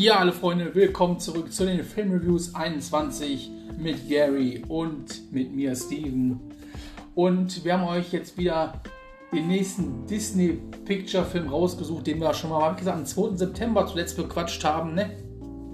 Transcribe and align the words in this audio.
Ja, 0.00 0.16
alle 0.16 0.32
Freunde, 0.32 0.74
willkommen 0.74 1.20
zurück 1.20 1.52
zu 1.52 1.66
den 1.66 1.84
Filmreviews 1.84 2.54
21 2.54 3.50
mit 3.78 4.08
Gary 4.08 4.64
und 4.66 5.30
mit 5.30 5.54
mir, 5.54 5.76
Steven. 5.76 6.40
Und 7.14 7.62
wir 7.66 7.78
haben 7.78 7.86
euch 7.86 8.10
jetzt 8.10 8.38
wieder 8.38 8.80
den 9.30 9.48
nächsten 9.48 10.06
Disney 10.06 10.58
Picture 10.86 11.22
Film 11.22 11.48
rausgesucht, 11.48 12.06
den 12.06 12.18
wir 12.18 12.32
schon 12.32 12.48
mal, 12.48 12.72
wie 12.72 12.78
gesagt, 12.78 12.96
am 12.96 13.04
2. 13.04 13.36
September 13.36 13.86
zuletzt 13.86 14.16
bequatscht 14.16 14.64
haben, 14.64 14.94
ne? 14.94 15.10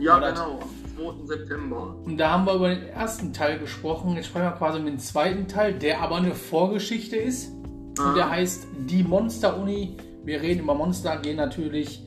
Ja, 0.00 0.16
Oder 0.16 0.32
genau, 0.32 0.58
am 0.98 1.18
2. 1.20 1.26
September. 1.28 1.96
Und 2.04 2.18
da 2.18 2.32
haben 2.32 2.46
wir 2.46 2.54
über 2.54 2.70
den 2.70 2.82
ersten 2.82 3.32
Teil 3.32 3.60
gesprochen. 3.60 4.16
Jetzt 4.16 4.26
sprechen 4.26 4.46
wir 4.46 4.56
quasi 4.58 4.80
um 4.80 4.86
den 4.86 4.98
zweiten 4.98 5.46
Teil, 5.46 5.74
der 5.74 6.00
aber 6.00 6.16
eine 6.16 6.34
Vorgeschichte 6.34 7.14
ist. 7.14 7.52
Ah. 7.96 8.08
Und 8.08 8.16
der 8.16 8.28
heißt 8.28 8.66
Die 8.88 9.04
Monster 9.04 9.56
Uni. 9.56 9.96
Wir 10.24 10.42
reden 10.42 10.62
über 10.62 10.74
Monster 10.74 11.12
AG 11.12 11.32
natürlich. 11.36 12.02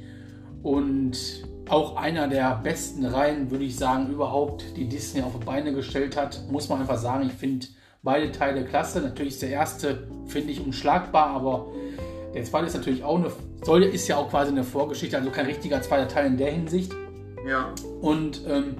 Und 0.63 1.47
auch 1.69 1.95
einer 1.95 2.27
der 2.27 2.59
besten 2.63 3.05
Reihen, 3.05 3.51
würde 3.51 3.63
ich 3.63 3.77
sagen, 3.77 4.09
überhaupt, 4.09 4.63
die 4.75 4.87
Disney 4.87 5.21
auf 5.21 5.33
die 5.39 5.45
Beine 5.45 5.73
gestellt 5.73 6.17
hat. 6.17 6.41
Muss 6.49 6.69
man 6.69 6.81
einfach 6.81 6.97
sagen, 6.97 7.27
ich 7.27 7.33
finde 7.33 7.67
beide 8.01 8.31
Teile 8.31 8.65
klasse. 8.65 9.01
Natürlich 9.01 9.33
ist 9.33 9.41
der 9.41 9.49
erste, 9.49 10.07
finde 10.27 10.51
ich, 10.51 10.65
unschlagbar, 10.65 11.27
aber 11.27 11.67
der 12.33 12.43
zweite 12.43 12.67
ist 12.67 12.75
natürlich 12.75 13.03
auch 13.03 13.17
eine, 13.17 13.31
soll, 13.63 13.83
ist 13.83 14.07
ja 14.07 14.17
auch 14.17 14.29
quasi 14.29 14.51
eine 14.51 14.63
Vorgeschichte, 14.63 15.17
also 15.17 15.31
kein 15.31 15.45
richtiger 15.45 15.81
zweiter 15.81 16.07
Teil 16.07 16.27
in 16.27 16.37
der 16.37 16.51
Hinsicht. 16.51 16.93
Ja. 17.47 17.73
Und 18.01 18.41
ähm, 18.47 18.75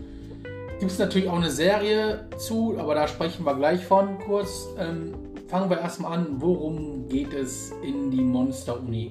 gibt 0.80 0.92
es 0.92 1.00
natürlich 1.00 1.30
auch 1.30 1.38
eine 1.38 1.50
Serie 1.50 2.28
zu, 2.38 2.76
aber 2.78 2.96
da 2.96 3.08
sprechen 3.08 3.46
wir 3.46 3.56
gleich 3.56 3.86
von 3.86 4.18
kurz. 4.20 4.68
Ähm, 4.78 5.14
fangen 5.48 5.70
wir 5.70 5.80
erstmal 5.80 6.18
an, 6.18 6.28
worum 6.38 7.08
geht 7.08 7.34
es 7.34 7.72
in 7.84 8.12
die 8.12 8.22
Monster-Uni? 8.22 9.10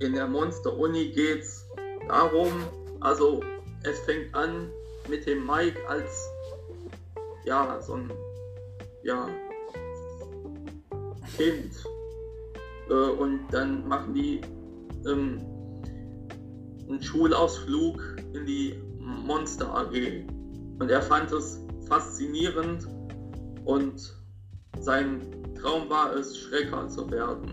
In 0.00 0.14
der 0.14 0.26
Monster-Uni 0.26 1.08
geht 1.08 1.40
es 1.40 1.66
darum, 2.08 2.48
also 3.00 3.40
es 3.84 3.98
fängt 4.00 4.34
an 4.34 4.70
mit 5.08 5.26
dem 5.26 5.46
Mike 5.46 5.78
als 5.88 6.28
ja, 7.44 7.80
so 7.80 7.94
ein 7.94 8.12
ja, 9.02 9.28
Kind. 11.36 11.72
Äh, 12.88 12.94
und 12.94 13.48
dann 13.50 13.88
machen 13.88 14.14
die 14.14 14.40
ähm, 15.06 15.40
einen 16.88 17.02
Schulausflug 17.02 18.00
in 18.34 18.46
die 18.46 18.74
Monster 18.98 19.74
AG. 19.74 20.24
Und 20.78 20.90
er 20.90 21.02
fand 21.02 21.32
es 21.32 21.60
faszinierend 21.88 22.86
und 23.64 24.14
sein 24.80 25.20
Traum 25.60 25.88
war 25.90 26.14
es, 26.14 26.36
Schrecker 26.38 26.88
zu 26.88 27.10
werden. 27.10 27.52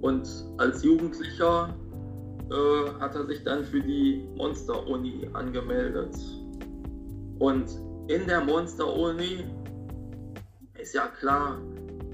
Und 0.00 0.28
als 0.58 0.82
Jugendlicher 0.82 1.74
äh, 2.50 3.00
hat 3.00 3.14
er 3.14 3.26
sich 3.26 3.42
dann 3.44 3.64
für 3.64 3.80
die 3.80 4.26
Monster-Uni 4.36 5.28
angemeldet. 5.32 6.14
Und 7.38 7.66
in 8.08 8.26
der 8.26 8.40
Monster-Uni 8.44 9.44
ist 10.78 10.94
ja 10.94 11.08
klar, 11.18 11.58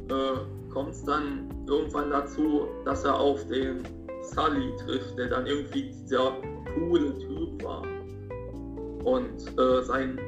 äh, 0.08 0.72
kommt 0.72 0.92
es 0.92 1.04
dann 1.04 1.50
irgendwann 1.66 2.10
dazu, 2.10 2.66
dass 2.84 3.04
er 3.04 3.18
auf 3.18 3.46
den 3.46 3.82
Sully 4.22 4.74
trifft, 4.84 5.18
der 5.18 5.28
dann 5.28 5.46
irgendwie 5.46 5.90
dieser 5.90 6.32
coole 6.74 7.18
Typ 7.18 7.62
war. 7.62 7.82
Und 9.04 9.58
äh, 9.58 9.82
sein 9.82 10.18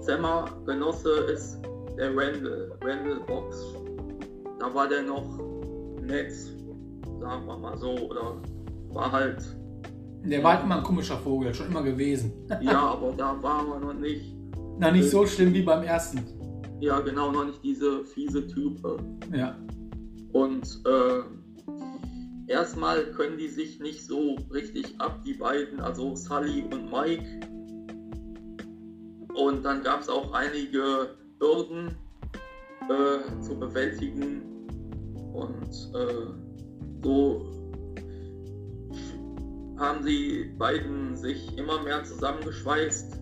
Zimmergenosse 0.00 1.10
ist 1.32 1.60
der 1.98 2.16
Randall, 2.16 2.72
Randall 2.82 3.20
Box. 3.26 3.74
Da 4.58 4.74
war 4.74 4.88
der 4.88 5.02
noch 5.02 5.38
nett, 6.00 6.32
sagen 7.20 7.46
wir 7.46 7.58
mal 7.58 7.76
so, 7.76 7.90
oder 7.90 8.36
war 8.94 9.10
halt. 9.12 9.42
Der 10.24 10.42
war 10.42 10.54
halt 10.54 10.64
immer 10.64 10.78
ein 10.78 10.82
komischer 10.82 11.18
Vogel, 11.18 11.52
schon 11.52 11.66
immer 11.66 11.82
gewesen. 11.82 12.32
ja, 12.62 12.80
aber 12.80 13.12
da 13.12 13.36
war 13.42 13.66
er 13.74 13.80
noch 13.80 13.94
nicht. 13.94 14.34
Na, 14.78 14.90
nicht 14.90 15.10
so 15.10 15.26
schlimm 15.26 15.52
wie 15.52 15.62
beim 15.62 15.82
ersten. 15.82 16.20
Ja, 16.80 17.00
genau, 17.00 17.30
noch 17.30 17.44
nicht 17.44 17.62
diese 17.62 18.04
fiese 18.04 18.46
Type. 18.46 18.96
Ja. 19.34 19.56
Und 20.32 20.80
äh, 20.86 22.50
erstmal 22.50 23.04
können 23.12 23.38
die 23.38 23.48
sich 23.48 23.80
nicht 23.80 24.04
so 24.04 24.36
richtig 24.52 24.94
ab, 24.98 25.22
die 25.24 25.34
beiden, 25.34 25.80
also 25.80 26.16
Sully 26.16 26.64
und 26.72 26.90
Mike. 26.90 27.24
Und 29.34 29.64
dann 29.64 29.82
gab 29.82 30.00
es 30.00 30.08
auch 30.08 30.32
einige 30.32 31.16
Hürden 31.40 31.94
äh, 32.88 33.40
zu 33.40 33.58
bewältigen. 33.58 34.42
Und 35.32 35.90
äh, 35.94 36.32
so 37.02 37.63
haben 39.78 40.04
die 40.04 40.52
beiden 40.58 41.16
sich 41.16 41.56
immer 41.58 41.82
mehr 41.82 42.04
zusammengeschweißt. 42.04 43.20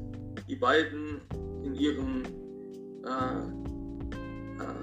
Die 0.49 0.57
beiden 0.57 1.21
in 1.63 1.75
ihren 1.75 2.25
äh, 3.05 3.39
äh, 4.59 4.75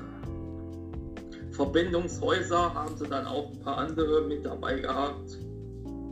Verbindungshäuser 1.52 2.74
haben 2.74 2.98
sie 2.98 3.08
dann 3.08 3.28
auch 3.28 3.52
ein 3.52 3.60
paar 3.60 3.78
andere 3.78 4.22
mit 4.22 4.46
dabei 4.46 4.80
gehabt. 4.80 5.38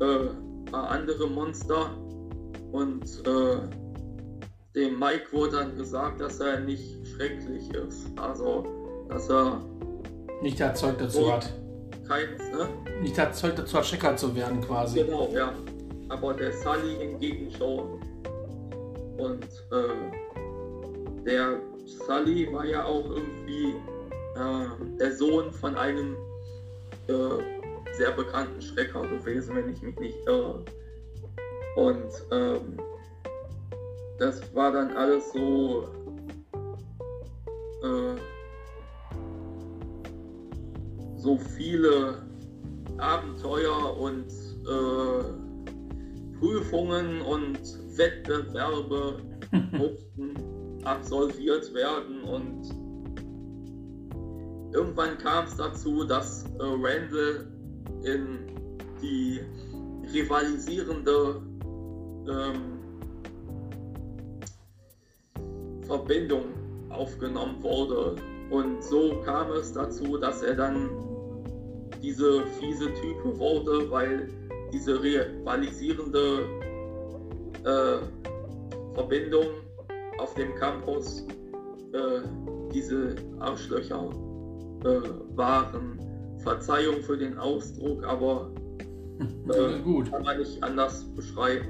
Äh, 0.02 0.30
ein 0.30 0.66
paar 0.66 0.90
andere 0.92 1.28
Monster. 1.28 1.98
Und 2.72 3.06
äh, 3.26 3.58
dem 4.76 5.00
Mike 5.00 5.32
wurde 5.32 5.58
dann 5.58 5.76
gesagt, 5.76 6.22
dass 6.22 6.40
er 6.40 6.60
nicht 6.60 7.08
schrecklich 7.08 7.74
ist. 7.74 8.08
Also, 8.18 8.66
dass 9.10 9.30
er 9.30 9.62
nicht 10.42 10.60
Zeug 10.76 11.00
dazu 11.00 11.32
hat 11.34 11.52
keins, 12.08 12.42
ne? 12.52 12.68
Nicht 13.02 13.18
das 13.18 13.40
Zeug 13.40 13.56
dazu, 13.56 13.82
Checker 13.82 14.16
zu 14.16 14.36
werden 14.36 14.62
quasi. 14.62 15.04
Genau, 15.04 15.30
ja. 15.34 15.54
Aber 16.10 16.34
der 16.34 16.54
Sully 16.54 16.96
hingegen 17.00 17.52
schon. 17.52 18.02
Und 19.18 19.44
äh, 19.72 21.24
der 21.26 21.60
Sully 21.86 22.52
war 22.54 22.66
ja 22.66 22.86
auch 22.86 23.06
irgendwie 23.10 23.76
äh, 24.36 24.98
der 25.00 25.16
Sohn 25.16 25.52
von 25.52 25.76
einem 25.76 26.16
äh, 27.08 27.94
sehr 27.98 28.12
bekannten 28.12 28.62
Schrecker 28.62 29.02
gewesen, 29.02 29.56
wenn 29.56 29.70
ich 29.70 29.82
mich 29.82 30.00
nicht 30.00 30.18
irre. 30.26 30.64
Und 31.76 32.12
ähm, 32.32 32.78
das 34.20 34.42
war 34.56 34.72
dann 34.72 34.96
alles 34.96 35.32
so 35.32 35.88
äh, 37.84 38.37
so 41.28 41.38
viele 41.38 42.22
Abenteuer 43.00 43.98
und 44.00 44.32
äh, 44.66 46.40
Prüfungen 46.40 47.22
und 47.22 47.60
Wettbewerbe 47.98 49.18
mussten 49.74 50.86
absolviert 50.86 51.74
werden 51.74 52.24
und 52.24 52.70
irgendwann 54.74 55.18
kam 55.18 55.44
es 55.44 55.58
dazu, 55.58 56.06
dass 56.06 56.46
äh, 56.46 56.64
Randall 56.64 57.52
in 58.04 58.48
die 59.02 59.42
rivalisierende 60.14 61.42
ähm, 62.30 62.80
Verbindung 65.82 66.46
aufgenommen 66.88 67.62
wurde. 67.62 68.16
Und 68.50 68.82
so 68.82 69.22
kam 69.26 69.52
es 69.52 69.74
dazu, 69.74 70.18
dass 70.18 70.42
er 70.42 70.56
dann 70.56 71.07
diese 72.02 72.46
fiese 72.60 72.94
Type 72.94 73.38
wurde, 73.38 73.90
weil 73.90 74.30
diese 74.74 75.02
rivalisierende 75.02 76.44
äh, 77.64 77.98
Verbindung 78.94 79.46
auf 80.20 80.34
dem 80.36 80.54
Campus 80.56 81.26
äh, 81.94 82.22
diese 82.74 83.16
Arschlöcher 83.40 84.10
äh, 84.84 85.38
waren. 85.38 86.00
Verzeihung 86.40 87.02
für 87.02 87.18
den 87.18 87.38
Ausdruck, 87.38 88.06
aber 88.06 88.50
äh, 89.50 90.10
kann 90.10 90.24
man 90.24 90.38
nicht 90.38 90.64
anders 90.64 91.04
beschreiben. 91.16 91.68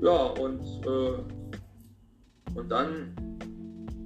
Ja, 0.00 0.26
und, 0.26 0.60
äh, 0.86 2.56
und 2.56 2.68
dann 2.68 3.16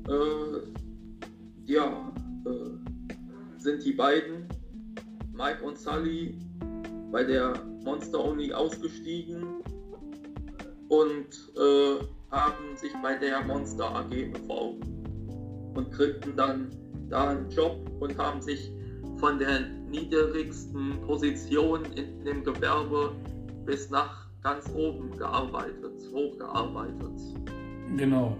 äh, 0.09 1.71
ja, 1.71 2.13
sind 3.59 3.85
die 3.85 3.93
beiden 3.93 4.47
Mike 5.33 5.63
und 5.65 5.79
Sully 5.79 6.39
bei 7.11 7.25
der 7.25 7.55
Monster 7.85 8.25
Uni 8.25 8.53
ausgestiegen 8.53 9.63
und 10.89 11.27
äh, 11.57 12.05
haben 12.31 12.77
sich 12.77 12.93
bei 13.03 13.17
der 13.17 13.43
Monster 13.45 13.85
AG 13.97 14.11
beworben 14.11 15.73
und 15.75 15.91
kriegten 15.93 16.37
dann 16.37 16.71
da 17.09 17.31
einen 17.31 17.51
Job 17.51 17.77
und 18.01 18.17
haben 18.19 18.41
sich 18.41 18.73
von 19.17 19.39
der 19.39 19.61
niedrigsten 19.91 21.01
Position 21.07 21.85
in 21.97 22.25
dem 22.25 22.45
Gewerbe 22.45 23.13
bis 23.65 23.91
nach 23.91 24.27
ganz 24.43 24.69
oben 24.75 25.17
gearbeitet, 25.17 25.93
hochgearbeitet. 26.13 27.21
Genau. 27.97 28.37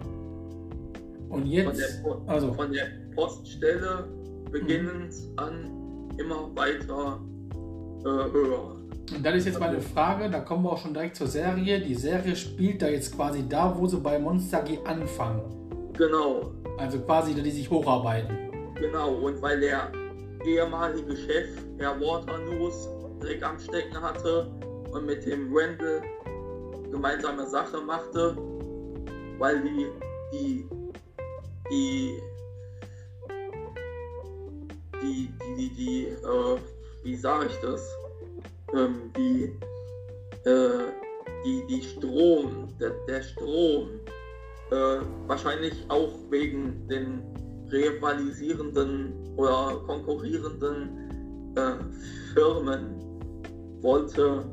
Und 1.29 1.47
jetzt, 1.47 2.03
von 2.03 2.27
der, 2.27 2.35
also. 2.35 2.53
von 2.53 2.73
der 2.73 2.87
Poststelle 3.15 4.09
beginnend 4.51 5.13
mhm. 5.13 5.39
an 5.39 5.82
immer 6.19 6.51
weiter 6.55 7.21
äh, 8.01 8.33
höher. 8.33 8.77
Und 9.15 9.27
dann 9.27 9.35
ist 9.35 9.47
jetzt 9.47 9.61
meine 9.61 9.81
Frage, 9.81 10.31
da 10.31 10.41
kommen 10.41 10.65
wir 10.65 10.73
auch 10.73 10.79
schon 10.79 10.95
direkt 10.95 11.17
zur 11.17 11.27
Serie. 11.27 11.81
Die 11.81 11.95
Serie 11.95 12.35
spielt 12.35 12.81
da 12.81 12.89
jetzt 12.89 13.15
quasi 13.15 13.47
da, 13.49 13.77
wo 13.77 13.87
sie 13.87 13.99
bei 13.99 14.19
Monster 14.19 14.63
G 14.63 14.79
anfangen. 14.85 15.43
Genau. 15.99 16.53
Also 16.79 16.99
quasi, 17.01 17.35
da 17.35 17.43
die 17.43 17.51
sich 17.51 17.69
hocharbeiten. 17.69 18.37
Genau, 18.81 19.15
und 19.15 19.41
weil 19.43 19.61
der 19.61 19.93
ehemalige 20.45 21.17
Chef, 21.17 21.49
Herr 21.79 22.01
Waternose, 22.01 22.89
Dreck 23.21 23.43
am 23.45 23.59
Stecken 23.59 24.01
hatte 24.01 24.51
und 24.91 25.07
mit 25.07 25.25
dem 25.27 25.51
Randall 25.55 26.03
gemeinsame 26.91 27.47
Sache 27.47 27.81
machte, 27.81 28.37
weil 29.39 29.63
die, 29.63 29.87
die, 30.33 30.69
die, 31.71 32.21
die, 35.03 35.29
die, 35.57 35.57
die, 35.57 35.75
die 35.75 36.07
äh, 36.07 36.59
wie 37.03 37.17
sage 37.17 37.47
ich 37.47 37.57
das, 37.61 37.87
ähm, 38.75 39.13
die, 39.17 39.45
äh, 40.49 40.93
die, 41.45 41.67
die 41.69 41.83
Strom, 41.83 42.69
der, 42.81 42.91
der 43.09 43.23
Strom, 43.23 43.89
äh, 44.71 45.01
wahrscheinlich 45.27 45.85
auch 45.89 46.13
wegen 46.31 46.87
den 46.89 47.23
rivalisierenden 47.71 49.13
oder 49.37 49.83
konkurrierenden 49.87 51.53
äh, 51.57 51.75
Firmen 52.35 52.99
wollte 53.83 54.45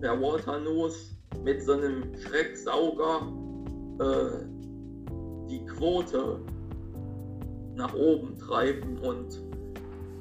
der 0.00 0.20
Walter 0.20 0.58
Nuss 0.60 1.14
mit 1.44 1.62
seinem 1.62 2.04
Schrecksauger 2.18 3.32
äh, 4.00 5.48
die 5.48 5.64
Quote 5.66 6.40
nach 7.74 7.94
oben 7.94 8.36
treiben 8.38 8.98
und 8.98 9.47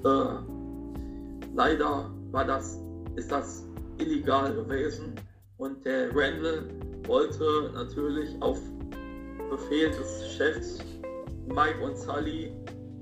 äh, 0.03 1.49
leider 1.55 2.11
war 2.31 2.45
das, 2.45 2.79
ist 3.15 3.31
das 3.31 3.65
illegal 3.97 4.53
gewesen 4.53 5.15
und 5.57 5.83
der 5.85 6.09
Randall 6.15 6.69
wollte 7.07 7.71
natürlich 7.73 8.29
auf 8.41 8.59
Befehl 9.49 9.89
des 9.89 10.35
Chefs 10.35 10.79
Mike 11.47 11.79
und 11.83 11.97
Sully, 11.97 12.51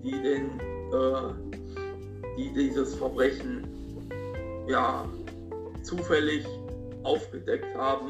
die 0.04 0.12
den, 0.12 0.60
äh, 0.92 1.34
die 2.38 2.54
dieses 2.54 2.96
Verbrechen 2.96 3.68
ja 4.68 5.06
zufällig 5.82 6.46
aufgedeckt 7.04 7.76
haben, 7.76 8.10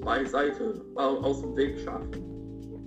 beiseite 0.00 0.80
aus 0.96 1.42
dem 1.42 1.56
Weg 1.56 1.78
schaffen. 1.80 2.10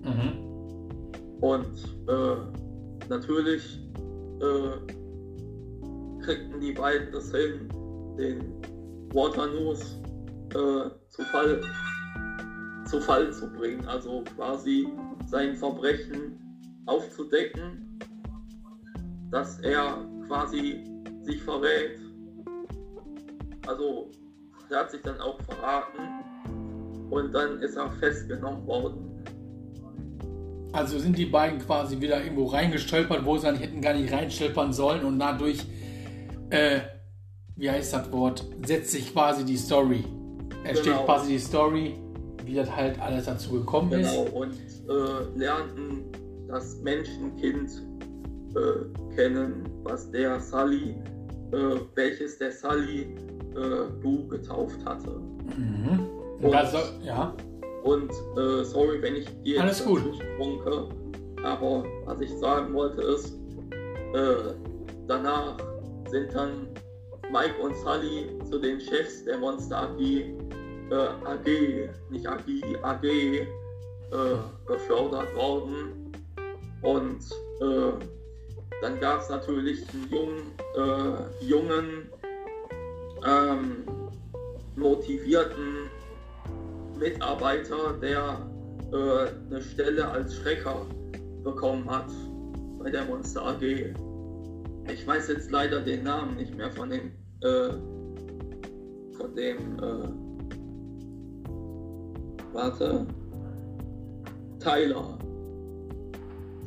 Mhm. 0.04 1.42
Und 1.42 1.68
äh, 2.08 3.08
natürlich 3.10 3.80
äh, 4.42 5.01
kriegten 6.22 6.60
die 6.60 6.72
beiden 6.72 7.12
das 7.12 7.32
hin, 7.32 7.68
den 8.18 8.62
Waternose 9.14 10.02
äh, 10.50 10.90
zu, 11.10 11.22
Fall, 11.32 11.62
zu 12.86 13.00
Fall 13.02 13.32
zu 13.32 13.52
bringen, 13.52 13.86
also 13.86 14.24
quasi 14.36 14.88
sein 15.28 15.56
Verbrechen 15.56 16.40
aufzudecken, 16.86 18.00
dass 19.32 19.60
er 19.60 20.06
quasi 20.28 20.84
sich 21.22 21.42
verrät. 21.42 22.00
Also 23.68 24.10
der 24.70 24.80
hat 24.80 24.92
sich 24.92 25.02
dann 25.02 25.20
auch 25.20 25.40
verraten 25.42 26.02
und 27.10 27.34
dann 27.34 27.60
ist 27.62 27.76
er 27.76 27.90
festgenommen 27.92 28.66
worden. 28.66 29.12
Also 30.74 30.98
sind 31.00 31.18
die 31.18 31.26
beiden 31.26 31.60
quasi 31.60 32.00
wieder 32.00 32.24
irgendwo 32.24 32.46
reingestolpert, 32.46 33.26
wo 33.26 33.38
sie 33.38 33.46
dann 33.46 33.58
hätten 33.58 33.82
gar 33.82 33.94
nicht 33.94 34.12
reinstolpern 34.12 34.72
sollen 34.72 35.04
und 35.04 35.20
dadurch, 35.20 35.66
äh, 36.52 36.82
wie 37.56 37.70
heißt 37.70 37.94
das 37.94 38.12
Wort, 38.12 38.46
setzt 38.66 38.92
sich 38.92 39.12
quasi 39.14 39.44
die 39.44 39.58
Story. 39.58 40.04
Er 40.64 40.74
genau. 40.74 40.84
steht 40.84 41.06
quasi 41.06 41.32
die 41.34 41.40
Story, 41.40 41.96
wie 42.46 42.56
das 42.56 42.74
halt 42.76 43.00
alles 43.00 43.26
dazu 43.26 43.54
gekommen 43.54 43.90
genau. 43.90 44.02
ist. 44.02 44.26
Genau, 44.26 44.42
und 44.42 44.54
äh, 44.90 45.38
lernten 45.40 46.06
das 46.48 46.78
Menschenkind 46.82 47.72
äh, 48.56 49.16
kennen, 49.16 49.64
was 49.84 50.12
der 50.12 50.40
Sully, 50.40 50.96
äh, 51.52 51.80
welches 51.96 52.38
der 52.38 52.52
Sully 52.52 53.16
äh, 53.56 54.02
Du 54.02 54.28
getauft 54.28 54.84
hatte. 54.86 55.12
Mhm. 55.58 56.08
Und, 56.42 56.56
also, 56.56 56.78
ja. 57.04 57.34
und 57.84 58.12
äh, 58.38 58.64
sorry, 58.64 59.02
wenn 59.02 59.16
ich 59.16 59.28
dir 59.44 59.62
Alles 59.62 59.84
gut. 59.84 60.02
sprunke, 60.16 60.90
aber 61.44 61.84
was 62.06 62.22
ich 62.22 62.32
sagen 62.40 62.74
wollte 62.74 63.02
ist, 63.02 63.36
äh, 64.14 64.54
danach 65.08 65.58
sind 66.12 66.34
dann 66.36 66.68
Mike 67.32 67.58
und 67.62 67.76
Sully 67.78 68.28
zu 68.50 68.60
den 68.60 68.80
Chefs 68.80 69.24
der 69.24 69.38
Monster 69.38 69.84
AG, 69.84 70.00
äh, 70.00 70.94
AG, 70.94 71.90
nicht 72.10 72.28
AG, 72.28 72.44
AG, 72.84 73.04
äh, 73.06 73.48
befördert 74.68 75.34
worden. 75.36 76.12
Und 76.82 77.22
äh, 77.62 77.94
dann 78.82 79.00
gab 79.00 79.22
es 79.22 79.30
natürlich 79.30 79.86
einen 79.94 80.10
jungen, 80.12 80.52
äh, 80.76 81.46
jungen 81.46 82.10
ähm, 83.26 83.86
motivierten 84.76 85.90
Mitarbeiter, 87.00 87.94
der 88.02 88.46
äh, 88.92 89.30
eine 89.50 89.62
Stelle 89.62 90.08
als 90.08 90.36
Schrecker 90.36 90.86
bekommen 91.44 91.90
hat 91.90 92.12
bei 92.80 92.90
der 92.90 93.06
Monster 93.06 93.46
AG. 93.46 93.94
Ich 94.92 95.08
weiß 95.08 95.30
jetzt 95.30 95.52
leider 95.52 95.80
den 95.82 96.04
Namen 96.04 96.36
nicht 96.36 96.56
mehr 96.56 96.72
von 96.72 96.90
dem 96.90 97.12
äh, 97.42 97.70
von 99.14 99.36
dem 99.36 99.80
äh, 99.80 100.10
warte. 102.54 103.08
Tyler. 104.60 105.18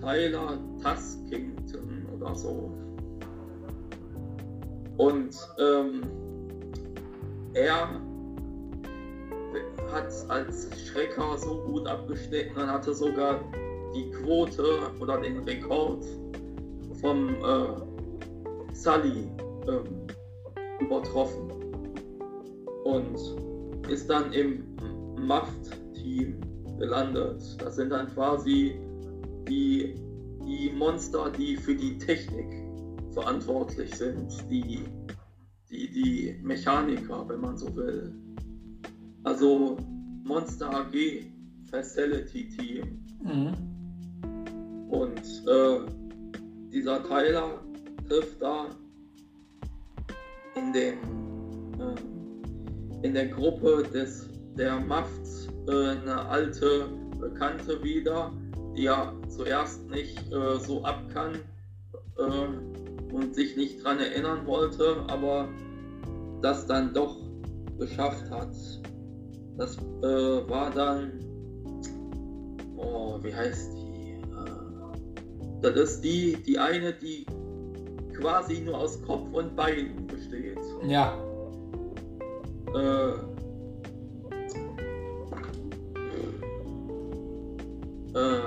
Tyler 0.01 0.59
Taskington 0.83 2.07
oder 2.17 2.35
so. 2.35 2.73
Und 4.97 5.37
ähm, 5.59 6.03
er 7.55 8.01
hat 9.93 10.13
als 10.29 10.69
Schrecker 10.87 11.39
so 11.39 11.61
gut 11.63 11.87
abgesteckt 11.87 12.57
und 12.57 12.67
hatte 12.67 12.95
sogar 12.95 13.41
die 13.95 14.11
Quote 14.11 14.91
oder 15.01 15.21
den 15.21 15.39
Rekord 15.45 16.05
vom 17.01 17.29
äh, 17.29 17.94
Sully 18.75 19.31
ähm, 19.69 20.07
übertroffen 20.81 21.51
und 22.85 23.19
ist 23.89 24.09
dann 24.11 24.33
im 24.33 24.65
Maft-Team 25.27 26.41
gelandet. 26.79 27.43
Das 27.59 27.77
sind 27.77 27.91
dann 27.91 28.09
quasi 28.15 28.79
die, 29.49 29.95
die 30.47 30.73
Monster, 30.77 31.31
die 31.31 31.57
für 31.57 31.75
die 31.75 31.97
Technik 31.99 32.47
verantwortlich 33.13 33.95
sind, 33.95 34.33
die 34.51 34.85
die, 35.75 35.91
die 35.91 36.39
Mechaniker, 36.43 37.29
wenn 37.29 37.41
man 37.41 37.57
so 37.57 37.75
will. 37.75 38.13
Also 39.25 39.77
Monster 40.25 40.71
AG 40.73 40.95
Facility 41.71 42.49
Team. 42.49 43.05
Mhm. 43.23 44.89
Und 44.89 45.21
äh, 45.49 45.81
dieser 46.73 47.03
Tyler 47.03 47.64
da 48.41 48.67
in 50.57 50.73
dem 50.73 50.99
äh, 51.81 53.07
in 53.07 53.15
der 53.15 53.29
Gruppe 53.29 53.85
des 53.93 54.29
der 54.57 54.79
Maft 54.81 55.27
äh, 55.69 55.89
eine 55.89 56.27
alte 56.29 56.87
Bekannte 57.21 57.83
wieder, 57.83 58.33
die 58.77 58.87
er 58.87 59.13
zuerst 59.29 59.89
nicht 59.91 60.19
äh, 60.33 60.59
so 60.59 60.83
abkann 60.85 61.41
äh, 62.19 63.13
und 63.15 63.35
sich 63.35 63.57
nicht 63.57 63.85
dran 63.85 63.99
erinnern 63.99 64.47
wollte, 64.47 65.05
aber 65.09 65.49
das 66.41 66.67
dann 66.67 66.93
doch 66.95 67.17
geschafft 67.79 68.31
hat. 68.31 68.55
Das 69.57 69.77
äh, 69.77 70.49
war 70.49 70.71
dann, 70.71 71.21
oh, 72.77 73.19
wie 73.23 73.35
heißt 73.35 73.73
die? 73.75 74.13
Äh, 74.13 75.63
das 75.63 75.77
ist 75.77 76.01
die, 76.03 76.37
die 76.47 76.59
eine, 76.59 76.93
die 76.93 77.27
quasi 78.15 78.61
nur 78.61 78.79
aus 78.79 79.01
Kopf 79.03 79.27
und 79.33 79.55
Bein 79.57 80.07
besteht. 80.07 80.59
Ja. 80.87 81.17
Äh, 82.75 83.13
äh, 88.15 88.41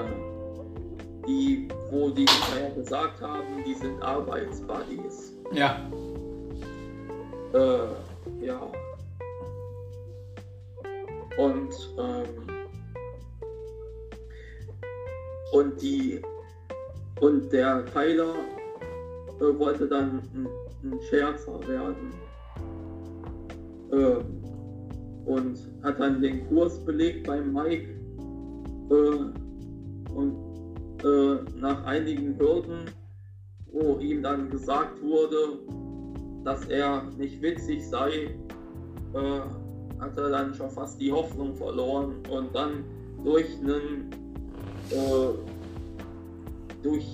die, 1.27 1.67
wo 1.91 2.09
die 2.09 2.25
ja 2.25 2.69
gesagt 2.75 3.21
haben, 3.21 3.63
die 3.65 3.73
sind 3.73 4.01
Arbeitsbuddies. 4.01 5.33
Ja. 5.51 5.89
Äh, 7.53 8.45
ja. 8.45 8.59
Und, 11.37 11.93
ähm, 11.99 12.47
und 15.51 15.81
die 15.81 16.21
und 17.19 17.51
der 17.51 17.85
Tyler 17.87 18.35
äh, 19.39 19.59
wollte 19.59 19.87
dann 19.87 20.21
ein, 20.33 20.47
ein 20.83 20.99
Scherzer 21.09 21.59
werden. 21.67 22.13
äh, 23.91 24.17
und 25.25 25.59
hat 25.83 25.99
dann 25.99 26.21
den 26.21 26.47
Kurs 26.47 26.79
belegt 26.85 27.27
beim 27.27 27.51
Mike 27.51 27.89
äh, 28.89 30.13
und 30.13 30.37
äh, 31.03 31.59
nach 31.59 31.83
einigen 31.83 32.37
Hürden, 32.39 32.85
wo 33.71 33.97
ihm 33.99 34.23
dann 34.23 34.49
gesagt 34.49 35.01
wurde, 35.03 35.59
dass 36.43 36.65
er 36.67 37.03
nicht 37.17 37.41
witzig 37.41 37.85
sei, 37.87 38.37
äh, 39.13 39.41
hat 39.99 40.17
er 40.17 40.29
dann 40.29 40.53
schon 40.53 40.69
fast 40.69 40.99
die 41.01 41.11
Hoffnung 41.11 41.53
verloren 41.55 42.15
und 42.29 42.55
dann 42.55 42.85
durch 43.23 43.47
einen 43.59 44.09
äh, 44.91 45.33
durch 46.83 47.05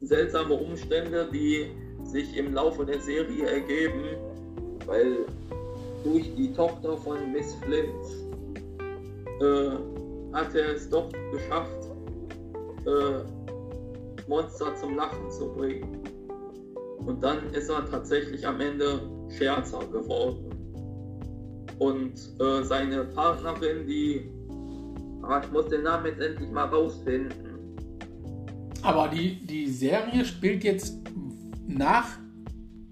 seltsame 0.00 0.54
Umstände, 0.54 1.28
die 1.32 1.70
sich 2.04 2.36
im 2.36 2.54
Laufe 2.54 2.84
der 2.84 3.00
Serie 3.00 3.46
ergeben, 3.46 4.04
weil 4.86 5.26
durch 6.04 6.34
die 6.36 6.52
Tochter 6.52 6.96
von 6.96 7.32
Miss 7.32 7.54
Flint 7.56 7.88
äh, 9.40 9.70
hat 10.32 10.54
er 10.54 10.74
es 10.74 10.88
doch 10.88 11.10
geschafft, 11.32 11.90
äh, 12.86 14.28
Monster 14.28 14.74
zum 14.76 14.96
Lachen 14.96 15.30
zu 15.30 15.48
bringen. 15.54 16.02
Und 17.06 17.22
dann 17.22 17.52
ist 17.54 17.68
er 17.70 17.84
tatsächlich 17.86 18.46
am 18.46 18.60
Ende 18.60 19.00
Scherzer 19.30 19.80
geworden. 19.92 20.44
Und 21.78 22.14
äh, 22.40 22.62
seine 22.62 23.04
Partnerin, 23.04 23.86
die, 23.86 24.30
aber 25.22 25.42
ich 25.44 25.50
muss 25.52 25.66
den 25.68 25.84
Namen 25.84 26.06
jetzt 26.06 26.20
endlich 26.20 26.50
mal 26.50 26.66
rausfinden. 26.66 27.47
Aber 28.82 29.08
die, 29.08 29.44
die 29.44 29.66
Serie 29.66 30.24
spielt 30.24 30.64
jetzt 30.64 30.96
nach 31.66 32.18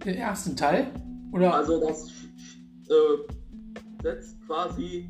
dem 0.05 0.17
ersten 0.17 0.57
Teil? 0.57 0.89
Oder? 1.33 1.55
Also 1.55 1.81
das 1.81 2.09
äh, 2.89 4.03
setzt 4.03 4.41
quasi 4.47 5.09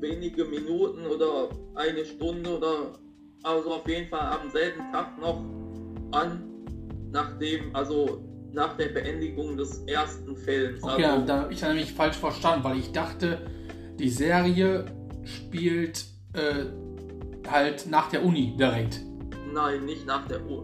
wenige 0.00 0.44
Minuten 0.44 1.06
oder 1.06 1.48
eine 1.74 2.04
Stunde 2.04 2.58
oder 2.58 2.92
also 3.44 3.74
auf 3.74 3.88
jeden 3.88 4.08
Fall 4.08 4.38
am 4.38 4.50
selben 4.50 4.80
Tag 4.92 5.18
noch 5.20 5.44
an, 6.12 6.42
nachdem, 7.10 7.74
also 7.74 8.24
nach 8.52 8.76
der 8.76 8.88
Beendigung 8.88 9.56
des 9.56 9.78
ersten 9.86 10.36
Films. 10.36 10.82
Okay, 10.82 11.04
also, 11.04 11.26
da 11.26 11.50
ich 11.50 11.62
habe 11.62 11.74
nämlich 11.74 11.92
falsch 11.92 12.16
verstanden, 12.16 12.64
weil 12.64 12.78
ich 12.78 12.92
dachte, 12.92 13.46
die 13.98 14.10
Serie 14.10 14.84
spielt 15.24 16.04
äh, 16.34 16.66
halt 17.50 17.86
nach 17.90 18.08
der 18.10 18.24
Uni 18.24 18.54
direkt. 18.58 19.00
Nein, 19.52 19.84
nicht 19.84 20.06
nach 20.06 20.26
der 20.26 20.40
Uni. 20.46 20.62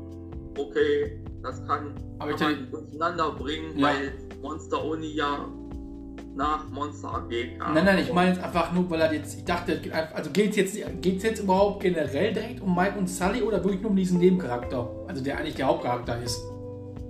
Okay, 0.56 1.20
das 1.42 1.64
kann, 1.66 1.94
Aber 2.18 2.32
kann 2.34 2.52
man 2.52 2.70
durcheinander 2.70 3.32
bringen, 3.32 3.78
Ja. 3.78 3.88
weil 3.88 4.12
Monster 4.42 4.84
Uni 4.84 5.12
ja 5.14 5.46
nach 6.34 6.68
Monster 6.70 7.08
AG 7.14 7.58
kam. 7.58 7.74
Nein, 7.74 7.84
nein, 7.84 7.98
ich 7.98 8.12
meine 8.12 8.30
jetzt 8.30 8.42
einfach 8.42 8.72
nur, 8.72 8.88
weil 8.90 9.00
er 9.00 9.12
jetzt, 9.12 9.36
ich 9.36 9.44
dachte, 9.44 9.80
also 10.14 10.30
geht 10.30 10.50
es 10.50 10.56
jetzt, 10.56 11.02
geht's 11.02 11.24
jetzt 11.24 11.40
überhaupt 11.42 11.82
generell 11.82 12.32
direkt 12.32 12.60
um 12.60 12.74
Mike 12.74 12.96
und 12.98 13.08
Sully 13.08 13.42
oder 13.42 13.62
wirklich 13.62 13.82
nur 13.82 13.90
um 13.90 13.96
diesen 13.96 14.18
Nebencharakter? 14.18 14.88
Also 15.08 15.22
der 15.22 15.38
eigentlich 15.38 15.56
der 15.56 15.66
Hauptcharakter 15.66 16.22
ist. 16.22 16.40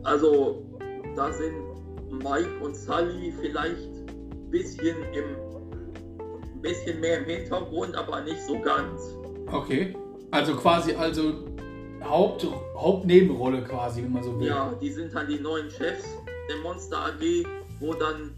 Also, 0.05 0.63
da 1.15 1.31
sind 1.33 1.53
Mike 2.11 2.49
und 2.63 2.75
Sully 2.75 3.33
vielleicht 3.41 3.89
ein 3.91 4.51
bisschen 4.51 4.97
im 5.13 5.49
bisschen 6.61 6.99
mehr 7.01 7.19
im 7.19 7.25
Hintergrund, 7.27 7.95
aber 7.95 8.21
nicht 8.23 8.41
so 8.43 8.59
ganz. 8.61 9.01
Okay. 9.53 9.95
Also 10.31 10.55
quasi, 10.55 10.93
also 10.95 11.45
Haupt, 12.05 12.47
Hauptnebenrolle 12.77 13.63
quasi, 13.63 14.03
wenn 14.03 14.13
man 14.13 14.23
so 14.23 14.39
will. 14.39 14.49
Ja, 14.49 14.73
die 14.81 14.91
sind 14.91 15.15
dann 15.15 15.27
die 15.29 15.39
neuen 15.41 15.71
Chefs 15.71 16.05
der 16.49 16.57
Monster 16.63 16.99
AG, 16.99 17.45
wo 17.81 17.95
dann, 17.95 18.33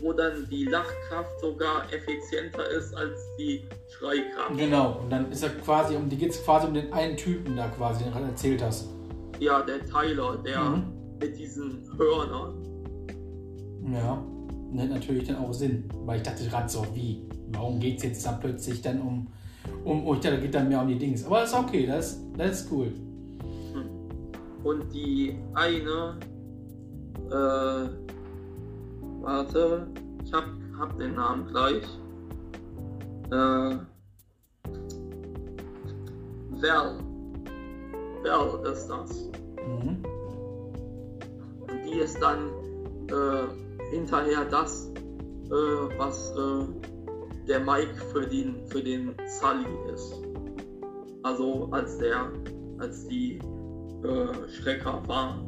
wo 0.00 0.12
dann 0.12 0.46
die 0.50 0.64
Lachkraft 0.64 1.40
sogar 1.40 1.84
effizienter 1.92 2.68
ist 2.70 2.94
als 2.94 3.18
die 3.38 3.62
Schreikraft. 3.88 4.56
Genau, 4.56 5.00
und 5.02 5.10
dann 5.10 5.30
ist 5.32 5.42
er 5.42 5.50
quasi 5.50 5.96
um, 5.96 6.08
die 6.08 6.16
geht 6.16 6.30
es 6.30 6.42
quasi 6.44 6.66
um 6.66 6.74
den 6.74 6.92
einen 6.92 7.16
Typen 7.16 7.56
da 7.56 7.68
quasi, 7.68 8.04
den 8.04 8.12
du 8.12 8.18
gerade 8.18 8.30
erzählt 8.30 8.62
hast. 8.62 8.88
Ja, 9.40 9.62
der 9.62 9.80
Tyler, 9.86 10.36
der 10.44 10.60
Mhm. 10.60 10.84
mit 11.20 11.38
diesen 11.38 11.82
Hörnern. 11.98 12.62
Ja, 13.92 14.22
hat 14.78 14.90
natürlich 14.90 15.26
dann 15.26 15.36
auch 15.36 15.52
Sinn, 15.52 15.88
weil 16.04 16.18
ich 16.18 16.22
dachte 16.22 16.44
gerade 16.46 16.68
so, 16.68 16.86
wie, 16.94 17.22
warum 17.52 17.78
geht 17.80 17.98
es 17.98 18.02
jetzt 18.04 18.26
dann 18.26 18.40
plötzlich 18.40 18.82
dann 18.82 19.00
um, 19.00 19.28
um, 19.86 20.04
oh, 20.04 20.14
ich 20.14 20.20
dachte, 20.20 20.36
da 20.36 20.42
geht 20.42 20.54
dann 20.54 20.68
mehr 20.68 20.82
um 20.82 20.88
die 20.88 20.98
Dings. 20.98 21.24
Aber 21.24 21.44
ist 21.44 21.54
okay, 21.54 21.86
das, 21.86 22.20
das 22.36 22.62
ist 22.62 22.72
cool. 22.72 22.92
Und 24.64 24.92
die 24.92 25.38
eine, 25.54 26.18
äh, 27.30 27.88
warte, 29.22 29.86
ich 30.24 30.32
hab, 30.32 30.44
hab 30.76 30.98
den 30.98 31.14
Namen 31.14 31.46
gleich. 31.46 31.84
Äh, 33.30 33.76
Val. 36.60 36.98
Val 38.24 38.72
ist 38.72 38.88
das. 38.88 39.30
Mhm. 39.68 40.02
Und 41.60 41.84
die 41.86 42.00
ist 42.00 42.20
dann 42.20 42.48
äh, 43.08 43.94
hinterher 43.94 44.44
das, 44.50 44.90
äh, 45.44 45.98
was 45.98 46.34
äh, 46.36 46.95
der 47.48 47.60
Mike 47.60 47.94
für 48.12 48.26
den, 48.26 48.66
für 48.66 48.82
den 48.82 49.14
Sully 49.26 49.92
ist. 49.92 50.14
Also 51.22 51.68
als 51.70 51.98
der, 51.98 52.30
als 52.78 53.06
die 53.08 53.38
äh, 54.04 54.48
Schrecker 54.48 55.02
waren. 55.06 55.46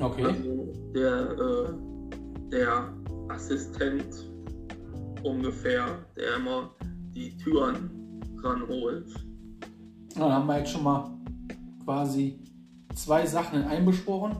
Okay. 0.00 0.24
Also 0.24 0.72
der, 0.94 1.30
äh, 1.30 2.50
der 2.50 2.92
Assistent 3.28 4.30
ungefähr, 5.22 6.04
der 6.16 6.36
immer 6.36 6.70
die 7.14 7.36
Türen 7.36 8.20
ranholt. 8.42 9.06
Na, 10.16 10.28
Dann 10.28 10.32
haben 10.32 10.46
wir 10.46 10.58
jetzt 10.58 10.70
schon 10.70 10.82
mal 10.82 11.10
quasi 11.84 12.38
zwei 12.94 13.24
Sachen 13.26 13.62
in 13.62 13.66
einem 13.66 13.86
besprochen. 13.86 14.36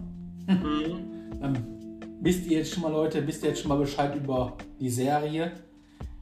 Mhm. 0.46 1.40
Dann 1.40 1.56
wisst 2.22 2.46
ihr 2.46 2.58
jetzt 2.58 2.72
schon 2.72 2.82
mal, 2.82 2.92
Leute, 2.92 3.26
wisst 3.26 3.42
ihr 3.42 3.48
jetzt 3.50 3.60
schon 3.60 3.68
mal 3.68 3.78
Bescheid 3.78 4.14
über 4.16 4.52
die 4.80 4.88
Serie, 4.88 5.52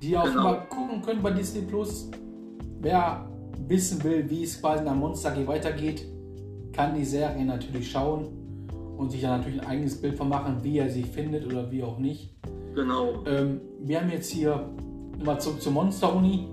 die 0.02 0.12
ihr 0.12 0.20
auch 0.22 0.24
Genau. 0.26 0.42
mal 0.42 0.66
gucken 0.68 1.02
könnt 1.02 1.22
bei 1.22 1.30
Disney 1.30 1.62
Plus. 1.62 2.10
Wer 2.80 3.28
wissen 3.68 4.02
will, 4.02 4.28
wie 4.30 4.42
es 4.42 4.60
quasi 4.60 4.82
nach 4.84 4.94
Monster 4.94 5.32
AG 5.32 5.46
weitergeht, 5.46 6.06
kann 6.72 6.94
die 6.94 7.04
Serie 7.04 7.44
natürlich 7.44 7.90
schauen 7.90 8.28
und 8.96 9.10
sich 9.10 9.20
dann 9.22 9.38
natürlich 9.38 9.60
ein 9.60 9.66
eigenes 9.66 10.00
Bild 10.00 10.16
von 10.16 10.28
machen, 10.28 10.58
wie 10.62 10.78
er 10.78 10.88
sie 10.88 11.02
findet 11.02 11.44
oder 11.46 11.70
wie 11.70 11.82
auch 11.82 11.98
nicht. 11.98 12.34
Genau, 12.74 13.22
Ähm, 13.26 13.60
wir 13.82 14.00
haben 14.00 14.10
jetzt 14.10 14.30
hier 14.30 14.68
nochmal 15.18 15.40
zurück 15.40 15.60
zur 15.60 15.72
Monster 15.72 16.14
Uni. 16.14 16.48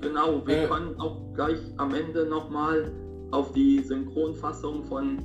genau. 0.00 0.44
Wir 0.46 0.64
Äh. 0.64 0.66
können 0.66 0.98
auch 1.00 1.20
gleich 1.34 1.58
am 1.76 1.94
Ende 1.94 2.26
nochmal 2.26 2.90
auf 3.30 3.52
die 3.52 3.80
Synchronfassung 3.80 4.82
von 4.84 5.18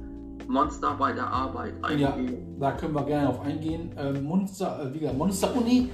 Monster 0.48 0.96
bei 0.98 1.12
der 1.12 1.28
Arbeit 1.28 1.74
Ja, 1.98 2.14
eingehen. 2.14 2.58
da 2.60 2.72
können 2.72 2.94
wir 2.94 3.04
gerne 3.04 3.30
auf 3.30 3.42
eingehen. 3.42 3.92
Ähm, 3.98 4.24
Monster, 4.24 4.80
äh, 4.90 4.94
wie 4.94 5.00
gesagt, 5.00 5.18
Monster 5.18 5.56
Uni. 5.56 5.90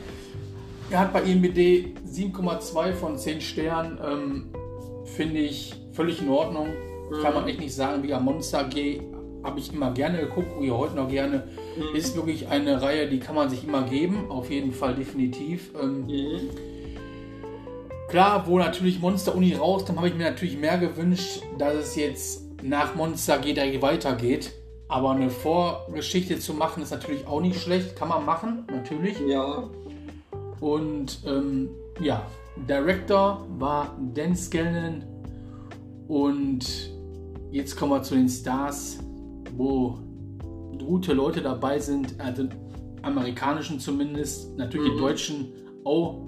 Er 0.89 0.99
hat 0.99 1.13
bei 1.13 1.21
IMDb 1.23 1.95
7,2 2.05 2.93
von 2.93 3.17
10 3.17 3.39
Sternen. 3.41 3.97
Ähm, 4.05 4.45
Finde 5.05 5.39
ich 5.39 5.73
völlig 5.93 6.21
in 6.21 6.29
Ordnung. 6.29 6.67
Kann 7.21 7.33
man 7.33 7.47
echt 7.47 7.59
nicht 7.59 7.73
sagen. 7.75 8.03
Wie 8.03 8.07
gesagt, 8.07 8.23
Monster 8.23 8.59
AG 8.59 9.01
habe 9.43 9.59
ich 9.59 9.73
immer 9.73 9.91
gerne 9.91 10.19
geguckt, 10.19 10.49
gucke 10.53 10.65
ich 10.65 10.71
heute 10.71 10.95
noch 10.95 11.09
gerne. 11.09 11.43
Mhm. 11.77 11.95
Ist 11.95 12.15
wirklich 12.15 12.47
eine 12.47 12.81
Reihe, 12.81 13.07
die 13.09 13.19
kann 13.19 13.35
man 13.35 13.49
sich 13.49 13.63
immer 13.67 13.81
geben. 13.83 14.29
Auf 14.29 14.49
jeden 14.49 14.71
Fall 14.71 14.95
definitiv. 14.95 15.71
Ähm, 15.81 16.05
Mhm. 16.05 16.49
Klar, 18.09 18.45
wo 18.45 18.57
natürlich 18.59 18.99
Monster 18.99 19.33
Uni 19.35 19.53
rauskam, 19.53 19.95
habe 19.97 20.09
ich 20.09 20.15
mir 20.15 20.29
natürlich 20.29 20.57
mehr 20.57 20.77
gewünscht, 20.77 21.41
dass 21.57 21.73
es 21.75 21.95
jetzt 21.95 22.43
nach 22.61 22.95
Monster 22.95 23.35
AG 23.35 23.43
direkt 23.43 23.81
weitergeht. 23.81 24.51
Aber 24.87 25.11
eine 25.11 25.29
Vorgeschichte 25.29 26.37
zu 26.39 26.53
machen 26.53 26.83
ist 26.83 26.91
natürlich 26.91 27.25
auch 27.25 27.39
nicht 27.41 27.59
schlecht. 27.61 27.95
Kann 27.95 28.09
man 28.09 28.25
machen, 28.25 28.65
natürlich. 28.69 29.17
Ja, 29.27 29.69
Und 30.59 31.19
ähm, 31.25 31.69
ja, 31.99 32.25
Director 32.67 33.45
war 33.57 33.97
Dan 34.13 34.35
Scanlon. 34.35 35.03
Und 36.07 36.91
jetzt 37.51 37.77
kommen 37.77 37.91
wir 37.93 38.03
zu 38.03 38.15
den 38.15 38.27
Stars, 38.29 38.99
wo 39.55 39.97
gute 40.77 41.13
Leute 41.13 41.41
dabei 41.41 41.79
sind, 41.79 42.19
also 42.19 42.47
amerikanischen 43.01 43.79
zumindest, 43.79 44.57
natürlich 44.57 44.89
die 44.91 44.95
Mhm. 44.97 44.99
deutschen 44.99 45.53
auch 45.85 46.21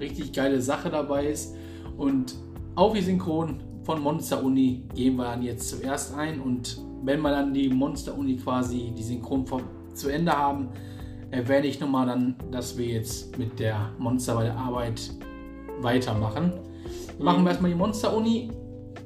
richtig 0.00 0.32
geile 0.32 0.60
Sache 0.60 0.90
dabei 0.90 1.26
ist. 1.26 1.54
Und 1.98 2.34
auf 2.76 2.94
die 2.94 3.02
Synchron 3.02 3.62
von 3.86 4.02
Monster 4.02 4.42
Uni 4.42 4.82
gehen 4.94 5.16
wir 5.16 5.24
dann 5.24 5.42
jetzt 5.42 5.70
zuerst 5.70 6.14
ein. 6.16 6.40
Und 6.40 6.82
wenn 7.04 7.20
wir 7.22 7.30
dann 7.30 7.54
die 7.54 7.68
Monster 7.68 8.18
Uni 8.18 8.36
quasi 8.36 8.92
die 8.96 9.02
Synchron 9.02 9.46
vom- 9.46 9.62
zu 9.94 10.08
Ende 10.08 10.32
haben, 10.32 10.68
erwähne 11.30 11.68
ich 11.68 11.78
nochmal 11.80 12.06
dann, 12.06 12.34
dass 12.50 12.76
wir 12.76 12.86
jetzt 12.86 13.38
mit 13.38 13.58
der 13.60 13.92
Monster 13.98 14.34
bei 14.34 14.44
der 14.44 14.56
Arbeit 14.56 15.10
weitermachen. 15.80 16.52
Machen 17.18 17.44
wir 17.44 17.50
erstmal 17.50 17.70
die 17.70 17.76
Monster 17.76 18.14
Uni 18.16 18.50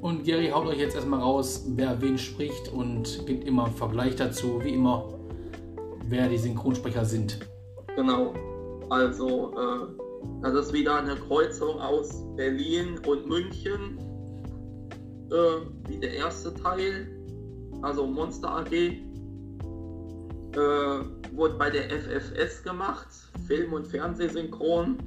und 0.01 0.23
Gary 0.23 0.49
haut 0.49 0.65
euch 0.65 0.79
jetzt 0.79 0.95
erstmal 0.95 1.19
raus, 1.21 1.65
wer 1.75 2.01
wen 2.01 2.17
spricht 2.17 2.73
und 2.73 3.25
gibt 3.27 3.47
immer 3.47 3.65
einen 3.65 3.75
Vergleich 3.75 4.15
dazu, 4.15 4.59
wie 4.63 4.73
immer. 4.73 5.07
wer 6.09 6.27
die 6.27 6.37
Synchronsprecher 6.37 7.05
sind. 7.05 7.39
Genau. 7.95 8.33
Also, 8.89 9.53
äh, 9.53 10.41
das 10.41 10.53
ist 10.55 10.73
wieder 10.73 10.97
eine 10.97 11.15
Kreuzung 11.15 11.79
aus 11.79 12.25
Berlin 12.35 12.99
und 13.07 13.27
München, 13.29 13.97
äh, 15.31 15.61
wie 15.87 15.97
der 15.97 16.13
erste 16.13 16.53
Teil. 16.53 17.07
Also 17.81 18.05
Monster 18.05 18.57
AG. 18.57 18.73
Äh, 18.73 18.97
wurde 21.33 21.55
bei 21.57 21.69
der 21.69 21.89
FFS 21.89 22.61
gemacht, 22.63 23.07
Film- 23.47 23.73
und 23.73 23.87
Fernsehsynchron. 23.87 24.97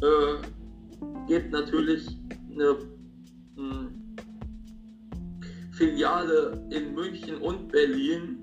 Äh, 0.00 1.26
gibt 1.26 1.50
natürlich 1.50 2.06
eine 2.52 2.76
mh, 3.56 3.74
hm, 3.74 4.16
Filiale 5.72 6.64
in 6.70 6.94
München 6.94 7.38
und 7.38 7.70
Berlin 7.70 8.38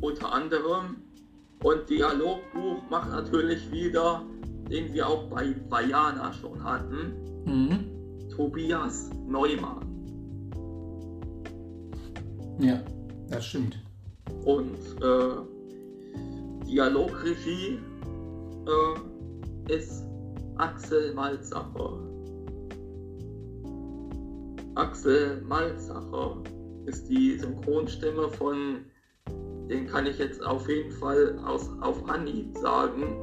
unter 0.00 0.32
anderem. 0.32 0.96
Und 1.62 1.90
Dialogbuch 1.90 2.88
macht 2.88 3.10
natürlich 3.10 3.70
wieder, 3.72 4.24
den 4.70 4.92
wir 4.94 5.08
auch 5.08 5.28
bei 5.28 5.54
Vajana 5.68 6.32
schon 6.32 6.62
hatten, 6.62 7.14
mhm. 7.44 8.28
Tobias 8.30 9.10
Neumann. 9.26 9.87
Ja, 12.58 12.80
das 13.30 13.46
stimmt. 13.46 13.78
Und 14.44 14.78
äh, 15.00 16.66
Dialogregie 16.66 17.78
äh, 18.66 19.72
ist 19.72 20.04
Axel 20.56 21.14
Malzacher. 21.14 21.98
Axel 24.74 25.40
Malzacher 25.42 26.42
ist 26.86 27.08
die 27.08 27.38
Synchronstimme 27.38 28.28
von, 28.28 28.84
den 29.68 29.86
kann 29.86 30.06
ich 30.06 30.18
jetzt 30.18 30.44
auf 30.44 30.68
jeden 30.68 30.92
Fall 30.92 31.38
aus, 31.44 31.70
auf 31.80 32.08
Anhieb 32.08 32.56
sagen, 32.58 33.16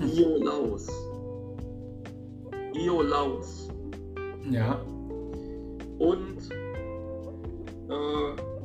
Io 0.00 0.36
Laus. 0.42 0.88
Io 2.74 3.02
Laus. 3.02 3.68
Ja. 4.50 4.80
Und 5.98 6.38
äh, 7.88 8.59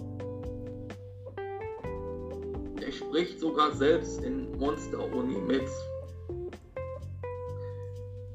spricht 3.15 3.39
sogar 3.39 3.71
selbst 3.71 4.21
in 4.23 4.51
Monster 4.59 4.99
Uni 5.13 5.37
mit. 5.37 5.69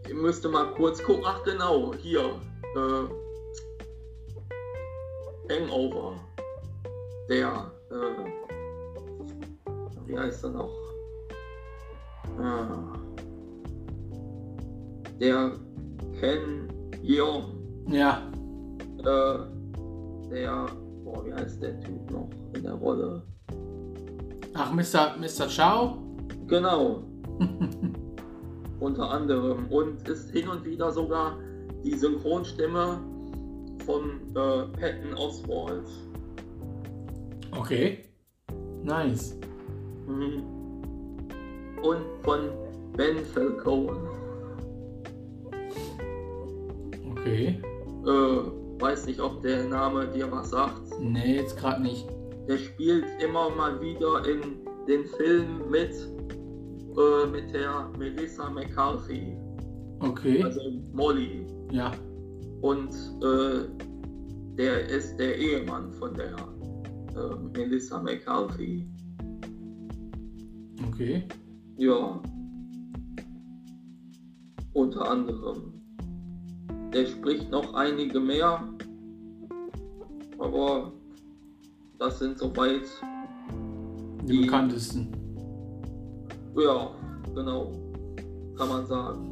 Ihr 0.09 0.15
müsst 0.15 0.43
mal 0.49 0.73
kurz 0.73 1.03
gucken. 1.03 1.23
Ach 1.27 1.45
genau, 1.45 1.93
hier. 1.97 2.41
Äh, 2.75 3.05
Hangover, 5.53 6.15
der, 7.29 7.71
äh, 7.91 8.25
wie 10.07 10.19
heißt 10.19 10.45
er 10.45 10.51
noch? 10.51 10.73
Ah, 12.39 12.95
der 15.21 15.53
Ken 16.19 16.73
Yeon. 17.03 17.85
Ja. 17.87 18.23
Äh, 19.01 19.39
der, 20.31 20.67
boah, 21.05 21.27
wie 21.27 21.35
heißt 21.35 21.61
der 21.61 21.79
Typ 21.81 22.11
noch 22.11 22.31
in 22.55 22.63
der 22.63 22.73
Rolle? 22.73 23.23
Ach, 24.55 24.73
Mr. 24.73 25.17
Mr. 25.19 25.49
Chow? 25.49 25.99
Genau. 26.47 27.03
Unter 28.81 29.11
anderem. 29.11 29.67
Und 29.69 30.09
ist 30.09 30.31
hin 30.31 30.49
und 30.49 30.65
wieder 30.65 30.91
sogar 30.91 31.39
die 31.85 31.95
Synchronstimme 31.95 32.99
von 33.87 34.21
äh, 34.31 34.79
Patton 34.79 35.15
Oswald. 35.17 35.87
Okay. 37.53 38.05
Nice. 38.83 39.39
Mhm. 40.07 40.43
Und 41.83 42.03
von 42.23 42.51
Ben 42.97 43.25
Falcone. 43.25 43.97
Okay. 47.11 47.61
Äh, 48.07 48.81
weiß 48.81 49.07
nicht, 49.07 49.21
ob 49.21 49.43
der 49.43 49.65
Name 49.65 50.07
dir 50.09 50.31
was 50.31 50.51
sagt. 50.51 50.81
Nee, 51.01 51.37
jetzt 51.37 51.57
gerade 51.57 51.83
nicht. 51.83 52.07
Der 52.51 52.59
spielt 52.59 53.05
immer 53.23 53.49
mal 53.55 53.81
wieder 53.81 54.29
in 54.29 54.67
den 54.89 55.05
Filmen 55.17 55.71
mit, 55.71 55.95
äh, 56.99 57.27
mit 57.31 57.55
der 57.55 57.89
Melissa 57.97 58.51
McCarthy. 58.51 59.37
Okay. 60.01 60.43
Also 60.43 60.61
Molly. 60.93 61.47
Ja. 61.71 61.93
Und 62.61 62.93
äh, 63.23 63.69
der 64.57 64.85
ist 64.89 65.17
der 65.17 65.39
Ehemann 65.39 65.93
von 65.93 66.13
der 66.13 66.35
äh, 67.15 67.37
Melissa 67.57 68.03
McCarthy. 68.03 68.85
Okay. 70.89 71.23
Ja. 71.77 72.21
Unter 74.73 75.09
anderem. 75.09 75.73
Der 76.93 77.07
spricht 77.07 77.49
noch 77.53 77.75
einige 77.75 78.19
mehr. 78.19 78.69
Aber 80.41 80.93
das 82.01 82.19
sind 82.19 82.39
soweit 82.39 82.83
die, 84.23 84.27
die 84.27 84.41
bekanntesten. 84.43 85.09
Ja, 86.57 86.91
genau. 87.35 87.73
Kann 88.57 88.69
man 88.69 88.87
sagen. 88.87 89.27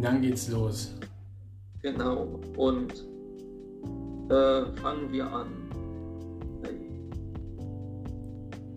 dann 0.00 0.20
geht's 0.22 0.48
los. 0.48 0.94
Genau. 1.82 2.40
Und 2.56 2.92
äh, 4.30 4.64
fangen 4.80 5.12
wir 5.12 5.30
an. 5.32 5.46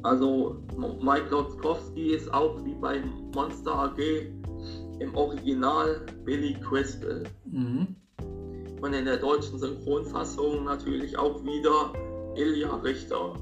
Also 0.04 0.58
Mike 1.02 1.30
Lotzkowski 1.32 2.14
ist 2.14 2.32
auch 2.32 2.64
wie 2.64 2.76
bei 2.76 3.02
Monster 3.34 3.74
AG 3.74 3.98
im 5.00 5.16
Original 5.16 6.06
Billy 6.24 6.54
Crystal. 6.62 7.24
Mhm. 7.46 7.96
Und 8.82 8.94
in 8.94 9.06
der 9.06 9.18
deutschen 9.18 9.58
Synchronfassung 9.60 10.66
natürlich 10.66 11.18
auch 11.18 11.44
wieder 11.44 11.94
Ilja 12.36 12.76
Richter, 12.78 13.34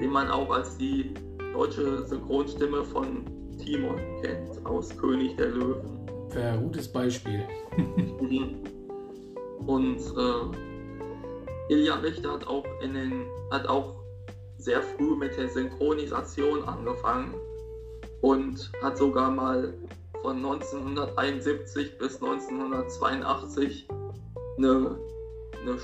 den 0.00 0.10
man 0.10 0.28
auch 0.28 0.50
als 0.50 0.76
die 0.78 1.12
deutsche 1.52 2.06
Synchronstimme 2.06 2.84
von 2.84 3.24
Timon 3.58 4.00
kennt 4.22 4.64
aus 4.64 4.96
König 4.96 5.36
der 5.36 5.48
Löwen. 5.48 5.98
Ein 6.34 6.62
gutes 6.62 6.88
Beispiel. 6.88 7.44
Und 9.66 9.98
äh, 9.98 11.72
Ilja 11.72 11.96
Richter 11.96 12.32
hat 12.32 12.46
auch, 12.46 12.64
in 12.82 12.94
den, 12.94 13.26
hat 13.50 13.66
auch 13.68 13.96
sehr 14.56 14.82
früh 14.82 15.14
mit 15.16 15.36
der 15.36 15.48
Synchronisation 15.48 16.64
angefangen 16.64 17.34
und 18.22 18.70
hat 18.82 18.96
sogar 18.96 19.30
mal 19.30 19.74
von 20.22 20.36
1971 20.36 21.98
bis 21.98 22.14
1982 22.22 23.88
eine, 24.56 24.98
eine 25.62 25.78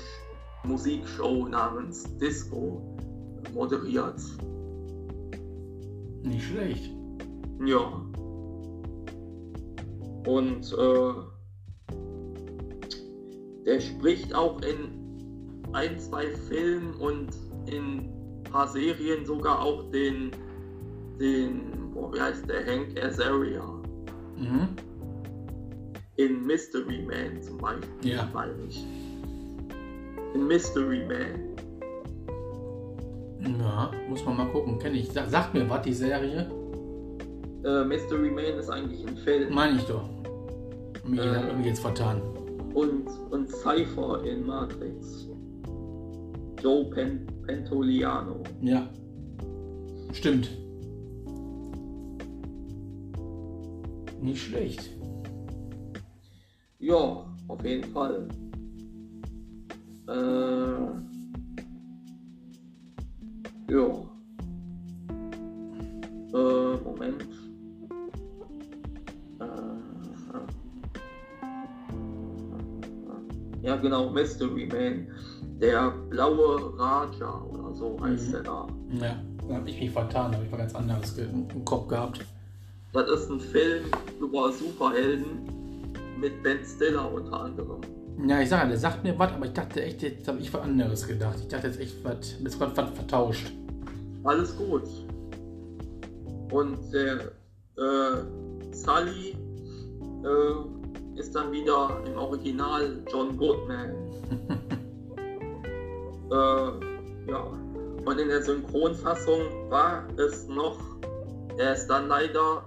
Musikshow 0.63 1.47
namens 1.47 2.03
Disco 2.17 2.81
moderiert. 3.53 4.19
Nicht 6.23 6.45
schlecht. 6.45 6.91
Ja. 7.65 8.01
Und 10.27 10.73
äh, 10.73 11.13
der 13.65 13.79
spricht 13.79 14.33
auch 14.33 14.61
in 14.61 15.05
ein, 15.73 15.99
zwei 15.99 16.27
Filmen 16.47 16.95
und 16.95 17.29
in 17.67 17.99
ein 17.99 18.43
paar 18.43 18.67
Serien 18.67 19.25
sogar 19.25 19.61
auch 19.61 19.89
den, 19.91 20.31
den 21.19 21.91
boah, 21.93 22.13
wie 22.13 22.21
heißt 22.21 22.49
der, 22.49 22.65
Hank 22.65 23.01
Azaria. 23.01 23.74
Mhm. 24.37 24.69
In 26.17 26.45
Mystery 26.45 27.01
Man 27.05 27.41
zum 27.41 27.57
Beispiel, 27.57 28.13
ja. 28.13 28.29
meine 28.33 28.53
ich. 28.67 28.85
In 30.33 30.47
Mystery 30.47 31.05
Man. 31.05 31.55
Ja, 33.59 33.91
muss 34.09 34.25
man 34.25 34.37
mal 34.37 34.47
gucken. 34.47 34.79
Kenne 34.79 34.97
ich. 34.97 35.11
Sagt 35.11 35.53
mir 35.53 35.69
was, 35.69 35.81
die 35.83 35.93
Serie? 35.93 36.49
Äh, 37.63 37.83
Mystery 37.83 38.31
Man 38.31 38.45
ist 38.45 38.69
eigentlich 38.69 39.05
ein 39.05 39.17
Film. 39.17 39.53
Meine 39.53 39.77
ich 39.77 39.83
doch. 39.83 40.09
Mich 41.05 41.19
äh, 41.19 41.53
mich 41.53 41.65
jetzt 41.67 41.81
vertan. 41.81 42.21
Und, 42.73 43.07
und 43.29 43.49
Cypher 43.49 44.23
in 44.23 44.45
Matrix. 44.45 45.29
Joe 46.61 46.85
Pen 46.89 47.27
Pentoliano. 47.45 48.43
Ja. 48.61 48.87
Stimmt. 50.13 50.49
Nicht 54.25 54.41
schlecht. 54.41 54.89
Ja, 56.79 57.23
auf 57.47 57.63
jeden 57.63 57.91
Fall. 57.91 58.27
Äh, 60.07 60.81
ja. 63.71 63.87
Äh, 66.33 66.77
Moment. 66.83 67.27
Ja, 73.61 73.75
genau, 73.77 74.09
Mystery 74.09 74.67
Man. 74.67 75.07
der 75.59 75.91
blaue 76.09 76.77
Raja 76.77 77.41
oder 77.43 77.73
so 77.73 77.97
heißt 78.01 78.27
Mhm. 78.27 78.31
der 78.31 78.43
da. 78.43 78.67
Ja, 79.01 79.15
da 79.47 79.55
habe 79.55 79.69
ich 79.69 79.79
mich 79.79 79.91
vertan, 79.91 80.31
da 80.31 80.37
habe 80.37 80.45
ich 80.45 80.51
was 80.51 80.59
ganz 80.59 80.75
anderes 80.75 81.17
im 81.17 81.63
Kopf 81.65 81.87
gehabt. 81.87 82.25
Das 82.95 83.07
ist 83.09 83.29
ein 83.29 83.39
Film 83.41 83.83
über 84.21 84.53
Superhelden 84.53 85.49
mit 86.17 86.41
Ben 86.41 86.59
Stiller 86.63 87.11
unter 87.11 87.41
anderem. 87.41 87.81
Ja, 88.25 88.39
ich 88.39 88.47
sage, 88.47 88.69
der 88.69 88.77
sagt 88.77 89.03
mir 89.03 89.19
was, 89.19 89.33
aber 89.33 89.47
ich 89.47 89.51
dachte 89.51 89.83
echt, 89.83 90.01
jetzt 90.01 90.25
habe 90.29 90.39
ich 90.39 90.53
was 90.53 90.61
anderes 90.61 91.05
gedacht. 91.05 91.35
Ich 91.41 91.49
dachte 91.49 91.67
jetzt 91.67 91.81
echt, 91.81 92.01
was, 92.05 92.39
jetzt 92.41 92.57
was, 92.57 92.77
was 92.77 92.89
vertauscht. 92.91 93.51
Alles 94.23 94.55
gut. 94.55 94.83
Und 96.53 96.77
der 96.93 97.33
äh, 97.75 98.23
Sully 98.71 99.35
äh, 100.23 100.53
ist 101.19 101.35
dann 101.35 101.51
wieder 101.51 102.01
im 102.05 102.17
Original 102.17 103.03
John 103.11 103.35
Goodman. 103.35 103.93
äh, 106.31 106.71
ja. 107.29 107.43
Und 108.05 108.19
in 108.19 108.29
der 108.29 108.41
Synchronfassung 108.41 109.69
war 109.69 110.07
es 110.17 110.47
noch, 110.47 110.79
er 111.57 111.73
ist 111.73 111.87
dann 111.87 112.07
leider 112.07 112.63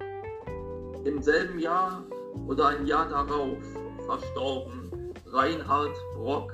im 1.05 1.23
selben 1.23 1.59
Jahr 1.59 2.05
oder 2.47 2.69
ein 2.69 2.87
Jahr 2.87 3.09
darauf 3.09 3.59
verstorben. 4.07 4.91
Reinhard 5.27 5.95
Brock. 6.17 6.53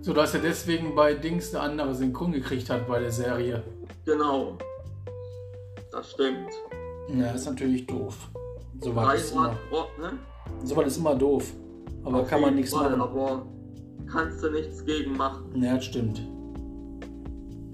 So 0.00 0.12
dass 0.12 0.34
er 0.34 0.40
deswegen 0.40 0.94
bei 0.94 1.14
Dings 1.14 1.54
eine 1.54 1.64
andere 1.64 1.94
Synchron 1.94 2.32
gekriegt 2.32 2.68
hat 2.68 2.86
bei 2.88 2.98
der 3.00 3.12
Serie. 3.12 3.62
Genau. 4.04 4.58
Das 5.90 6.10
stimmt. 6.10 6.50
Ja, 7.08 7.30
ist 7.30 7.46
natürlich 7.46 7.86
doof. 7.86 8.16
So 8.80 8.94
was 8.96 9.22
ist 9.22 9.32
immer, 9.32 9.42
Reinhard 9.42 9.70
Brock, 9.70 9.98
ne? 9.98 10.12
so 10.64 10.76
was 10.76 10.86
ist 10.88 10.96
immer 10.98 11.14
doof. 11.14 11.52
Aber 12.04 12.20
Auf 12.20 12.28
kann 12.28 12.40
man 12.40 12.54
nichts 12.54 12.72
Fall, 12.72 12.96
machen. 12.96 13.00
Aber 13.00 13.46
kannst 14.10 14.42
du 14.42 14.50
nichts 14.50 14.84
gegen 14.84 15.16
machen. 15.16 15.62
Ja, 15.62 15.76
das 15.76 15.84
stimmt. 15.84 16.20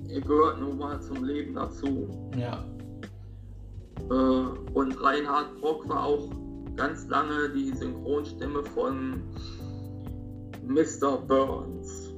Er 0.09 0.21
gehört 0.21 0.61
nun 0.61 0.79
mal 0.79 1.01
zum 1.01 1.25
Leben 1.25 1.55
dazu. 1.55 2.09
Ja. 2.37 2.65
Äh, 4.11 4.15
und 4.75 5.03
Reinhard 5.03 5.61
Brock 5.61 5.89
war 5.89 6.05
auch 6.05 6.31
ganz 6.77 7.07
lange 7.09 7.51
die 7.51 7.73
Synchronstimme 7.73 8.63
von 8.65 9.23
Mr. 10.67 11.19
Burns. 11.27 12.15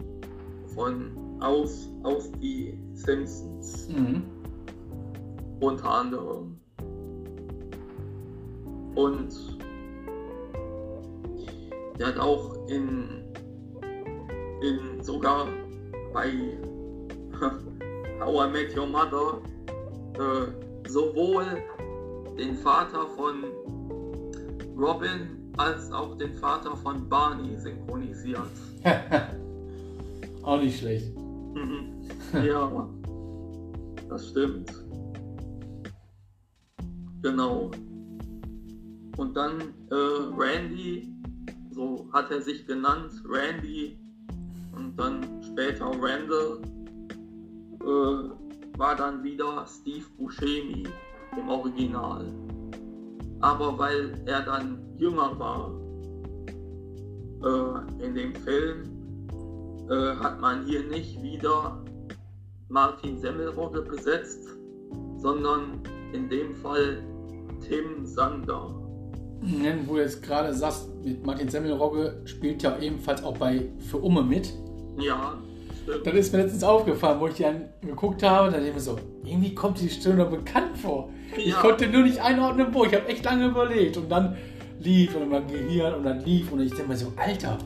Von 0.75 1.17
aus, 1.41 1.91
aus 2.03 2.31
die 2.33 2.79
Simpsons 2.95 3.89
Mhm. 3.89 4.23
unter 5.61 5.91
anderem. 5.91 6.59
Und 8.95 9.59
der 11.99 12.09
hat 12.09 12.19
auch 12.19 12.67
in, 12.69 13.25
in 14.63 15.03
sogar 15.03 15.47
bei 16.13 16.31
How 18.21 18.47
I 18.47 18.51
Met 18.51 18.77
Your 18.77 18.87
Mother 18.87 19.41
äh, 20.19 20.70
sowohl 20.93 21.45
den 22.39 22.57
Vater 22.57 23.07
von 23.17 23.45
Robin 24.77 25.53
als 25.57 25.93
auch 25.93 26.17
den 26.17 26.35
Vater 26.35 26.77
von 26.77 27.09
Barney 27.09 27.57
synchronisiert. 27.57 28.51
Auch 30.43 30.59
nicht 30.59 30.79
schlecht. 30.79 31.15
Mhm. 31.17 32.03
ja, 32.33 32.89
das 34.09 34.29
stimmt. 34.29 34.73
Genau. 37.23 37.71
Und 39.19 39.37
dann 39.37 39.61
äh, 39.91 39.95
Randy, 40.35 41.13
so 41.73 42.09
hat 42.13 42.31
er 42.31 42.41
sich 42.41 42.67
genannt, 42.67 43.13
Randy, 43.29 43.99
und 44.75 44.97
dann 44.97 45.43
später 45.43 45.91
Randall, 46.01 46.63
äh, 47.83 48.40
war 48.81 48.97
dann 48.97 49.23
wieder 49.23 49.67
Steve 49.67 50.07
Buscemi 50.17 50.85
im 51.37 51.49
Original. 51.51 52.25
Aber 53.41 53.79
weil 53.79 54.15
er 54.25 54.41
dann 54.41 54.79
jünger 54.97 55.39
war 55.39 55.71
äh, 57.45 58.05
in 58.05 58.15
dem 58.15 58.35
Film, 58.37 59.29
äh, 59.91 60.17
hat 60.17 60.41
man 60.41 60.65
hier 60.65 60.83
nicht 60.85 61.23
wieder 61.23 61.85
Martin 62.71 63.19
Semmelrogge 63.19 63.83
besetzt, 63.83 64.49
sondern 65.19 65.83
in 66.15 66.31
dem 66.31 66.55
Fall 66.57 67.03
Tim 67.61 68.07
Sander. 68.07 68.75
Nennen, 69.43 69.85
wo 69.87 69.97
du 69.97 70.01
jetzt 70.01 70.23
gerade 70.23 70.55
sagst, 70.55 70.89
mit 71.05 71.25
Martin 71.27 71.51
Semmelrogge 71.51 72.23
spielt 72.25 72.63
ja 72.63 72.79
ebenfalls 72.79 73.23
auch 73.25 73.37
bei 73.37 73.71
Für 73.91 73.99
Umme 73.99 74.23
mit. 74.23 74.55
Ja. 74.99 75.39
Das 76.05 76.15
ist 76.15 76.33
mir 76.33 76.43
letztens 76.43 76.65
aufgefallen, 76.65 77.21
wo 77.21 77.27
ich 77.29 77.35
die 77.35 77.43
dann 77.43 77.69
geguckt 77.83 78.23
habe. 78.23 78.47
Da 78.51 78.57
dachte 78.57 78.69
ich 78.69 78.75
mir 78.75 78.81
so, 78.81 78.97
irgendwie 79.25 79.55
kommt 79.55 79.81
die 79.81 79.89
Stimme 79.89 80.17
doch 80.25 80.31
bekannt 80.31 80.77
vor. 80.79 81.09
Ich 81.37 81.47
Ja. 81.47 81.57
konnte 81.61 81.87
nur 81.89 82.03
nicht 82.03 82.21
einordnen, 82.23 82.69
wo. 82.73 82.85
Ich 82.85 82.95
habe 82.95 83.07
echt 83.09 83.25
lange 83.25 83.47
überlegt. 83.47 83.97
Und 83.97 84.09
dann 84.11 84.37
lief 84.81 85.15
und 85.17 85.29
mein 85.31 85.47
Gehirn 85.47 85.95
und 85.95 86.05
dann 86.05 86.21
lief. 86.25 86.51
Und 86.53 86.61
ich 86.61 86.71
denke 86.73 86.89
mir 86.89 86.97
so, 86.97 87.13
Alter, 87.17 87.59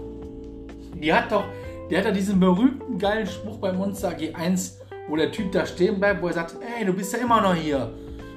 die 0.95 1.13
hat 1.13 1.31
doch, 1.33 1.45
die 1.91 1.97
hat 1.97 2.05
ja 2.05 2.11
diesen 2.11 2.41
berühmten 2.41 2.99
geilen 2.99 3.27
Spruch 3.27 3.59
bei 3.59 3.73
Monster 3.73 4.11
G1, 4.11 4.79
wo 5.09 5.17
der 5.17 5.31
Typ 5.33 5.53
da 5.53 5.67
stehen 5.67 5.99
bleibt, 6.01 6.23
wo 6.23 6.29
er 6.29 6.33
sagt, 6.35 6.57
ey, 6.79 6.85
du 6.85 6.93
bist 6.93 7.13
ja 7.13 7.21
immer 7.21 7.41
noch 7.41 7.55
hier. 7.55 7.93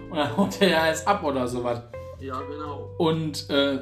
Und 0.10 0.17
dann 0.17 0.36
haut 0.38 0.62
er 0.62 0.69
ja 0.69 0.88
jetzt 0.88 1.08
ab 1.08 1.23
oder 1.23 1.47
sowas. 1.47 1.82
Ja, 2.19 2.39
genau. 2.41 2.89
Und 2.97 3.50
äh, 3.50 3.78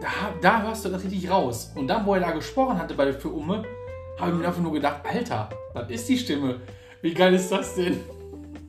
da, 0.00 0.08
da 0.40 0.62
hörst 0.62 0.84
du 0.84 0.88
das 0.88 1.04
richtig 1.04 1.30
raus. 1.30 1.72
Und 1.74 1.86
dann, 1.88 2.04
wo 2.06 2.14
er 2.14 2.20
da 2.20 2.30
gesprochen 2.32 2.78
hatte 2.78 2.94
bei 2.94 3.04
der 3.04 3.14
Für 3.14 3.28
Umme, 3.28 3.62
habe 4.18 4.32
ich 4.32 4.38
mir 4.38 4.46
einfach 4.46 4.62
nur 4.62 4.72
gedacht, 4.72 5.00
Alter, 5.04 5.48
das 5.74 5.90
ist 5.90 6.08
die 6.08 6.18
Stimme. 6.18 6.56
Wie 7.02 7.14
geil 7.14 7.34
ist 7.34 7.50
das 7.50 7.74
denn? 7.76 7.98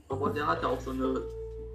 Aber 0.10 0.30
der 0.30 0.46
hat 0.48 0.62
ja 0.62 0.70
auch 0.70 0.80
so 0.80 0.92
eine, 0.92 1.22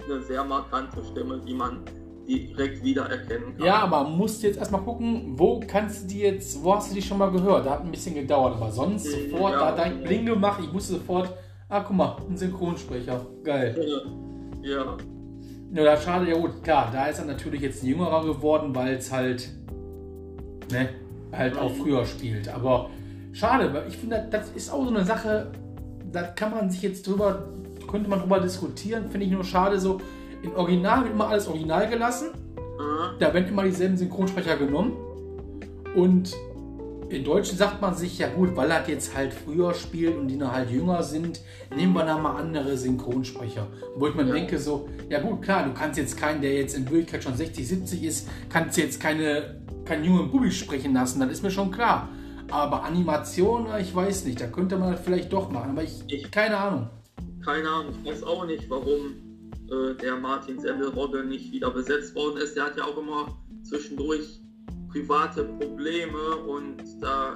eine 0.05 0.23
sehr 0.23 0.45
markante 0.45 1.03
Stimme, 1.05 1.41
die 1.47 1.55
man 1.55 1.81
direkt 2.27 2.83
wiedererkennen 2.83 3.57
kann. 3.57 3.67
Ja, 3.67 3.81
aber 3.81 4.05
musst 4.05 4.43
jetzt 4.43 4.59
erstmal 4.59 4.81
gucken, 4.83 5.35
wo 5.37 5.61
kannst 5.61 6.05
du 6.05 6.09
die 6.09 6.21
jetzt, 6.21 6.63
wo 6.63 6.75
hast 6.75 6.91
du 6.91 6.95
die 6.95 7.03
schon 7.03 7.19
mal 7.19 7.31
gehört? 7.31 7.67
Da 7.67 7.71
hat 7.73 7.85
ein 7.85 7.91
bisschen 7.91 8.15
gedauert, 8.15 8.55
aber 8.57 8.71
sonst 8.71 9.05
Mhm, 9.07 9.31
sofort, 9.31 9.53
ja. 9.53 9.59
da 9.61 9.67
hat 9.69 9.79
dein 9.79 10.03
Bling 10.03 10.25
gemacht, 10.27 10.61
ich 10.63 10.73
musste 10.73 10.95
sofort, 10.95 11.31
ah, 11.69 11.81
guck 11.81 11.97
mal, 11.97 12.17
ein 12.29 12.37
Synchronsprecher. 12.37 13.27
Geil. 13.43 14.03
Ja, 14.63 14.97
Ja, 15.75 15.85
da 15.85 15.97
schade, 15.97 16.31
ja 16.31 16.39
gut, 16.39 16.63
klar, 16.63 16.89
da 16.93 17.07
ist 17.07 17.19
er 17.19 17.25
natürlich 17.27 17.61
jetzt 17.61 17.83
ein 17.83 17.89
jüngerer 17.89 18.25
geworden, 18.25 18.75
weil 18.75 18.95
es 18.95 19.13
halt, 19.13 19.51
ne, 20.71 20.89
halt 21.33 21.59
auch 21.59 21.73
früher 21.73 22.07
spielt. 22.07 22.49
Aber 22.49 22.89
schade, 23.35 23.73
weil 23.75 23.87
ich 23.89 23.97
finde, 23.99 24.27
das 24.31 24.49
ist 24.55 24.73
auch 24.73 24.85
so 24.85 24.91
eine 24.95 25.05
Sache, 25.05 25.51
da 26.11 26.23
kann 26.23 26.53
man 26.53 26.71
sich 26.71 26.81
jetzt 26.83 27.07
drüber, 27.07 27.49
könnte 27.91 28.09
man 28.09 28.21
drüber 28.21 28.41
diskutieren, 28.41 29.11
finde 29.11 29.27
ich 29.27 29.33
nur 29.33 29.45
schade, 29.45 29.79
so 29.79 30.01
in 30.43 30.55
Original 30.55 31.03
wird 31.03 31.13
immer 31.13 31.29
alles 31.29 31.49
original 31.49 31.89
gelassen, 31.89 32.29
äh, 32.57 33.19
da 33.19 33.35
werden 33.35 33.49
immer 33.49 33.65
dieselben 33.65 33.97
Synchronsprecher 33.97 34.57
genommen 34.57 34.93
und 35.95 36.33
in 37.11 37.23
Deutschen 37.23 37.59
sagt 37.59 37.81
man 37.83 37.95
sich, 37.95 38.19
ja 38.19 38.29
gut, 38.29 38.57
weil 38.57 38.71
er 38.71 38.89
jetzt 38.89 39.15
halt 39.15 39.33
früher 39.35 39.75
spielt 39.75 40.17
und 40.17 40.27
die 40.29 40.37
noch 40.37 40.53
halt 40.53 40.71
jünger 40.71 41.03
sind, 41.03 41.41
nehmen 41.77 41.93
wir 41.93 42.05
da 42.05 42.17
mal 42.19 42.37
andere 42.41 42.77
Synchronsprecher. 42.77 43.67
Wo 43.97 44.09
ich 44.09 44.15
mir 44.15 44.25
Ja. 44.27 44.33
denke 44.35 44.59
so, 44.59 44.89
ja 45.11 45.21
gut, 45.21 45.43
klar, 45.43 45.65
du 45.65 45.75
kannst 45.75 45.99
jetzt 45.99 46.17
keinen, 46.17 46.41
der 46.41 46.55
jetzt 46.55 46.75
in 46.77 46.85
Wirklichkeit 46.87 47.23
schon 47.23 47.37
60, 47.37 47.69
70 47.69 48.03
ist, 48.05 48.29
kannst 48.49 48.79
jetzt 48.79 49.01
keine, 49.01 49.61
keinen 49.85 50.05
jungen 50.05 50.31
Bubi 50.31 50.51
sprechen 50.51 50.95
lassen, 50.95 51.21
das 51.21 51.31
ist 51.31 51.43
mir 51.43 51.51
schon 51.51 51.71
klar. 51.71 52.09
Aber 52.51 52.85
Animation, 52.85 53.67
ich 53.81 53.95
weiß 53.95 54.25
nicht, 54.27 54.41
da 54.41 54.47
könnte 54.47 54.77
man 54.77 54.93
das 54.93 55.01
vielleicht 55.01 55.33
doch 55.33 55.51
machen, 55.51 55.71
aber 55.71 55.83
ich, 55.83 56.03
Ich- 56.09 56.31
keine 56.31 56.57
Ahnung. 56.57 56.89
keine 57.45 57.69
Ahnung, 57.69 57.95
ich 58.03 58.11
weiß 58.11 58.23
auch 58.25 58.47
nicht, 58.47 58.69
warum 58.71 59.15
äh, 59.71 59.95
der 60.01 60.17
Martin 60.17 60.59
Semmelrogge 60.61 61.25
nicht 61.25 61.51
wieder 61.53 61.71
besetzt 61.71 62.15
worden 62.15 62.37
ist. 62.39 62.55
Der 62.57 62.65
hat 62.65 62.77
ja 62.77 62.85
auch 62.85 62.99
immer 62.99 63.29
zwischendurch 63.63 64.41
private 64.93 65.45
Probleme 65.45 66.37
und 66.47 66.77
da 67.01 67.35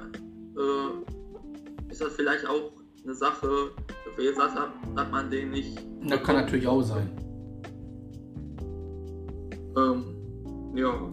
äh, 0.55 1.89
ist 1.91 2.01
das 2.01 2.13
vielleicht 2.15 2.47
auch 2.47 2.71
eine 3.03 3.13
Sache, 3.15 3.47
wie 4.17 4.25
gesagt, 4.25 4.53
hat, 4.55 4.69
hat 4.95 5.11
man 5.11 5.29
den 5.31 5.49
nicht. 5.51 5.77
Das 6.07 6.21
kann 6.23 6.35
natürlich 6.35 6.67
auch 6.67 6.81
sein. 6.83 7.09
Ähm, 9.77 10.03
ja. 10.75 11.11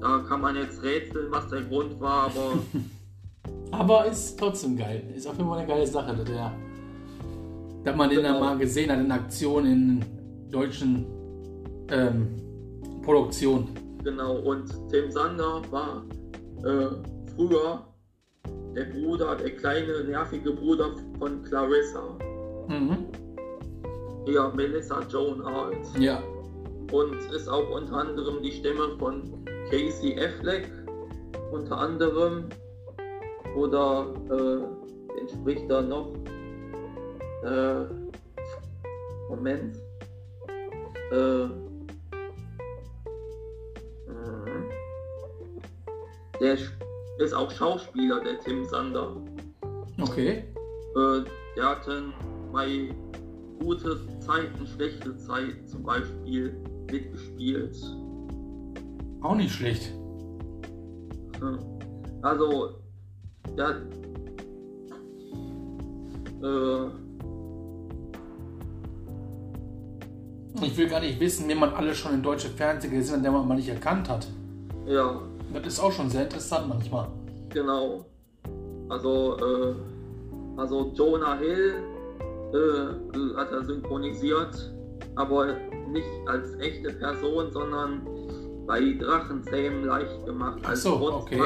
Da 0.00 0.18
kann 0.28 0.40
man 0.40 0.56
jetzt 0.56 0.82
rätseln, 0.82 1.30
was 1.30 1.48
der 1.48 1.62
Grund 1.62 1.98
war, 2.00 2.24
aber 2.26 2.58
Aber 3.72 4.06
ist 4.06 4.38
trotzdem 4.38 4.76
geil. 4.76 5.02
Ist 5.14 5.26
auf 5.26 5.36
jeden 5.36 5.48
Fall 5.48 5.58
eine 5.58 5.66
geile 5.68 5.86
Sache, 5.86 6.14
dass, 6.16 6.24
der, 6.24 6.52
dass 7.84 7.96
man 7.96 8.08
den 8.10 8.22
dann 8.22 8.34
Genau. 8.34 8.44
mal 8.46 8.58
gesehen 8.58 8.90
hat 8.90 9.00
in 9.00 9.10
Aktion 9.10 9.66
in 9.66 10.04
deutschen 10.50 11.04
ähm, 11.90 12.28
Produktionen. 13.02 13.68
genau. 14.02 14.36
Und 14.38 14.72
Tim 14.90 15.10
Sander 15.10 15.62
war 15.70 16.04
äh, 16.64 16.86
früher 17.34 17.84
der 18.74 18.84
Bruder, 18.84 19.34
der 19.36 19.50
kleine, 19.56 20.04
nervige 20.04 20.52
Bruder 20.52 20.90
von 21.18 21.42
Clarissa. 21.42 22.02
Mhm. 22.68 22.98
Ja, 24.26 24.52
Melissa 24.54 25.00
Joan 25.10 25.44
Hart. 25.44 25.76
Ja. 25.98 26.22
Und 26.92 27.14
ist 27.34 27.48
auch 27.48 27.68
unter 27.70 27.94
anderem 27.96 28.42
die 28.42 28.52
Stimme 28.52 28.96
von 28.98 29.22
Casey 29.70 30.18
Affleck. 30.18 30.70
Unter 31.52 31.78
anderem. 31.78 32.48
Oder 33.56 34.14
äh, 34.30 35.16
den 35.18 35.28
spricht 35.28 35.70
er 35.70 35.82
noch. 35.82 36.12
Äh, 37.44 37.86
Moment. 39.28 39.76
Äh, 41.12 41.46
mhm. 41.46 41.66
der 46.40 46.58
ist 47.18 47.34
auch 47.34 47.50
Schauspieler, 47.50 48.20
der 48.20 48.38
Tim 48.40 48.64
Sander. 48.64 49.16
Okay. 50.00 50.44
Äh, 50.96 51.24
der 51.56 51.64
hat 51.64 51.86
dann 51.86 52.12
bei 52.52 52.88
gute 53.60 53.98
Zeiten, 54.20 54.66
schlechte 54.66 55.16
Zeit 55.16 55.68
zum 55.68 55.82
Beispiel 55.82 56.54
mitgespielt. 56.90 57.76
Auch 59.26 59.34
nicht 59.34 59.52
schlecht. 59.52 59.92
Also, 62.22 62.70
ja, 63.56 63.70
äh, 66.42 66.86
ich 70.62 70.78
will 70.78 70.88
gar 70.88 71.00
nicht 71.00 71.18
wissen, 71.18 71.48
wen 71.48 71.58
man 71.58 71.70
alle 71.70 71.92
schon 71.92 72.14
in 72.14 72.22
deutsche 72.22 72.50
Fernsehen 72.50 72.92
gesehen 72.92 73.16
hat, 73.16 73.24
der 73.24 73.32
man 73.32 73.48
mal 73.48 73.56
nicht 73.56 73.68
erkannt 73.68 74.08
hat. 74.08 74.28
Ja. 74.86 75.20
Das 75.52 75.66
ist 75.66 75.80
auch 75.80 75.90
schon 75.90 76.08
sehr 76.08 76.22
interessant 76.22 76.68
manchmal. 76.68 77.08
Genau. 77.48 78.04
Also, 78.88 79.36
äh, 79.38 79.74
also 80.56 80.92
Jonah 80.94 81.36
Hill 81.38 81.74
äh, 82.54 83.36
hat 83.36 83.50
er 83.50 83.64
synchronisiert, 83.64 84.72
aber 85.16 85.56
nicht 85.88 86.06
als 86.26 86.54
echte 86.60 86.92
Person, 86.92 87.50
sondern 87.50 88.06
bei 88.66 88.92
Drachenzähmen 88.94 89.84
leicht 89.84 90.24
gemacht 90.24 90.64
als 90.64 90.82
so, 90.82 90.94
okay. 91.00 91.40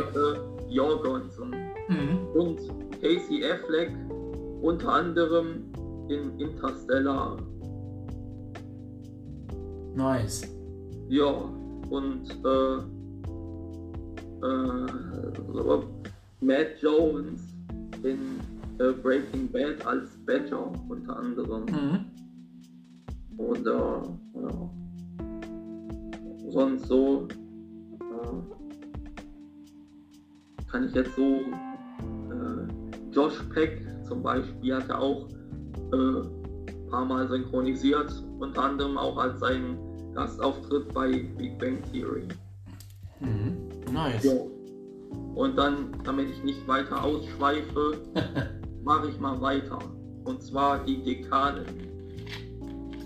Jorgensen. 0.69 1.51
Mhm. 1.89 2.27
Und 2.35 2.61
Casey 3.03 3.45
Affleck 3.45 3.91
unter 4.63 4.93
anderem 4.93 5.65
in 6.09 6.39
Interstellar. 6.39 7.37
Nice. 9.95 10.43
Ja, 11.09 11.31
und 11.91 12.31
äh, 12.45 12.77
äh, 14.47 14.87
Matt 16.41 16.81
Jones 16.81 17.43
in 18.03 18.41
äh, 18.79 18.93
Breaking 19.03 19.49
Bad 19.51 19.85
als 19.87 20.11
Badger 20.25 20.73
unter 20.89 21.17
anderem. 21.17 21.65
Mhm. 21.67 22.05
Oder 23.37 24.03
ja, 24.35 24.71
sonst 26.51 26.87
so 26.87 27.29
kann 30.71 30.87
ich 30.87 30.95
jetzt 30.95 31.15
so 31.17 31.23
äh, 31.23 33.13
Josh 33.13 33.43
Peck 33.53 33.85
zum 34.07 34.23
Beispiel 34.23 34.75
hat 34.75 34.89
er 34.89 35.01
auch 35.01 35.29
äh, 35.93 35.97
ein 35.97 36.87
paar 36.91 37.05
Mal 37.05 37.29
synchronisiert, 37.29 38.13
unter 38.39 38.63
anderem 38.63 38.99
auch 38.99 39.17
als 39.17 39.41
sein 39.41 39.79
Gastauftritt 40.15 40.93
bei 40.93 41.29
Big 41.39 41.59
Bang 41.59 41.79
Theory. 41.93 42.27
Mhm. 43.21 43.69
Nice. 43.93 44.25
Ja. 44.25 44.33
Und 45.35 45.57
dann, 45.57 45.93
damit 46.05 46.31
ich 46.31 46.43
nicht 46.43 46.67
weiter 46.67 47.03
ausschweife, 47.03 47.99
mache 48.85 49.11
ich 49.11 49.19
mal 49.19 49.41
weiter. 49.41 49.79
Und 50.25 50.43
zwar 50.43 50.85
die 50.85 51.03
Dekanin. 51.03 51.67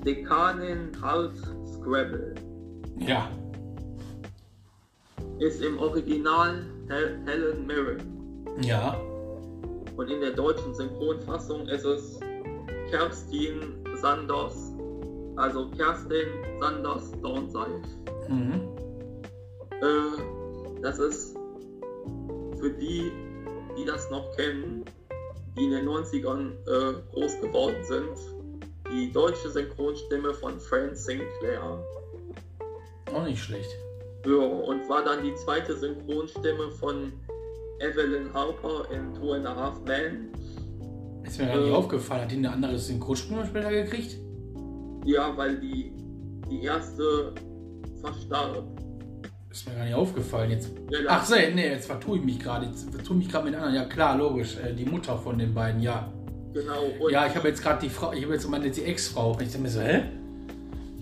Dekanin 0.04 0.90
halt 1.00 1.33
Scrabble. 1.66 2.35
Ja. 2.98 3.30
Ist 5.38 5.62
im 5.62 5.78
Original 5.78 6.64
Hel 6.88 7.18
Helen 7.26 7.66
Mirren. 7.66 8.02
Ja. 8.62 8.96
Und 9.96 10.11
in 10.11 10.20
der 10.20 10.33
deutschen 10.33 10.74
Synchronfassung 10.74 11.68
ist 11.68 11.85
es 11.85 12.20
Kerstin 12.90 13.85
Sanders, 14.00 14.72
also 15.37 15.68
Kerstin 15.70 16.28
Sanders 16.61 17.12
Dornseif. 17.22 17.83
Mhm. 18.28 18.68
Äh, 19.80 20.80
das 20.83 20.98
ist 20.98 21.37
für 22.59 22.70
die, 22.70 23.12
die 23.76 23.85
das 23.85 24.11
noch 24.11 24.30
kennen, 24.37 24.85
die 25.57 25.64
in 25.64 25.70
den 25.70 25.88
90ern 25.88 26.52
äh, 26.66 26.94
groß 27.12 27.40
geworden 27.40 27.83
sind, 27.83 28.16
die 28.90 29.12
deutsche 29.12 29.50
Synchronstimme 29.50 30.35
von 30.35 30.59
Fran 30.59 30.94
Sinclair. 30.94 31.78
Auch 33.14 33.24
nicht 33.24 33.42
schlecht. 33.42 33.70
Ja, 34.27 34.37
und 34.37 34.88
war 34.88 35.05
dann 35.05 35.22
die 35.22 35.35
zweite 35.37 35.77
Synchronstimme 35.77 36.70
von 36.72 37.12
Evelyn 37.79 38.33
Harper 38.33 38.88
in 38.90 39.14
Two 39.14 39.33
and 39.33 39.46
a 39.46 39.55
Half 39.55 39.81
Men. 39.87 40.31
Ist 41.22 41.38
mir 41.38 41.46
gar 41.46 41.59
nicht 41.59 41.70
äh, 41.70 41.74
aufgefallen. 41.74 42.22
Hat 42.22 42.31
die 42.31 42.37
eine 42.37 42.50
andere 42.50 42.79
Synchronstimme 42.79 43.46
später 43.46 43.70
gekriegt? 43.70 44.16
Ja, 45.05 45.37
weil 45.37 45.61
die, 45.61 45.92
die 46.50 46.62
erste 46.62 47.35
verstarb. 48.00 48.64
Ist 49.50 49.68
mir 49.68 49.77
gar 49.77 49.85
nicht 49.85 49.94
aufgefallen. 49.94 50.50
Jetzt, 50.50 50.70
ja, 50.90 50.98
ach 51.07 51.24
so, 51.24 51.35
nee, 51.35 51.68
jetzt 51.68 51.87
vertue 51.87 52.18
ich 52.18 52.24
mich 52.24 52.40
gerade. 52.40 52.66
Jetzt 52.66 52.90
vertue 52.90 53.16
ich 53.16 53.24
mich 53.24 53.29
gerade 53.29 53.44
mit 53.44 53.55
anderen. 53.55 53.74
Ja, 53.74 53.85
klar, 53.85 54.16
logisch. 54.16 54.57
Äh, 54.57 54.74
die 54.74 54.87
Mutter 54.87 55.16
von 55.18 55.38
den 55.38 55.55
beiden, 55.55 55.81
ja. 55.81 56.12
Genau. 56.53 57.09
ja, 57.11 57.27
ich 57.27 57.37
habe 57.37 57.48
jetzt 57.48 57.62
gerade 57.62 57.81
die 57.81 57.90
Frau, 57.90 58.12
ich 58.12 58.24
habe 58.24 58.35
jetzt 58.35 58.48
meine 58.48 58.70
die 58.70 58.83
Ex-Frau. 58.83 59.33
Ich 59.33 59.48
denke 59.48 59.59
mir 59.59 59.68
so, 59.68 59.81
hä? 59.81 60.03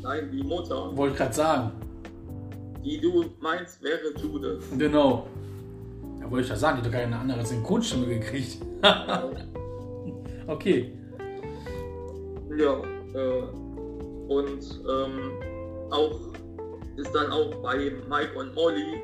Nein, 0.03 0.31
die 0.33 0.43
Mutter. 0.43 0.97
Wollte 0.97 1.13
ich 1.13 1.19
gerade 1.19 1.35
sagen. 1.35 1.73
Die 2.85 3.01
du 3.01 3.25
meinst, 3.41 3.83
wäre 3.83 4.13
Judith. 4.21 4.65
Genau. 4.77 5.27
Da 6.21 6.31
wollte 6.31 6.45
ich 6.45 6.51
ja 6.51 6.57
sagen, 6.57 6.79
die 6.79 6.87
hat 6.87 6.93
doch 6.93 6.99
keine 6.99 7.17
andere 7.17 7.45
Synchronstimme 7.45 8.07
gekriegt. 8.07 8.59
okay. 10.47 10.93
Ja, 12.57 12.83
äh, 13.15 13.43
und 14.29 14.81
ähm, 14.89 15.33
auch 15.91 16.21
ist 16.97 17.15
dann 17.15 17.31
auch 17.33 17.55
bei 17.63 17.93
Mike 18.09 18.39
und 18.39 18.55
Molly 18.55 19.03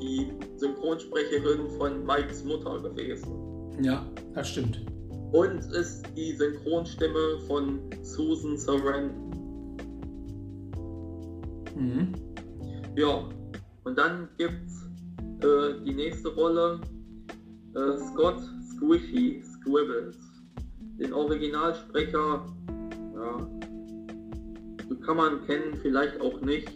die 0.00 0.32
Synchronsprecherin 0.56 1.70
von 1.78 2.04
Mikes 2.04 2.44
Mutter 2.44 2.80
gewesen. 2.80 3.32
Ja, 3.80 4.06
das 4.34 4.50
stimmt. 4.50 4.84
Und 5.32 5.58
ist 5.72 6.04
die 6.16 6.32
Synchronstimme 6.32 7.38
von 7.46 7.80
Susan 8.02 8.56
Sarandon. 8.56 9.30
Mhm. 11.76 12.14
Ja, 12.96 13.28
und 13.84 13.98
dann 13.98 14.28
gibt's 14.38 14.88
äh, 15.40 15.84
die 15.84 15.94
nächste 15.94 16.28
Rolle 16.28 16.80
äh, 17.74 17.98
Scott 17.98 18.40
Squishy 18.70 19.42
Squibbles. 19.42 20.16
Den 21.00 21.12
Originalsprecher, 21.12 22.46
ja, 23.16 23.48
kann 25.04 25.16
man 25.16 25.44
kennen, 25.46 25.76
vielleicht 25.82 26.20
auch 26.20 26.40
nicht, 26.40 26.70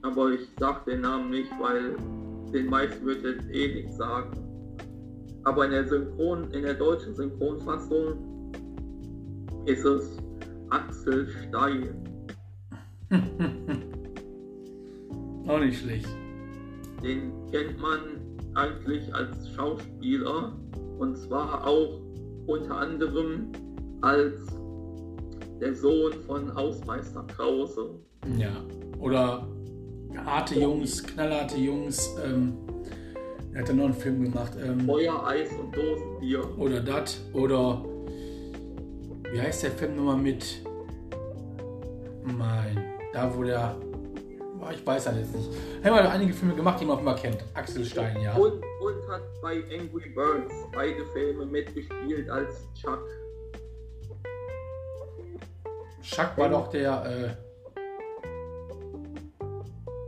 aber 0.00 0.32
ich 0.32 0.48
sag 0.58 0.86
den 0.86 1.02
Namen 1.02 1.30
nicht, 1.30 1.50
weil 1.60 1.94
den 2.52 2.66
meisten 2.66 3.04
wird 3.04 3.22
jetzt 3.22 3.48
eh 3.50 3.74
nichts 3.74 3.98
sagen. 3.98 4.32
Aber 5.44 5.66
in 5.66 5.72
der 5.72 5.86
Synchron, 5.86 6.50
in 6.52 6.62
der 6.62 6.74
deutschen 6.74 7.14
Synchronfassung 7.14 8.52
ist 9.66 9.84
es 9.84 10.16
Axel 10.70 11.28
Stein. 11.28 12.02
Auch 15.46 15.58
nicht 15.58 15.80
schlecht. 15.80 16.08
Den 17.02 17.32
kennt 17.50 17.78
man 17.78 17.98
eigentlich 18.54 19.14
als 19.14 19.50
Schauspieler 19.50 20.52
und 20.98 21.16
zwar 21.16 21.66
auch 21.66 22.00
unter 22.46 22.78
anderem 22.78 23.48
als 24.00 24.34
der 25.60 25.74
Sohn 25.74 26.12
von 26.26 26.54
Hausmeister 26.54 27.24
Krause. 27.36 27.90
Ja, 28.38 28.52
oder 28.98 29.46
harte 30.24 30.58
Jungs, 30.58 31.02
knallharte 31.02 31.58
Jungs. 31.58 32.16
Ähm, 32.24 32.54
er 33.52 33.60
hat 33.60 33.68
ja 33.68 33.74
noch 33.74 33.84
einen 33.84 33.94
Film 33.94 34.22
gemacht. 34.22 34.52
Ähm, 34.62 34.80
Feuer, 34.80 35.26
Eis 35.26 35.50
und 35.52 35.76
Dosenbier. 35.76 36.58
Oder 36.58 36.80
das. 36.80 37.20
Oder 37.32 37.84
wie 39.32 39.40
heißt 39.40 39.64
der 39.64 39.70
Film 39.72 39.96
nochmal 39.96 40.16
mit? 40.16 40.62
Mein, 42.24 42.82
da 43.12 43.34
wo 43.36 43.42
der 43.42 43.76
ich 44.72 44.86
weiß 44.86 45.06
halt 45.06 45.18
jetzt 45.18 45.34
nicht. 45.34 45.48
Er 45.82 45.94
hat 45.94 46.06
einige 46.06 46.32
Filme 46.32 46.54
gemacht, 46.54 46.80
die 46.80 46.84
man 46.84 46.96
auch 46.96 47.00
immer 47.00 47.14
kennt. 47.14 47.44
Axel 47.54 47.84
Stein, 47.84 48.20
ja. 48.20 48.34
Und, 48.34 48.52
und 48.52 49.08
hat 49.10 49.22
bei 49.42 49.62
Angry 49.72 50.10
Birds 50.10 50.54
beide 50.72 51.04
Filme 51.12 51.46
mitgespielt 51.46 52.28
als 52.30 52.66
Chuck. 52.74 53.02
Chuck 56.02 56.36
war 56.36 56.48
doch 56.48 56.68
der. 56.68 57.36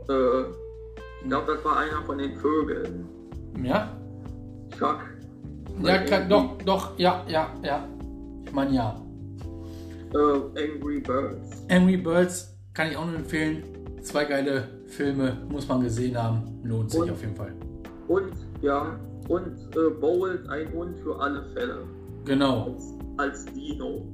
Äh, 0.09 0.11
äh, 0.11 0.45
ich 1.21 1.27
glaube, 1.27 1.53
das 1.53 1.65
war 1.65 1.77
einer 1.77 2.01
von 2.03 2.17
den 2.17 2.37
Vögeln. 2.37 3.07
Ja? 3.63 3.91
Chuck. 4.77 4.99
Ja, 5.81 5.97
kann, 5.99 6.29
doch, 6.29 6.57
doch, 6.59 6.97
ja, 6.97 7.23
ja, 7.27 7.53
ja. 7.63 7.87
Ich 8.45 8.51
meine 8.51 8.71
ja. 8.75 9.01
Äh, 10.13 10.17
Angry 10.17 10.99
Birds. 10.99 11.65
Angry 11.69 11.97
Birds 11.97 12.55
kann 12.73 12.91
ich 12.91 12.97
auch 12.97 13.05
nur 13.05 13.15
empfehlen. 13.15 13.63
Zwei 14.07 14.23
geile 14.23 14.69
Filme, 14.85 15.35
muss 15.49 15.67
man 15.67 15.81
gesehen 15.81 16.17
haben. 16.17 16.61
Lohnt 16.63 16.91
sich 16.91 17.01
und, 17.01 17.11
auf 17.11 17.19
jeden 17.19 17.35
Fall. 17.35 17.53
Und 18.07 18.31
ja, 18.61 18.97
Und 19.27 19.57
äh, 19.75 19.89
Bold, 19.99 20.47
ein 20.47 20.71
Hund 20.71 20.97
für 20.99 21.19
alle 21.19 21.43
Fälle. 21.53 21.83
Genau. 22.23 22.67
Als, 22.71 22.93
als 23.17 23.45
Dino. 23.47 24.07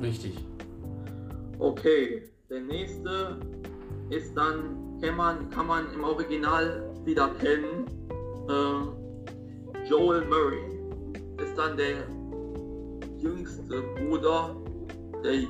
Richtig. 0.00 0.38
Okay, 1.58 2.22
der 2.48 2.60
nächste 2.60 3.36
ist 4.10 4.32
dann, 4.36 5.00
kann 5.00 5.16
man, 5.16 5.50
kann 5.50 5.66
man 5.66 5.92
im 5.92 6.04
Original 6.04 6.84
wieder 7.04 7.30
kennen, 7.40 7.86
äh, 8.48 9.88
Joel 9.88 10.24
Murray. 10.26 10.78
Ist 11.44 11.58
dann 11.58 11.76
der 11.76 12.06
jüngste 13.18 13.82
Bruder, 13.98 14.54
der 15.24 15.48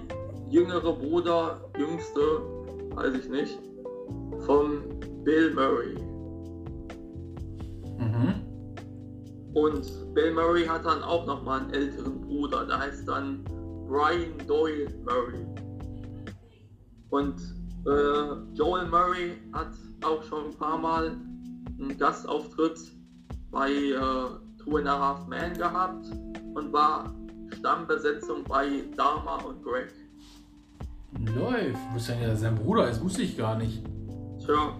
jüngere 0.49 0.95
Bruder, 0.95 1.61
jüngste, 1.77 2.52
weiß 2.95 3.15
ich 3.15 3.29
nicht, 3.29 3.59
von 4.47 4.83
Bill 5.25 5.53
Murray. 5.55 5.95
Mhm. 7.99 8.35
Und 9.55 10.15
Bill 10.15 10.33
Murray 10.33 10.65
hat 10.65 10.85
dann 10.85 11.03
auch 11.03 11.27
nochmal 11.27 11.61
einen 11.61 11.71
älteren 11.75 12.21
Bruder, 12.21 12.67
der 12.67 12.79
heißt 12.79 13.07
dann 13.07 13.45
Brian 13.87 14.39
Doyle 14.47 14.89
Murray. 15.05 15.47
Und 17.11 17.37
äh, 17.87 18.55
Joel 18.55 18.87
Murray 18.87 19.37
hat 19.53 19.73
auch 20.03 20.23
schon 20.23 20.47
ein 20.47 20.55
paar 20.55 20.79
Mal 20.79 21.17
einen 21.79 21.99
Gastauftritt 21.99 22.79
bei 23.51 23.71
äh, 23.71 23.95
Two 24.63 24.77
and 24.79 24.89
a 24.89 24.99
Half 24.99 25.27
Men 25.27 25.53
gehabt 25.55 26.07
und 26.55 26.73
war 26.73 27.15
Stammbesetzung 27.59 28.45
bei 28.45 28.85
Dharma 28.97 29.37
und 29.43 29.63
Greg. 29.63 29.93
Läuft. 31.35 31.79
Wo 31.93 31.97
ist 31.97 32.09
denn 32.09 32.23
ja 32.23 32.35
sein 32.35 32.55
Bruder? 32.57 32.87
Das 32.87 33.03
wusste 33.03 33.23
ich 33.23 33.37
gar 33.37 33.57
nicht. 33.59 33.83
Tja, 34.45 34.75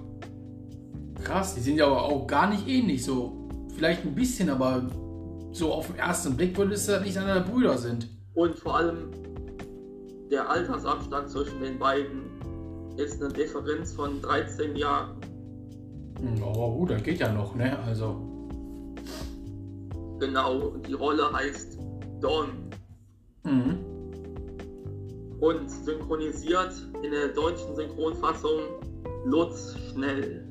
Krass, 1.23 1.55
die 1.55 1.61
sind 1.61 1.77
ja 1.77 1.87
aber 1.87 2.03
auch 2.03 2.27
gar 2.27 2.49
nicht 2.51 2.67
ähnlich. 2.67 3.05
So, 3.05 3.49
vielleicht 3.77 4.05
ein 4.05 4.15
bisschen, 4.15 4.51
aber 4.51 4.83
so 5.53 5.73
auf 5.73 5.87
den 5.87 5.97
ersten 5.97 6.37
Blick 6.37 6.57
würde 6.59 6.75
es 6.75 6.87
ja 6.89 6.99
nicht 7.01 7.17
einer 7.17 7.35
der 7.35 7.41
Brüder 7.43 7.79
sind. 7.79 8.09
und 8.35 8.59
vor 8.59 8.77
allem 8.77 9.11
der 10.31 10.49
Altersabstand 10.51 11.29
zwischen 11.29 11.61
den 11.61 11.79
beiden 11.79 12.23
ist 12.97 13.23
eine 13.23 13.33
Differenz 13.33 13.93
von 13.93 14.21
13 14.23 14.75
Jahren. 14.77 15.11
Hm, 16.19 16.43
Aber 16.43 16.71
gut, 16.73 16.91
das 16.91 17.03
geht 17.03 17.21
ja 17.21 17.31
noch, 17.33 17.55
ne? 17.55 17.79
Also. 17.87 18.17
Genau, 20.19 20.59
und 20.69 20.87
die 20.89 20.93
Rolle 20.95 21.31
heißt 21.33 21.79
Don. 22.21 22.49
Mhm. 23.45 23.79
Und 25.43 25.69
synchronisiert 25.69 26.73
in 27.03 27.11
der 27.11 27.29
deutschen 27.29 27.75
Synchronfassung 27.75 28.61
Lutz 29.25 29.77
Schnell. 29.91 30.47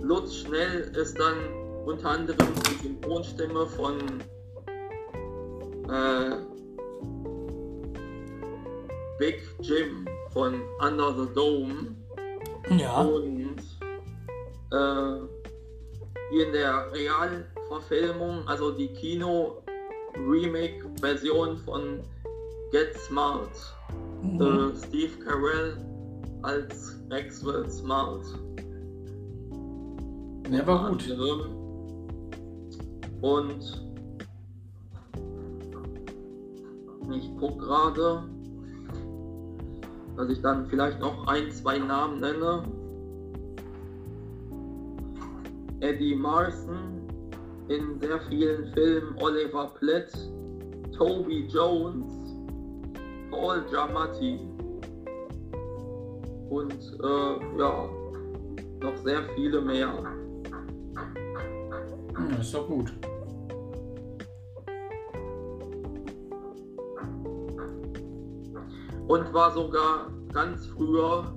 Lutz 0.00 0.36
Schnell 0.36 0.82
ist 0.96 1.18
dann 1.18 1.36
unter 1.84 2.10
anderem 2.10 2.46
die 2.68 2.86
Synchronstimme 2.86 3.66
von 3.66 3.98
äh, 5.90 6.36
Big 9.18 9.42
Jim 9.60 10.06
von 10.32 10.62
Under 10.80 11.12
the 11.12 11.34
Dome 11.34 11.96
Ja. 12.78 13.00
und 13.02 13.58
äh, 14.70 15.26
hier 16.30 16.46
in 16.46 16.52
der 16.52 16.92
Realverfilmung, 16.92 18.46
also 18.46 18.70
die 18.70 18.92
Kino-Remake-Version 20.12 21.56
von 21.58 22.00
Get 22.72 22.94
Smart, 22.98 23.50
Mhm. 24.22 24.40
äh, 24.40 24.76
Steve 24.86 25.12
Carell 25.24 25.76
als 26.42 26.98
Maxwell 27.08 27.68
Smart. 27.70 28.24
Der 30.50 30.66
war 30.66 30.90
gut. 30.90 31.10
anderem. 31.10 31.56
Und 33.22 33.86
ich 37.12 37.36
gucke 37.38 37.58
gerade, 37.58 38.24
dass 40.16 40.28
ich 40.28 40.40
dann 40.42 40.66
vielleicht 40.66 41.00
noch 41.00 41.26
ein, 41.26 41.50
zwei 41.50 41.78
Namen 41.78 42.20
nenne. 42.20 42.62
Eddie 45.80 46.14
Marson 46.14 46.99
in 47.70 47.98
sehr 48.00 48.20
vielen 48.28 48.72
Filmen, 48.74 49.16
Oliver 49.20 49.72
Platt, 49.78 50.12
Toby 50.96 51.46
Jones, 51.46 52.04
Paul 53.30 53.64
Giamatti 53.70 54.40
und 56.50 56.98
äh, 57.02 57.58
ja, 57.58 57.88
noch 58.80 58.96
sehr 59.04 59.22
viele 59.34 59.60
mehr. 59.60 59.92
Hm, 62.16 62.40
ist 62.40 62.52
doch 62.52 62.66
gut. 62.66 62.92
und 69.10 69.34
war 69.34 69.50
sogar 69.50 70.08
ganz 70.32 70.66
früher 70.68 71.34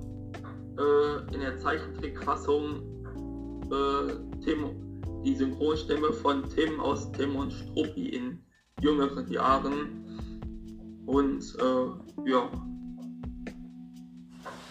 äh, 0.78 1.34
in 1.34 1.40
der 1.40 1.56
Zeichentrickfassung 1.58 2.82
äh, 3.64 4.44
Tim, 4.44 4.83
die 5.24 5.34
Synchronstimme 5.34 6.12
von 6.12 6.48
Tim 6.50 6.78
aus 6.80 7.10
Tim 7.12 7.36
und 7.36 7.52
Struppi 7.52 8.08
in 8.10 8.38
jüngeren 8.80 9.30
Jahren. 9.30 10.04
Und 11.06 11.56
äh, 11.58 11.86
ja. 12.30 12.50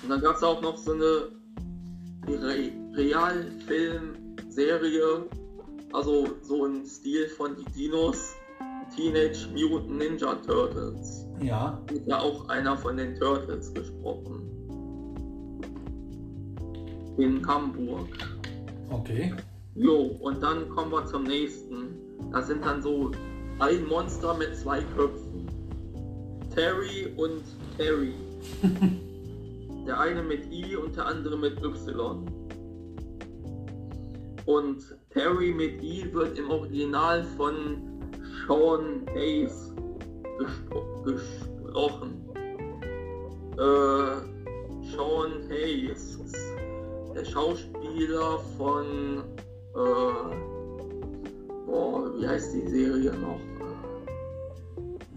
Und 0.04 0.10
dann 0.10 0.22
gab 0.22 0.36
es 0.36 0.44
auch 0.44 0.62
noch 0.62 0.78
so 0.78 0.92
eine 0.94 1.30
Re 2.28 2.72
Realfilm-Serie, 2.96 5.26
also 5.94 6.28
so 6.44 6.66
im 6.66 6.86
Stil 6.86 7.28
von 7.30 7.56
die 7.56 7.66
Dinos, 7.72 8.36
Teenage 8.96 9.48
Mutant 9.54 9.98
Ninja 9.98 10.36
Turtles 10.36 11.26
Ja. 11.42 11.82
hat 11.89 12.08
ja 12.08 12.20
auch 12.20 12.48
einer 12.50 12.78
von 12.78 12.98
den 12.98 13.16
Turtles 13.16 13.74
gesprochen. 13.74 14.42
In 17.18 17.44
Hamburg. 17.48 18.10
Okay. 18.89 19.34
Jo, 19.76 20.18
und 20.20 20.42
dann 20.44 20.70
kommen 20.70 20.92
wir 20.92 21.06
zum 21.06 21.24
nächsten. 21.24 21.98
Da 22.32 22.42
sind 22.42 22.64
dann 22.64 22.82
so 22.82 23.12
ein 23.60 23.86
Monster 23.88 24.36
mit 24.36 24.56
zwei 24.56 24.82
Köpfen. 24.96 25.48
Terry 26.54 27.12
und 27.18 27.44
Terry. 27.78 28.14
der 29.88 30.00
eine 30.00 30.22
mit 30.22 30.52
I 30.52 30.76
und 30.76 30.96
der 30.96 31.08
andere 31.08 31.38
mit 31.38 31.62
Y. 31.64 32.26
Und 34.46 34.98
Terry 35.10 35.52
mit 35.52 35.82
I 35.82 36.14
wird 36.14 36.38
im 36.38 36.50
Original 36.50 37.24
von 37.38 37.78
Sean 38.46 39.06
Hayes 39.16 39.74
gespro 40.38 41.02
gesprochen. 41.04 42.14
Äh, 43.58 44.34
Sean 44.96 45.50
Hayes, 45.50 46.20
der 47.16 47.26
Schauspieler 47.26 48.40
von, 48.58 49.24
äh, 49.76 50.36
boah, 51.66 52.12
wie 52.18 52.28
heißt 52.28 52.54
die 52.54 52.68
Serie 52.68 53.12
noch? 53.14 53.40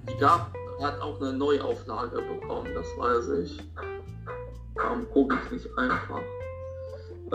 Die 0.08 0.16
gab, 0.18 0.52
hat 0.80 1.00
auch 1.00 1.20
eine 1.20 1.32
Neuauflage 1.32 2.16
bekommen, 2.22 2.68
das 2.74 2.86
weiß 2.98 3.28
ich. 3.42 3.60
Warum 4.74 5.08
gucke 5.10 5.36
ich 5.46 5.52
nicht 5.52 5.78
einfach? 5.78 6.20
Äh, 7.26 7.30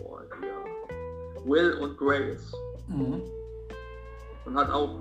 boah, 0.00 0.22
hier. 0.40 1.44
Will 1.44 1.72
und 1.80 1.96
Grace 1.98 2.52
Mhm. 2.88 3.22
und 4.46 4.54
hat 4.56 4.70
auch 4.70 4.96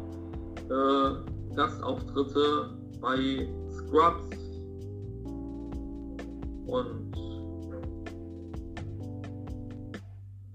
äh, 0.70 1.56
Gastauftritte 1.56 2.70
bei 3.02 3.48
Scrubs 3.72 4.38
und 6.68 7.12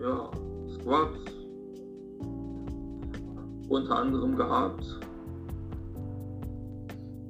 ja, 0.04 0.30
Scrubs 0.68 1.18
unter 3.68 3.96
anderem 3.96 4.36
gehabt. 4.36 5.00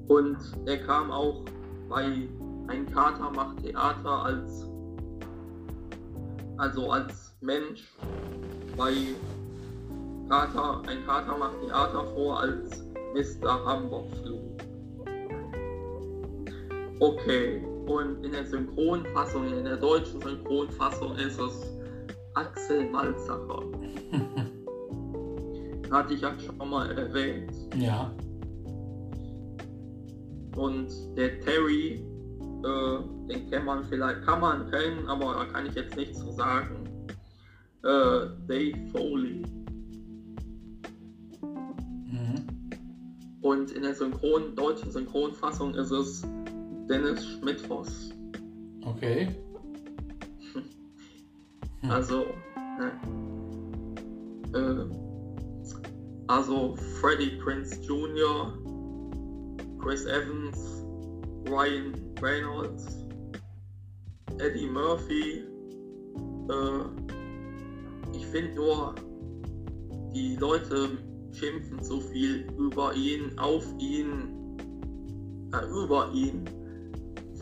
Und 0.08 0.36
er 0.66 0.78
kam 0.78 1.10
auch 1.10 1.44
bei 1.88 2.28
Ein 2.66 2.86
Kater 2.92 3.30
macht 3.30 3.62
Theater 3.62 4.24
als 4.24 4.68
also 6.56 6.90
als 6.90 7.34
Mensch 7.40 7.92
bei 8.76 8.92
Kater, 10.28 10.82
ein 10.86 11.04
Kater 11.04 11.36
macht 11.36 11.60
Theater 11.60 12.04
vor 12.14 12.40
als 12.40 12.84
Mr. 13.12 13.64
Hamburg-Flug. 13.64 14.40
Okay, 17.00 17.62
und 17.86 18.24
in 18.24 18.32
der 18.32 18.46
Synchronfassung, 18.46 19.52
in 19.52 19.64
der 19.64 19.76
deutschen 19.76 20.20
Synchronfassung 20.20 21.16
ist 21.16 21.38
es 21.38 21.73
Axel 22.34 22.90
Malzacher. 22.90 23.62
Hatte 25.90 26.14
ich 26.14 26.20
ja 26.20 26.32
schon 26.38 26.70
mal 26.70 26.90
erwähnt. 26.90 27.52
Ja. 27.76 28.14
Und 30.56 30.88
der 31.16 31.40
Terry 31.40 32.04
äh, 32.64 32.98
den 33.28 33.50
kann 33.50 33.64
man 33.66 33.84
vielleicht, 33.84 34.22
kann 34.22 34.40
man 34.40 34.70
kennen, 34.70 35.06
aber 35.06 35.34
da 35.34 35.44
kann 35.44 35.66
ich 35.66 35.74
jetzt 35.74 35.96
nichts 35.96 36.18
zu 36.18 36.32
sagen. 36.32 36.88
Äh, 37.82 38.28
Dave 38.48 38.78
Foley. 38.90 39.42
Mhm. 41.42 42.46
Und 43.42 43.70
in 43.72 43.82
der 43.82 43.94
Synchron, 43.94 44.56
deutschen 44.56 44.90
Synchronfassung 44.90 45.74
ist 45.74 45.90
es 45.90 46.22
Dennis 46.88 47.26
Schmidtfoss. 47.26 48.10
Okay. 48.86 49.28
Hm. 51.84 51.90
Also, 51.90 52.24
ne. 52.78 52.92
äh, 54.54 54.86
also 56.28 56.76
Freddie 57.00 57.38
Prince 57.42 57.78
Jr., 57.82 58.54
Chris 59.80 60.06
Evans, 60.06 60.56
Ryan 61.46 61.94
Reynolds, 62.22 63.04
Eddie 64.38 64.66
Murphy. 64.66 65.44
Äh, 66.48 66.84
ich 68.16 68.26
finde 68.28 68.54
nur, 68.54 68.94
die 70.14 70.36
Leute 70.36 70.96
schimpfen 71.32 71.82
zu 71.82 72.00
viel 72.00 72.46
über 72.58 72.94
ihn, 72.94 73.38
auf 73.38 73.66
ihn, 73.78 74.56
äh, 75.52 75.66
über 75.66 76.10
ihn, 76.14 76.44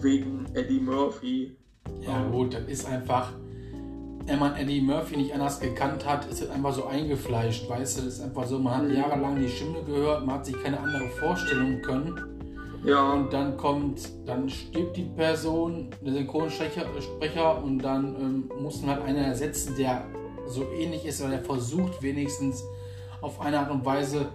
wegen 0.00 0.46
Eddie 0.54 0.80
Murphy. 0.80 1.56
Ja 2.00 2.28
gut, 2.28 2.54
das 2.54 2.64
ist 2.66 2.86
einfach, 2.86 3.32
wenn 4.26 4.38
man 4.38 4.56
Eddie 4.56 4.80
Murphy 4.80 5.16
nicht 5.16 5.34
anders 5.34 5.60
gekannt 5.60 6.06
hat, 6.06 6.26
ist 6.26 6.42
es 6.42 6.50
einfach 6.50 6.72
so 6.72 6.86
eingefleischt, 6.86 7.68
weißt 7.68 7.98
du, 7.98 8.04
das 8.04 8.14
ist 8.14 8.20
einfach 8.20 8.46
so, 8.46 8.58
man 8.58 8.76
hat 8.76 8.84
Mhm. 8.84 8.94
jahrelang 8.94 9.36
die 9.40 9.48
Stimme 9.48 9.82
gehört, 9.84 10.24
man 10.24 10.36
hat 10.36 10.46
sich 10.46 10.60
keine 10.62 10.78
andere 10.78 11.08
Vorstellung 11.08 11.80
können 11.82 12.20
Ja, 12.84 13.12
und 13.12 13.32
dann 13.32 13.56
kommt, 13.56 14.08
dann 14.26 14.48
stirbt 14.48 14.96
die 14.96 15.04
Person, 15.04 15.90
der 16.00 16.14
Synchronsprecher 16.14 16.86
Sprecher, 17.00 17.62
und 17.62 17.78
dann 17.78 18.16
ähm, 18.16 18.50
muss 18.60 18.80
man 18.82 18.96
halt 18.96 19.04
einen 19.04 19.24
ersetzen, 19.24 19.76
der 19.76 20.04
so 20.48 20.64
ähnlich 20.76 21.06
ist, 21.06 21.20
oder 21.20 21.30
der 21.30 21.44
versucht 21.44 22.02
wenigstens 22.02 22.64
auf 23.20 23.40
eine 23.40 23.60
Art 23.60 23.70
und 23.70 23.84
Weise 23.84 24.26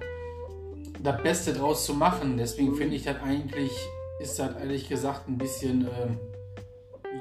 das 1.03 1.21
Beste 1.21 1.53
draus 1.53 1.85
zu 1.85 1.93
machen. 1.93 2.37
Deswegen 2.37 2.73
finde 2.75 2.95
ich 2.95 3.03
das 3.03 3.17
eigentlich, 3.21 3.71
ist 4.19 4.39
das 4.39 4.55
ehrlich 4.55 4.87
gesagt 4.87 5.27
ein 5.27 5.37
bisschen 5.37 5.81
ähm, 5.81 6.17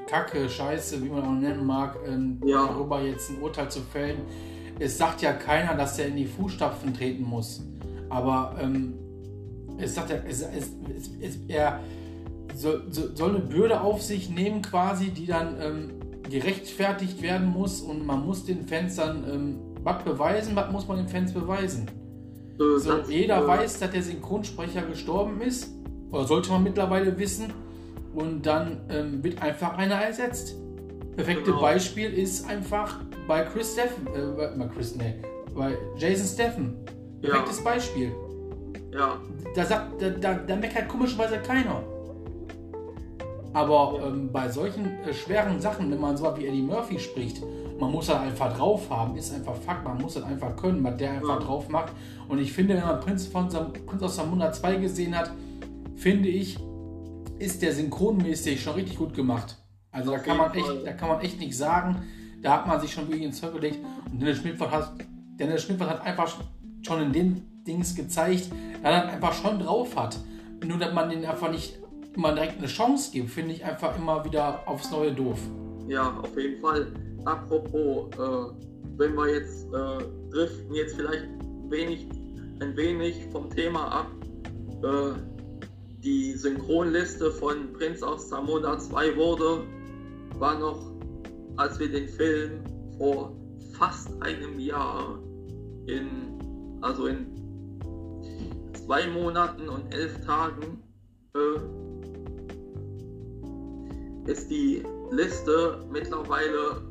Kacke, 0.07 0.49
Scheiße, 0.49 1.03
wie 1.03 1.09
man 1.09 1.23
auch 1.23 1.39
nennen 1.39 1.65
mag, 1.65 1.97
ähm, 2.07 2.39
Ja. 2.45 2.65
darüber 2.67 3.01
jetzt 3.01 3.29
ein 3.29 3.41
Urteil 3.41 3.69
zu 3.69 3.81
fällen. 3.81 4.19
Es 4.79 4.97
sagt 4.97 5.21
ja 5.21 5.33
keiner, 5.33 5.75
dass 5.75 5.99
er 5.99 6.07
in 6.07 6.15
die 6.15 6.25
Fußstapfen 6.25 6.93
treten 6.93 7.23
muss. 7.23 7.63
Aber 8.09 8.55
ähm, 8.61 8.93
es 9.77 9.95
sagt 9.95 10.09
ja, 10.09 10.17
es, 10.27 10.41
es, 10.41 10.71
es, 11.21 11.37
er 11.47 11.79
soll, 12.55 12.85
so- 12.89 13.13
soll 13.15 13.29
eine 13.31 13.39
Bürde 13.39 13.81
auf 13.81 14.01
sich 14.01 14.29
nehmen, 14.29 14.61
quasi, 14.61 15.09
die 15.09 15.25
dann 15.27 15.55
ähm, 15.61 15.89
gerechtfertigt 16.29 17.21
werden 17.21 17.47
muss 17.47 17.81
und 17.81 18.05
man 18.05 18.25
muss 18.25 18.45
den 18.45 18.67
Fans 18.67 18.95
dann 18.95 19.23
ähm, 19.29 19.59
was 19.83 20.03
beweisen, 20.03 20.55
was 20.55 20.71
muss 20.71 20.87
man 20.87 20.97
den 20.97 21.07
Fans 21.07 21.31
beweisen. 21.33 21.87
äh, 22.59 22.79
So, 22.79 22.99
jeder 23.09 23.43
äh, 23.43 23.47
weiß, 23.47 23.79
dass 23.79 23.91
der 23.91 24.01
Synchronsprecher 24.03 24.81
gestorben 24.83 25.41
ist, 25.41 25.69
oder 26.11 26.25
sollte 26.25 26.51
man 26.51 26.63
mittlerweile 26.63 27.17
wissen, 27.17 27.51
und 28.17 28.45
dann 28.45 28.81
ähm, 28.89 29.23
wird 29.23 29.41
einfach 29.41 29.77
einer 29.77 29.95
ersetzt. 29.95 30.55
Perfekte 31.15 31.45
Genau. 31.51 31.61
Beispiel 31.61 32.11
ist 32.13 32.47
einfach 32.49 32.99
bei 33.27 33.43
Chris 33.43 33.73
Steffen, 33.73 34.07
äh, 34.07 34.55
bei, 34.57 34.65
Chris, 34.67 34.95
nee, 34.95 35.15
bei 35.55 35.73
Jason 35.97 36.27
Steffen. 36.27 36.75
Ja. 37.21 37.29
Perfektes 37.29 37.63
Beispiel. 37.63 38.11
Ja, 38.93 39.19
Da, 39.55 39.65
sagt, 39.65 40.01
da, 40.01 40.09
da, 40.09 40.33
da 40.35 40.55
meckert 40.55 40.87
komischerweise 40.87 41.37
keiner. 41.39 41.81
Aber 43.53 43.99
Ja. 43.99 44.07
ähm, 44.07 44.29
bei 44.31 44.49
solchen 44.49 44.85
äh, 45.03 45.13
schweren 45.13 45.59
Sachen, 45.59 45.89
wenn 45.91 45.99
man 45.99 46.15
so 46.17 46.25
wie 46.37 46.45
Eddie 46.47 46.61
Murphy 46.61 46.99
spricht, 46.99 47.41
man 47.79 47.91
muss 47.91 48.07
das 48.07 48.17
einfach 48.19 48.55
drauf 48.57 48.89
haben, 48.89 49.15
ist 49.15 49.33
einfach 49.33 49.55
Fakt, 49.55 49.83
man 49.83 49.97
muss 50.01 50.15
das 50.15 50.23
einfach 50.23 50.55
können, 50.55 50.83
was 50.83 50.97
der 50.97 51.11
einfach 51.11 51.39
Ja. 51.39 51.45
drauf 51.45 51.69
macht. 51.69 51.93
Und 52.27 52.39
ich 52.39 52.51
finde, 52.53 52.75
wenn 52.75 52.83
man 52.85 52.99
Prinz, 52.99 53.27
von, 53.27 53.47
Prinz 53.49 54.03
aus 54.03 54.15
Samunda 54.15 54.51
2 54.51 54.75
gesehen 54.77 55.17
hat, 55.17 55.31
finde 55.95 56.29
ich, 56.29 56.57
ist 57.39 57.61
der 57.61 57.73
synchronmäßig 57.73 58.61
schon 58.61 58.73
richtig 58.73 58.97
gut 58.97 59.13
gemacht. 59.13 59.57
Also 59.91 60.11
da 60.11 60.19
kann, 60.19 60.37
man 60.37 60.51
Fall. 60.51 60.59
echt, 60.59 60.87
da 60.87 60.93
kann 60.93 61.09
man 61.09 61.21
echt 61.21 61.39
nichts 61.39 61.57
sagen. 61.57 62.03
Da 62.41 62.53
hat 62.53 62.67
man 62.67 62.79
sich 62.79 62.91
schon 62.91 63.07
wirklich 63.07 63.23
ins 63.23 63.39
Zeug 63.39 63.53
gelegt. 63.53 63.79
Und 64.11 64.21
Dennis 64.21 64.37
Schmidtwart 64.37 64.71
hat, 64.71 64.93
Dennis 65.39 65.63
Schmidtwart 65.63 65.89
hat 65.89 66.05
einfach 66.05 66.35
schon 66.85 67.01
in 67.01 67.13
den 67.13 67.63
Dings 67.65 67.95
gezeigt, 67.95 68.49
dass 68.83 68.91
er 68.91 69.09
einfach 69.09 69.33
schon 69.33 69.59
drauf 69.59 69.95
hat. 69.95 70.17
Nur, 70.63 70.77
dass 70.77 70.93
man 70.93 71.09
den 71.09 71.25
einfach 71.25 71.51
nicht 71.51 71.79
immer 72.15 72.33
direkt 72.33 72.57
eine 72.57 72.67
Chance 72.67 73.11
gibt, 73.11 73.29
finde 73.29 73.53
ich 73.53 73.63
einfach 73.63 73.97
immer 73.97 74.23
wieder 74.25 74.67
aufs 74.67 74.89
Neue 74.91 75.13
doof. 75.13 75.39
ja, 75.87 76.17
auf 76.19 76.35
jeden 76.37 76.61
Fall. 76.61 76.87
Apropos, 77.25 78.09
äh, 78.13 78.65
wenn 78.97 79.15
wir 79.15 79.33
jetzt 79.33 79.67
äh, 79.73 80.03
driften 80.31 80.73
jetzt 80.73 80.95
vielleicht 80.95 81.27
wenig, 81.69 82.07
ein 82.59 82.75
wenig 82.75 83.27
vom 83.31 83.49
Thema 83.49 83.87
ab. 83.87 84.07
Äh, 84.83 85.36
die 86.07 86.31
Synchronliste 86.37 87.31
von 87.31 87.73
Prinz 87.73 88.01
aus 88.01 88.29
Zamunda 88.29 88.79
2 88.79 89.17
wurde, 89.17 89.63
war 90.39 90.57
noch, 90.57 90.79
als 91.57 91.77
wir 91.79 91.91
den 91.91 92.07
Film 92.07 92.63
vor 92.97 93.35
fast 93.73 94.09
einem 94.21 94.57
Jahr 94.57 95.19
in, 95.87 96.79
also 96.79 97.07
in 97.07 97.27
zwei 98.73 99.05
Monaten 99.07 99.67
und 99.67 99.93
elf 99.93 100.25
Tagen 100.25 100.81
äh, 101.35 101.59
ist 104.31 104.49
die 104.49 104.83
Liste 105.11 105.85
mittlerweile 105.91 106.83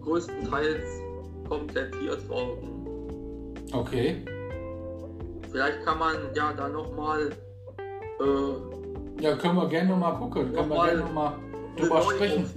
größtenteils 0.00 0.84
komplettiert 1.46 2.26
worden. 2.26 2.86
Okay. 3.72 4.24
Vielleicht 5.50 5.84
kann 5.84 5.98
man 5.98 6.16
ja 6.34 6.54
da 6.54 6.70
nochmal 6.70 7.30
äh, 8.20 9.22
Ja, 9.22 9.36
können 9.36 9.56
wir 9.56 9.68
gerne 9.68 9.90
nochmal 9.90 10.16
gucken. 10.16 10.52
Können 10.52 10.68
wir 10.68 10.84
gerne 10.84 11.00
nochmal 11.00 11.32
drüber 11.76 12.02
sprechen. 12.02 12.50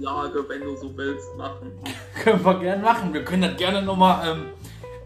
Wenn 0.48 0.60
du 0.60 0.76
so 0.76 0.96
willst, 0.96 1.36
machen. 1.36 1.72
Können 2.22 2.44
wir 2.44 2.58
gerne 2.58 2.82
machen. 2.82 3.12
Wir 3.12 3.24
können 3.24 3.42
das 3.42 3.56
gerne 3.56 3.82
nochmal. 3.82 4.28
Ähm, 4.28 4.46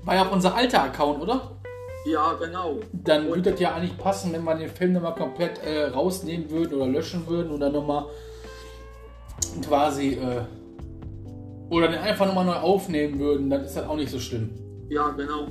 war 0.04 0.14
ja 0.14 0.26
auch 0.26 0.32
unser 0.32 0.54
alter 0.54 0.82
Account, 0.84 1.22
oder? 1.22 1.52
Ja, 2.04 2.34
genau. 2.34 2.80
Dann 2.92 3.28
würde 3.28 3.50
das 3.50 3.60
ja 3.60 3.74
eigentlich 3.74 3.96
passen, 3.96 4.32
wenn 4.32 4.44
wir 4.44 4.54
den 4.54 4.68
Film 4.68 4.92
nochmal 4.92 5.14
komplett 5.14 5.58
äh, 5.64 5.86
rausnehmen 5.86 6.50
würden 6.50 6.74
oder 6.74 6.86
löschen 6.86 7.26
würden 7.26 7.50
oder 7.52 7.70
nochmal 7.70 8.04
quasi. 9.66 10.14
Äh, 10.14 10.42
oder 11.70 11.88
den 11.88 11.98
einfach 11.98 12.26
nochmal 12.26 12.44
neu 12.44 12.56
aufnehmen 12.56 13.18
würden. 13.18 13.50
Dann 13.50 13.64
ist 13.64 13.76
das 13.76 13.86
auch 13.86 13.96
nicht 13.96 14.10
so 14.10 14.18
schlimm. 14.18 14.50
Ja, 14.90 15.08
genau. 15.10 15.46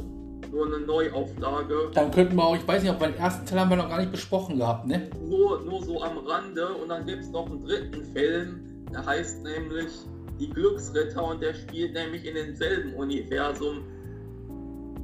Nur 0.54 0.68
eine 0.68 0.80
Neuauflage. 0.80 1.90
Dann 1.96 2.12
könnten 2.12 2.36
wir 2.36 2.44
auch, 2.44 2.56
ich 2.56 2.68
weiß 2.68 2.84
nicht, 2.84 2.92
ob 2.92 3.02
wir 3.02 3.08
den 3.08 3.18
ersten 3.18 3.46
Teil 3.46 3.60
haben 3.60 3.70
wir 3.72 3.78
noch 3.78 3.90
gar 3.90 4.00
nicht 4.00 4.12
besprochen 4.12 4.60
gehabt, 4.60 4.86
ne? 4.86 5.10
Nur, 5.28 5.62
nur 5.62 5.84
so 5.84 6.02
am 6.04 6.20
Rande. 6.20 6.68
Und 6.76 6.90
dann 6.90 7.06
gibt 7.08 7.24
es 7.24 7.32
noch 7.32 7.48
einen 7.48 7.60
dritten 7.62 8.06
Film. 8.14 8.86
Der 8.92 9.04
heißt 9.04 9.44
nämlich 9.44 9.88
Die 10.40 10.50
Glücksritter 10.50 11.24
und 11.24 11.42
der 11.42 11.54
spielt 11.56 11.94
nämlich 11.94 12.26
in 12.26 12.36
demselben 12.36 12.94
Universum. 12.94 13.84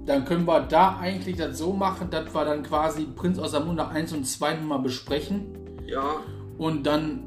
Dann 0.05 0.25
können 0.25 0.45
wir 0.45 0.61
da 0.61 0.97
eigentlich 0.99 1.37
das 1.37 1.57
so 1.57 1.73
machen, 1.73 2.09
dass 2.09 2.33
wir 2.33 2.45
dann 2.45 2.63
quasi 2.63 3.05
Prinz 3.05 3.39
aus 3.39 3.51
der 3.51 3.61
Munde 3.61 3.87
1 3.87 4.13
und 4.13 4.25
2 4.25 4.55
nochmal 4.55 4.79
besprechen. 4.79 5.55
Ja, 5.87 6.21
Und 6.57 6.85
dann 6.85 7.23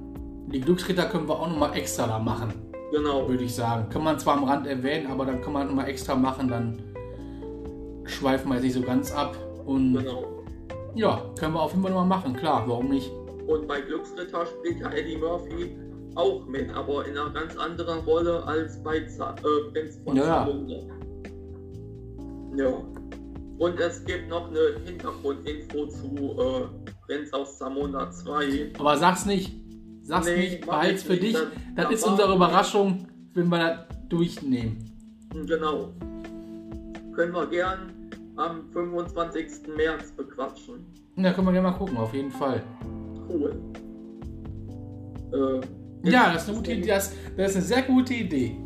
die 0.47 0.61
Glücksritter 0.61 1.07
können 1.07 1.29
wir 1.29 1.39
auch 1.39 1.49
nochmal 1.49 1.77
extra 1.77 2.07
da 2.07 2.18
machen, 2.18 2.53
genau. 2.93 3.29
würde 3.29 3.45
ich 3.45 3.55
sagen. 3.55 3.89
Kann 3.89 4.05
man 4.05 4.18
zwar 4.18 4.37
am 4.37 4.45
Rand 4.45 4.66
erwähnen, 4.66 5.07
aber 5.11 5.25
dann 5.25 5.41
kann 5.41 5.53
man 5.53 5.66
nochmal 5.66 5.89
extra 5.89 6.14
machen, 6.14 6.49
dann 6.49 6.91
schweifen 8.13 8.49
wir 8.49 8.55
jetzt 8.57 8.65
nicht 8.65 8.75
so 8.75 8.83
ganz 8.83 9.13
ab. 9.13 9.37
Und 9.67 9.95
Genau. 9.95 10.25
ja, 10.95 11.23
können 11.39 11.55
wir 11.55 11.63
auf 11.63 11.71
jeden 11.73 11.83
Fall 11.83 11.93
nochmal 11.93 12.19
machen, 12.19 12.35
klar, 12.35 12.65
warum 12.67 12.89
nicht? 12.89 13.11
Und 13.47 13.67
bei 13.67 13.81
Glücksritter 13.81 14.47
spielt 14.47 14.81
ja 14.81 14.91
Eddie 14.91 15.17
Murphy 15.17 15.77
auch 16.15 16.47
mit, 16.47 16.71
aber 16.71 17.07
in 17.07 17.17
einer 17.17 17.31
ganz 17.31 17.57
anderen 17.57 18.01
Rolle 18.01 18.43
als 18.45 18.83
bei 18.83 19.05
Z 19.07 19.21
äh, 19.41 19.71
Prinz 19.73 19.99
von 20.05 20.17
Ja, 20.17 20.47
ja. 22.57 22.73
Und 23.59 23.79
es 23.79 24.05
gibt 24.05 24.29
noch 24.29 24.49
eine 24.49 24.59
Hintergrundinfo 24.85 25.87
zu 25.87 26.07
äh, 26.39 26.93
Prinz 27.07 27.33
aus 27.33 27.59
Zamunda 27.59 28.11
2. 28.11 28.73
Aber 28.79 28.97
sag's 28.97 29.25
nicht, 29.27 29.55
sag's 30.03 30.27
Nee, 30.27 30.37
nicht, 30.37 30.67
behalt's 30.67 31.03
für 31.05 31.13
nicht. 31.13 31.23
dich. 31.23 31.33
Das- 31.35 31.49
Das 31.87 31.93
ist 31.93 32.07
unsere 32.07 32.35
Überraschung, 32.35 33.07
wenn 33.35 33.49
wir 33.49 33.59
das 33.59 33.79
durchnehmen. 34.09 34.91
Genau. 35.47 35.93
Können 37.15 37.33
wir 37.33 37.47
gern 37.47 37.93
am 38.37 38.68
25. 38.72 39.68
März 39.76 40.12
bequatschen. 40.12 40.87
Da 41.16 41.33
können 41.33 41.47
wir 41.49 41.53
gerne 41.53 41.70
mal 41.70 41.76
gucken, 41.76 41.97
auf 41.99 42.12
jeden 42.14 42.30
Fall. 42.30 42.62
Cool. 43.28 43.55
Äh, 45.33 45.61
Ja, 46.11 46.33
das 46.33 46.43
ist 46.43 46.49
eine 46.49 46.59
gute 46.59 46.72
Idee. 46.72 46.89
Das, 46.89 47.12
das 47.37 47.51
ist 47.51 47.57
eine 47.57 47.64
sehr 47.64 47.83
gute 47.83 48.14
Idee. 48.14 48.57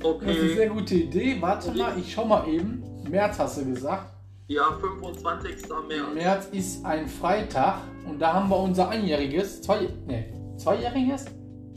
Das 0.00 0.10
ist 0.10 0.22
eine 0.22 0.32
Okay. 0.32 0.54
sehr 0.54 0.68
gute 0.70 0.94
Idee. 0.94 1.36
Warte 1.40 1.72
mal, 1.72 1.92
ich 1.98 2.12
schau 2.12 2.24
mal 2.24 2.46
eben. 2.48 2.82
März 3.08 3.38
hast 3.38 3.58
du 3.60 3.64
gesagt. 3.66 4.12
Ja, 4.48 4.64
25. 4.80 5.68
März. 5.88 6.14
März 6.14 6.48
ist 6.52 6.84
ein 6.84 7.06
Freitag 7.08 7.78
und 8.08 8.20
da 8.20 8.34
haben 8.34 8.48
wir 8.48 8.58
unser 8.58 8.88
einjähriges, 8.88 9.62
zwei, 9.62 9.88
nee, 10.06 10.32
Zweijähriges? 10.56 11.24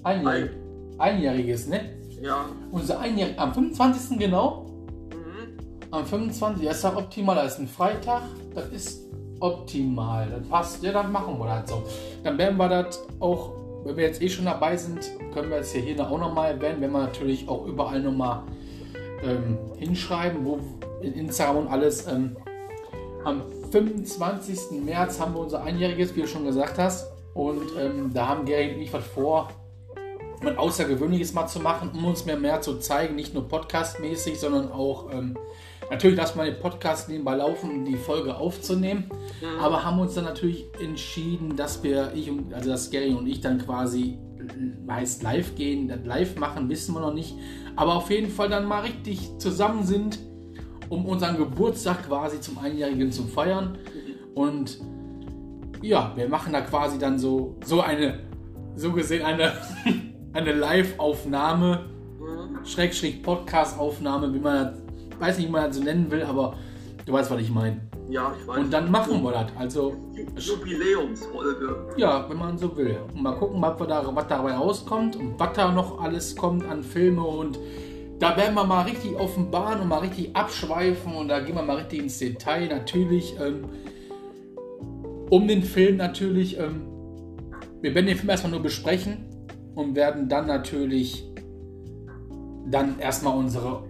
Einjähriges. 0.03 0.51
Einjähriges, 0.97 1.67
ne? 1.67 1.81
Ja. 2.21 2.45
Unser 2.71 2.99
Einjähriges. 2.99 3.39
Am 3.39 3.53
25. 3.53 4.17
genau? 4.19 4.65
Am 5.91 6.05
25. 6.05 6.65
Das 6.65 6.77
ist 6.77 6.83
doch 6.85 6.95
optimal. 6.95 7.35
Das 7.35 7.53
ist 7.53 7.59
ein 7.59 7.67
Freitag. 7.67 8.23
Das 8.53 8.67
ist 8.69 9.01
optimal. 9.39 10.29
Das 10.29 10.47
passt. 10.47 10.83
Ja, 10.83 10.91
dann 10.91 11.11
machen 11.11 11.39
wir 11.39 11.45
das 11.45 11.69
so. 11.69 11.83
Dann 12.23 12.37
werden 12.37 12.57
wir 12.57 12.69
das 12.69 13.01
auch, 13.19 13.51
wenn 13.83 13.97
wir 13.97 14.05
jetzt 14.05 14.21
eh 14.21 14.29
schon 14.29 14.45
dabei 14.45 14.77
sind, 14.77 15.09
können 15.33 15.49
wir 15.49 15.57
jetzt 15.57 15.71
hier, 15.73 15.81
hier 15.81 15.99
auch 15.99 16.19
nochmal 16.19 16.51
erwähnen, 16.51 16.81
wenn 16.81 16.91
wir 16.91 16.99
natürlich 16.99 17.47
auch 17.47 17.65
überall 17.65 18.01
nochmal 18.01 18.43
ähm, 19.23 19.57
hinschreiben, 19.77 20.45
wo 20.45 20.59
in 21.01 21.13
Instagram 21.13 21.57
und 21.57 21.67
alles. 21.67 22.07
Ähm, 22.07 22.35
am 23.23 23.43
25. 23.71 24.81
März 24.83 25.19
haben 25.19 25.33
wir 25.33 25.39
unser 25.41 25.63
Einjähriges, 25.63 26.15
wie 26.15 26.21
du 26.21 26.27
schon 26.27 26.45
gesagt 26.45 26.77
hast. 26.77 27.11
Und 27.33 27.63
ähm, 27.79 28.11
da 28.13 28.27
haben 28.27 28.45
Gary 28.45 28.75
und 28.75 28.81
ich 28.81 28.91
was 28.93 29.05
vor, 29.05 29.49
was 30.41 30.57
Außergewöhnliches 30.57 31.33
mal 31.33 31.47
zu 31.47 31.59
machen, 31.59 31.91
um 31.93 32.05
uns 32.05 32.25
mehr, 32.25 32.37
mehr 32.37 32.61
zu 32.61 32.79
zeigen. 32.79 33.15
Nicht 33.15 33.33
nur 33.33 33.47
podcastmäßig, 33.47 34.39
sondern 34.39 34.71
auch 34.71 35.11
ähm, 35.11 35.37
natürlich 35.89 36.17
lassen 36.17 36.37
wir 36.37 36.45
den 36.45 36.59
Podcast 36.59 37.09
nebenbei 37.09 37.35
laufen, 37.35 37.69
um 37.71 37.85
die 37.85 37.97
Folge 37.97 38.35
aufzunehmen. 38.35 39.09
Mhm. 39.41 39.59
Aber 39.59 39.83
haben 39.83 39.99
uns 39.99 40.13
dann 40.13 40.25
natürlich 40.25 40.65
entschieden, 40.81 41.55
dass 41.55 41.83
wir, 41.83 42.11
ich 42.15 42.29
und, 42.29 42.53
also 42.53 42.69
dass 42.69 42.89
Gary 42.91 43.13
und 43.13 43.27
ich 43.27 43.41
dann 43.41 43.59
quasi 43.59 44.17
heißt 44.89 45.23
live 45.23 45.55
gehen, 45.55 45.87
das 45.87 45.99
live 46.05 46.35
machen, 46.37 46.69
wissen 46.69 46.93
wir 46.95 47.01
noch 47.01 47.13
nicht. 47.13 47.35
Aber 47.75 47.95
auf 47.95 48.09
jeden 48.09 48.29
Fall 48.29 48.49
dann 48.49 48.65
mal 48.65 48.81
richtig 48.81 49.37
zusammen 49.37 49.83
sind, 49.83 50.19
um 50.89 51.05
unseren 51.05 51.37
Geburtstag 51.37 52.07
quasi 52.07 52.41
zum 52.41 52.57
Einjährigen 52.57 53.11
zu 53.11 53.23
feiern. 53.23 53.77
Und 54.33 54.79
ja, 55.81 56.13
wir 56.15 56.27
machen 56.27 56.53
da 56.53 56.61
quasi 56.61 56.97
dann 56.97 57.19
so, 57.19 57.57
so 57.63 57.81
eine, 57.81 58.19
so 58.75 58.91
gesehen 58.91 59.23
eine, 59.25 59.53
eine 60.33 60.53
Live-Aufnahme. 60.53 61.85
Schrägstrich 62.65 63.23
Podcast-Aufnahme, 63.23 64.33
wie 64.33 64.39
man 64.39 64.73
weiß 65.19 65.37
nicht, 65.37 65.47
wie 65.47 65.51
man 65.51 65.65
das 65.67 65.75
so 65.77 65.83
nennen 65.83 66.09
will, 66.11 66.23
aber 66.23 66.55
du 67.05 67.13
weißt, 67.13 67.29
was 67.31 67.41
ich 67.41 67.51
meine. 67.51 67.81
Ja, 68.09 68.33
ich 68.39 68.47
weiß. 68.47 68.57
Und 68.57 68.71
dann 68.73 68.89
machen 68.89 69.21
wir 69.23 69.31
das. 69.31 69.47
Also, 69.57 69.93
Ju- 70.13 70.39
Jubiläumsfolge. 70.39 71.93
ja, 71.97 72.25
wenn 72.29 72.37
man 72.37 72.57
so 72.57 72.75
will. 72.75 72.97
Und 73.13 73.21
mal 73.21 73.33
gucken, 73.33 73.61
was, 73.61 73.79
wir 73.79 73.85
da, 73.87 74.15
was 74.15 74.27
dabei 74.27 74.53
rauskommt 74.53 75.15
und 75.15 75.39
was 75.39 75.53
da 75.53 75.71
noch 75.71 76.01
alles 76.01 76.35
kommt 76.35 76.65
an 76.65 76.81
Filme 76.83 77.23
und 77.23 77.59
da 78.19 78.35
werden 78.35 78.53
wir 78.55 78.65
mal 78.65 78.81
richtig 78.81 79.15
offenbaren 79.17 79.79
und 79.81 79.87
mal 79.87 79.99
richtig 79.99 80.35
abschweifen 80.35 81.13
und 81.15 81.29
da 81.29 81.39
gehen 81.39 81.55
wir 81.55 81.61
mal 81.61 81.77
richtig 81.77 81.99
ins 81.99 82.17
Detail. 82.19 82.67
Natürlich 82.67 83.35
ähm, 83.39 83.65
um 85.29 85.47
den 85.47 85.63
Film 85.63 85.97
natürlich. 85.97 86.57
Ähm, 86.59 86.81
wir 87.81 87.95
werden 87.95 88.07
den 88.07 88.17
Film 88.17 88.29
erstmal 88.29 88.51
nur 88.51 88.61
besprechen 88.61 89.25
und 89.75 89.95
werden 89.95 90.27
dann 90.27 90.47
natürlich 90.47 91.25
dann 92.69 92.99
erstmal 92.99 93.37
unsere 93.37 93.83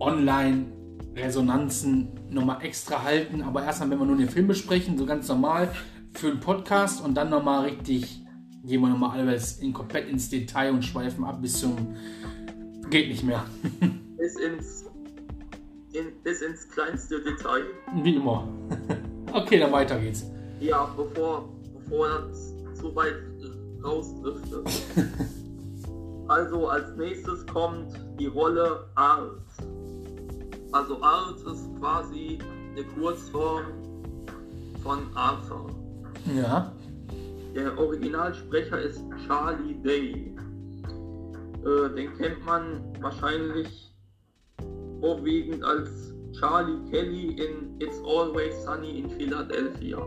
Online-Resonanzen 0.00 2.08
nochmal 2.30 2.64
extra 2.64 3.02
halten. 3.02 3.42
Aber 3.42 3.64
erstmal, 3.64 3.90
wenn 3.90 3.98
wir 3.98 4.06
nur 4.06 4.16
den 4.16 4.28
Film 4.28 4.46
besprechen, 4.48 4.98
so 4.98 5.06
ganz 5.06 5.28
normal 5.28 5.70
für 6.12 6.28
einen 6.28 6.40
Podcast 6.40 7.04
und 7.04 7.14
dann 7.14 7.30
nochmal 7.30 7.66
richtig, 7.66 8.24
gehen 8.64 8.80
wir 8.80 8.88
nochmal 8.88 9.20
alles 9.20 9.58
in, 9.58 9.72
komplett 9.72 10.08
ins 10.08 10.28
Detail 10.28 10.72
und 10.72 10.84
schweifen 10.84 11.24
ab 11.24 11.40
bis 11.40 11.60
zum 11.60 11.94
geht 12.90 13.08
nicht 13.08 13.22
mehr. 13.22 13.44
Bis 14.18 14.36
ins, 14.36 14.84
in, 15.92 16.12
bis 16.22 16.42
ins 16.42 16.68
kleinste 16.68 17.22
Detail. 17.22 17.62
Wie 18.02 18.16
immer. 18.16 18.46
okay, 19.32 19.58
dann 19.58 19.72
weiter 19.72 19.98
geht's. 19.98 20.26
Ja, 20.60 20.92
bevor, 20.94 21.48
bevor 21.72 22.08
das 22.08 22.54
zu 22.74 22.94
weit 22.94 23.14
rausdriftet. 23.82 24.68
also 26.28 26.68
als 26.68 26.94
nächstes 26.96 27.46
kommt 27.46 27.98
die 28.18 28.26
Rolle 28.26 28.90
Art. 28.94 29.40
Also 30.72 31.02
Art 31.02 31.40
ist 31.40 31.68
quasi 31.80 32.38
eine 32.72 32.84
Kurzform 32.84 33.64
von 34.82 34.98
Arthur. 35.14 35.70
Ja. 36.36 36.72
Der 37.54 37.76
Originalsprecher 37.78 38.80
ist 38.80 39.02
Charlie 39.26 39.74
Day. 39.82 40.34
Äh, 41.64 41.94
den 41.94 42.16
kennt 42.16 42.44
man 42.46 42.80
wahrscheinlich 43.00 43.94
vorwiegend 45.00 45.64
als 45.64 46.14
Charlie 46.38 46.78
Kelly 46.90 47.32
in 47.32 47.80
It's 47.80 48.00
Always 48.06 48.62
Sunny 48.64 49.00
in 49.00 49.10
Philadelphia. 49.10 49.98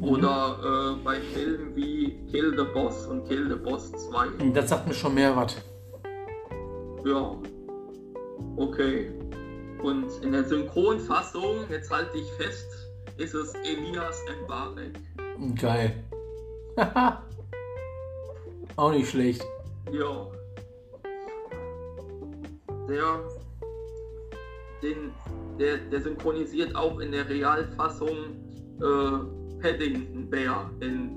Oder 0.00 0.58
äh, 0.98 1.04
bei 1.04 1.20
Filmen 1.20 1.76
wie 1.76 2.18
Kill 2.30 2.52
the 2.56 2.64
Boss 2.74 3.06
und 3.06 3.24
Kill 3.28 3.48
the 3.48 3.54
Boss 3.54 3.92
2. 3.92 4.50
Das 4.52 4.68
sagt 4.68 4.88
mir 4.88 4.94
schon 4.94 5.14
mehr 5.14 5.36
was. 5.36 5.56
Ja. 7.04 7.36
Okay. 8.56 9.10
Und 9.82 10.06
in 10.22 10.32
der 10.32 10.44
Synchronfassung, 10.44 11.66
jetzt 11.70 11.90
halte 11.90 12.16
ich 12.18 12.30
fest, 12.32 12.66
ist 13.16 13.34
es 13.34 13.54
Elias 13.64 14.22
Mbarek. 14.44 14.98
Geil. 15.60 16.04
Auch 18.76 18.92
nicht 18.92 19.10
schlecht. 19.10 19.44
Ja. 19.90 20.26
Der, 22.88 23.20
den, 24.82 25.12
der, 25.58 25.78
der 25.78 26.00
synchronisiert 26.00 26.74
auch 26.74 26.98
in 26.98 27.12
der 27.12 27.28
Realfassung 27.28 28.16
äh, 28.80 29.60
Paddington 29.60 30.28
Bear 30.28 30.70
in 30.80 31.12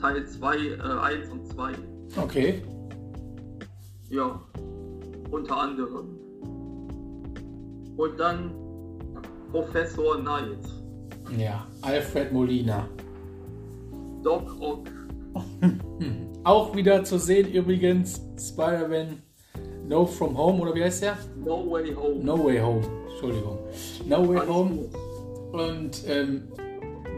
Teil 0.00 0.26
2, 0.26 0.56
äh, 0.56 0.80
1 0.80 1.30
und 1.30 1.46
2. 1.48 1.72
Okay. 2.16 2.62
Ja, 4.08 4.40
unter 5.30 5.56
anderem. 5.56 6.25
Und 7.96 8.18
dann 8.18 8.50
Professor 9.52 10.16
Knight, 10.18 10.58
Ja, 11.38 11.66
Alfred 11.82 12.32
Molina. 12.32 12.88
Doc 14.22 14.42
Ock, 14.60 14.88
Auch 16.44 16.74
wieder 16.76 17.04
zu 17.04 17.18
sehen 17.18 17.52
übrigens 17.52 18.20
Spider-Man 18.38 19.22
No 19.88 20.04
From 20.06 20.36
Home 20.36 20.60
oder 20.62 20.74
wie 20.74 20.82
heißt 20.84 21.02
der? 21.02 21.16
No 21.44 21.70
Way 21.70 21.94
Home. 21.94 22.24
No 22.24 22.44
Way 22.44 22.58
Home. 22.60 22.82
Entschuldigung. 23.10 23.58
No 24.06 24.28
Way 24.28 24.36
Alles 24.38 24.48
Home. 24.50 24.70
gut. 24.70 25.60
Und 25.60 26.04
ähm, 26.08 26.42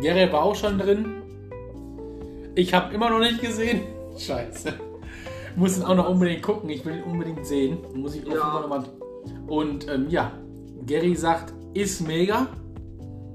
Gerrit 0.00 0.32
war 0.32 0.42
auch 0.44 0.54
schon 0.54 0.78
drin. 0.78 1.06
Ich 2.54 2.72
habe 2.74 2.94
immer 2.94 3.10
noch 3.10 3.20
nicht 3.20 3.40
gesehen. 3.40 3.82
Scheiße. 4.16 4.74
Muss 5.56 5.78
ihn 5.78 5.84
auch 5.84 5.94
noch 5.94 6.08
unbedingt 6.08 6.42
gucken. 6.42 6.68
Ich 6.70 6.84
will 6.84 6.96
ihn 6.98 7.02
unbedingt 7.04 7.46
sehen. 7.46 7.78
Muss 7.94 8.14
ich 8.14 8.24
Ja. 8.26 8.84
Und 9.46 9.88
ähm, 9.88 10.06
ja, 10.08 10.32
Gary 10.88 11.14
sagt, 11.14 11.52
ist 11.74 12.00
mega. 12.00 12.48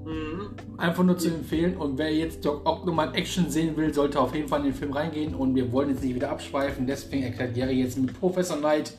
Mhm. 0.06 0.49
Einfach 0.78 1.04
nur 1.04 1.18
zu 1.18 1.30
empfehlen. 1.30 1.78
Und 1.78 1.97
wer 1.97 2.14
jetzt 2.14 2.43
Doc 2.43 2.66
Ock 2.66 2.86
nochmal 2.86 3.16
Action 3.16 3.49
sehen 3.49 3.78
will, 3.78 3.93
sollte 3.93 4.20
auf 4.20 4.36
jeden 4.36 4.49
Fall 4.49 4.60
in 4.60 4.66
den 4.66 4.74
Film 4.74 4.91
reingehen. 4.91 5.34
Und 5.34 5.56
wir 5.56 5.72
wollen 5.72 5.89
jetzt 5.89 6.04
nicht 6.04 6.16
wieder 6.16 6.32
abschweifen. 6.32 6.86
Deswegen 6.86 7.24
erklärt 7.24 7.54
Gary 7.54 7.80
jetzt 7.80 7.97
mit 7.97 8.20
Professor 8.20 8.58
Knight, 8.58 8.97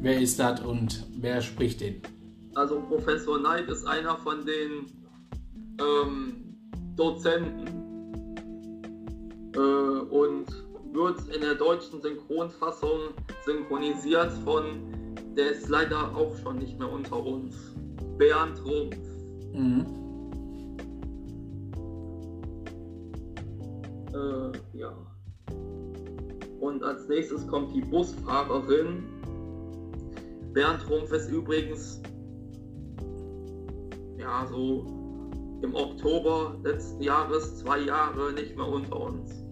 wer 0.00 0.18
ist 0.18 0.38
das 0.38 0.60
und 0.60 1.04
wer 1.18 1.42
spricht 1.42 1.80
den. 1.80 2.00
Also 2.54 2.80
Professor 2.88 3.38
Knight 3.38 3.68
ist 3.68 3.84
einer 3.86 4.16
von 4.16 4.46
den 4.46 4.86
ähm, 5.80 6.56
Dozenten 6.96 7.66
äh, 9.54 9.58
und 9.58 10.46
wird 10.92 11.18
in 11.34 11.40
der 11.40 11.56
deutschen 11.56 12.00
Synchronfassung 12.00 13.00
synchronisiert 13.44 14.32
von, 14.44 15.03
der 15.36 15.52
ist 15.52 15.68
leider 15.68 16.14
auch 16.16 16.34
schon 16.36 16.58
nicht 16.58 16.78
mehr 16.78 16.90
unter 16.90 17.24
uns, 17.24 17.56
Bernd 18.18 18.64
Rumpf. 18.64 18.96
Mhm. 19.52 19.86
Äh, 24.12 24.78
ja. 24.78 24.92
Und 26.60 26.82
als 26.82 27.08
nächstes 27.08 27.46
kommt 27.48 27.74
die 27.74 27.80
Busfahrerin. 27.80 29.04
Bernd 30.52 30.88
Rumpf 30.88 31.12
ist 31.12 31.28
übrigens 31.28 32.00
ja 34.18 34.46
so 34.46 34.86
im 35.62 35.74
Oktober 35.74 36.56
letzten 36.62 37.02
Jahres 37.02 37.58
zwei 37.58 37.80
Jahre 37.80 38.32
nicht 38.32 38.56
mehr 38.56 38.68
unter 38.68 39.00
uns. 39.00 39.44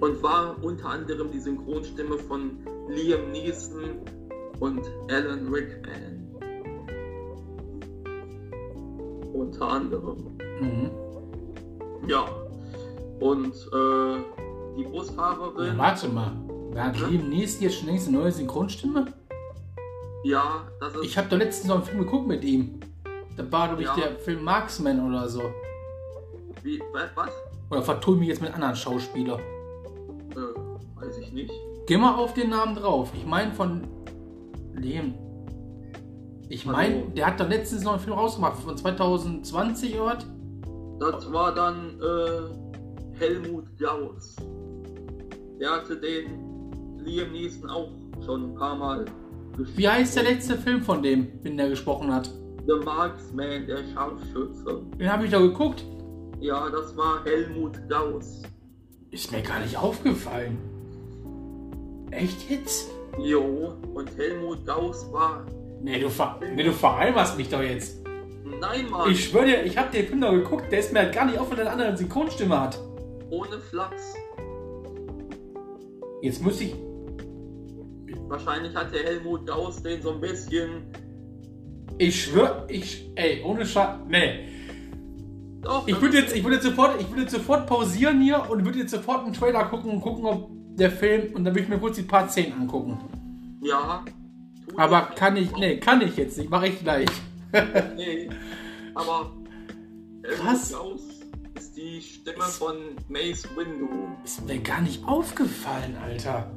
Und 0.00 0.22
war 0.22 0.62
unter 0.62 0.86
anderem 0.86 1.30
die 1.30 1.40
Synchronstimme 1.40 2.18
von 2.18 2.58
Liam 2.88 3.30
Neeson 3.32 4.00
und 4.60 4.80
Alan 5.10 5.48
Rickman. 5.52 6.20
Unter 9.32 9.68
anderem. 9.68 10.36
Mhm. 10.60 10.90
Ja. 12.08 12.24
Und 13.20 13.52
äh, 13.54 14.16
die 14.76 14.84
Busfahrerin. 14.84 15.66
Ja, 15.66 15.78
warte 15.78 16.08
mal. 16.08 16.32
Wer 16.70 16.84
hat 16.84 16.96
Ja? 16.96 17.06
Liam 17.08 17.28
Neeson 17.28 17.62
jetzt 17.62 17.76
schon 17.78 17.86
längst 17.88 18.08
eine 18.08 18.18
neue 18.18 18.32
Synchronstimme? 18.32 19.06
Ja, 20.24 20.66
das 20.80 20.94
ist. 20.94 21.04
Ich 21.04 21.18
habe 21.18 21.28
doch 21.28 21.36
letztens 21.38 21.68
noch 21.68 21.76
einen 21.76 21.84
Film 21.84 21.98
geguckt 22.00 22.26
mit 22.26 22.44
ihm. 22.44 22.80
Da 23.36 23.50
war, 23.50 23.68
glaube 23.68 23.82
ich, 23.82 23.88
Ja. 23.88 23.96
der 23.96 24.12
Film 24.18 24.44
Marksman 24.44 25.06
oder 25.08 25.28
so. 25.28 25.42
Wie, 26.62 26.78
wa- 26.92 27.10
was? 27.14 27.30
Oder 27.70 27.82
vertue 27.82 28.16
mich 28.16 28.28
jetzt 28.28 28.40
mit 28.40 28.54
anderen 28.54 28.76
Schauspielern? 28.76 29.40
Äh, 30.30 31.00
weiß 31.00 31.18
ich 31.18 31.32
nicht. 31.32 31.52
Geh 31.86 31.98
mal 31.98 32.14
auf 32.14 32.32
den 32.32 32.50
Namen 32.50 32.74
drauf. 32.74 33.12
Ich 33.14 33.26
meine 33.26 33.52
von 33.52 33.82
dem. 34.74 35.14
Ich 36.48 36.64
meine, 36.64 37.02
der 37.10 37.26
hat 37.26 37.40
doch 37.40 37.48
letztens 37.48 37.82
noch 37.84 37.92
einen 37.92 38.00
Film 38.00 38.16
rausgemacht, 38.16 38.58
von 38.60 38.76
2020 38.76 39.94
oder 39.94 40.16
was? 40.16 40.26
Das 41.00 41.32
war 41.32 41.54
dann 41.54 42.00
äh, 42.00 43.18
Helmut 43.18 43.64
Gauss. 43.78 44.36
Der 45.60 45.70
hatte 45.70 45.96
den 45.96 46.98
Liam 46.98 47.32
Neeson 47.32 47.68
auch 47.68 47.88
schon 48.24 48.50
ein 48.50 48.54
paar 48.54 48.76
Mal 48.76 49.04
gespielt. 49.56 49.78
Wie 49.78 49.88
heißt 49.88 50.16
der 50.16 50.24
letzte 50.24 50.56
Film 50.56 50.82
von 50.82 51.02
dem, 51.02 51.28
wenn 51.42 51.56
der 51.56 51.68
gesprochen 51.68 52.12
hat? 52.12 52.30
The 52.66 52.84
Marksman, 52.84 53.66
der 53.66 53.84
Scharfschütze. 53.92 54.82
Den 54.98 55.12
habe 55.12 55.24
ich 55.24 55.30
doch 55.30 55.40
geguckt. 55.40 55.84
Ja, 56.40 56.68
das 56.70 56.96
war 56.96 57.24
Helmut 57.24 57.78
Gauss. 57.88 58.42
Ist 59.10 59.32
mir 59.32 59.42
gar 59.42 59.60
nicht 59.60 59.76
aufgefallen. 59.76 60.73
Echt 62.14 62.50
jetzt? 62.50 62.90
Jo, 63.18 63.74
und 63.94 64.16
Helmut 64.16 64.64
Gauss 64.66 65.06
war. 65.12 65.46
Nee, 65.82 66.00
du, 66.00 66.08
ver 66.08 66.40
nee, 66.54 66.62
du 66.62 66.72
veralberst 66.72 67.36
mich 67.36 67.48
doch 67.48 67.62
jetzt. 67.62 68.02
Nein, 68.60 68.88
Mann, 68.90 69.10
Ich 69.10 69.24
schwöre 69.26 69.46
dir, 69.46 69.64
ich 69.64 69.76
habe 69.76 69.90
den 69.90 70.06
Film 70.06 70.20
doch 70.20 70.30
geguckt, 70.32 70.70
der 70.70 70.78
ist 70.80 70.92
mir 70.92 71.00
halt 71.00 71.14
gar 71.14 71.26
nicht 71.26 71.38
auf, 71.38 71.48
weil 71.50 71.56
der 71.56 71.72
eine 71.72 71.82
andere 71.82 71.96
Synchronstimme 71.96 72.60
hat. 72.60 72.78
ohne 73.30 73.58
Flachs. 73.70 74.14
Jetzt 76.22 76.42
muss 76.42 76.60
ich. 76.60 76.74
Wahrscheinlich 78.28 78.74
hat 78.74 78.92
der 78.94 79.02
Helmut 79.04 79.46
Gauss 79.46 79.82
den 79.82 80.00
so 80.00 80.12
ein 80.12 80.20
bisschen. 80.20 80.82
Ich 81.98 82.24
schwöre, 82.24 82.64
ich. 82.68 83.10
Ey, 83.14 83.42
ohne 83.44 83.66
Scheiß. 83.66 83.98
Nee. 84.08 84.48
Doch, 85.60 85.86
Ich 85.86 86.00
würde 86.00 86.18
jetzt, 86.18 86.34
ich 86.34 86.42
würde 86.42 86.56
jetzt 86.56 86.64
sofort, 86.66 87.00
ich 87.00 87.08
würde 87.10 87.22
jetzt 87.22 87.32
sofort 87.32 87.66
pausieren 87.66 88.20
hier 88.20 88.42
und 88.50 88.64
würde 88.64 88.78
jetzt 88.78 88.90
sofort 88.90 89.24
einen 89.24 89.32
Trailer 89.32 89.64
gucken 89.66 89.90
und 89.92 90.00
gucken, 90.00 90.24
ob 90.26 90.50
der 90.78 90.90
Film 90.90 91.34
und 91.34 91.44
dann 91.44 91.54
würde 91.54 91.62
ich 91.64 91.68
mir 91.68 91.78
kurz 91.78 91.96
die 91.96 92.02
Part 92.02 92.32
10 92.32 92.52
angucken. 92.52 92.98
Ja. 93.62 94.04
Aber 94.76 95.02
kann 95.16 95.36
ich, 95.36 95.52
nee, 95.56 95.76
kann 95.78 96.00
ich 96.02 96.16
jetzt 96.16 96.36
nicht, 96.38 96.50
mache 96.50 96.68
ich 96.68 96.78
gleich. 96.80 97.08
Nee. 97.96 98.28
Aber. 98.94 99.30
Krass. 100.22 100.70
Helmut 100.72 100.96
Gauss 100.96 101.02
ist 101.56 101.76
die 101.76 102.00
Stimme 102.00 102.42
von 102.44 102.76
Mace 103.08 103.46
Windu. 103.56 103.88
Ist 104.24 104.44
mir 104.46 104.58
gar 104.58 104.80
nicht 104.80 105.04
aufgefallen, 105.06 105.96
Alter. 106.02 106.50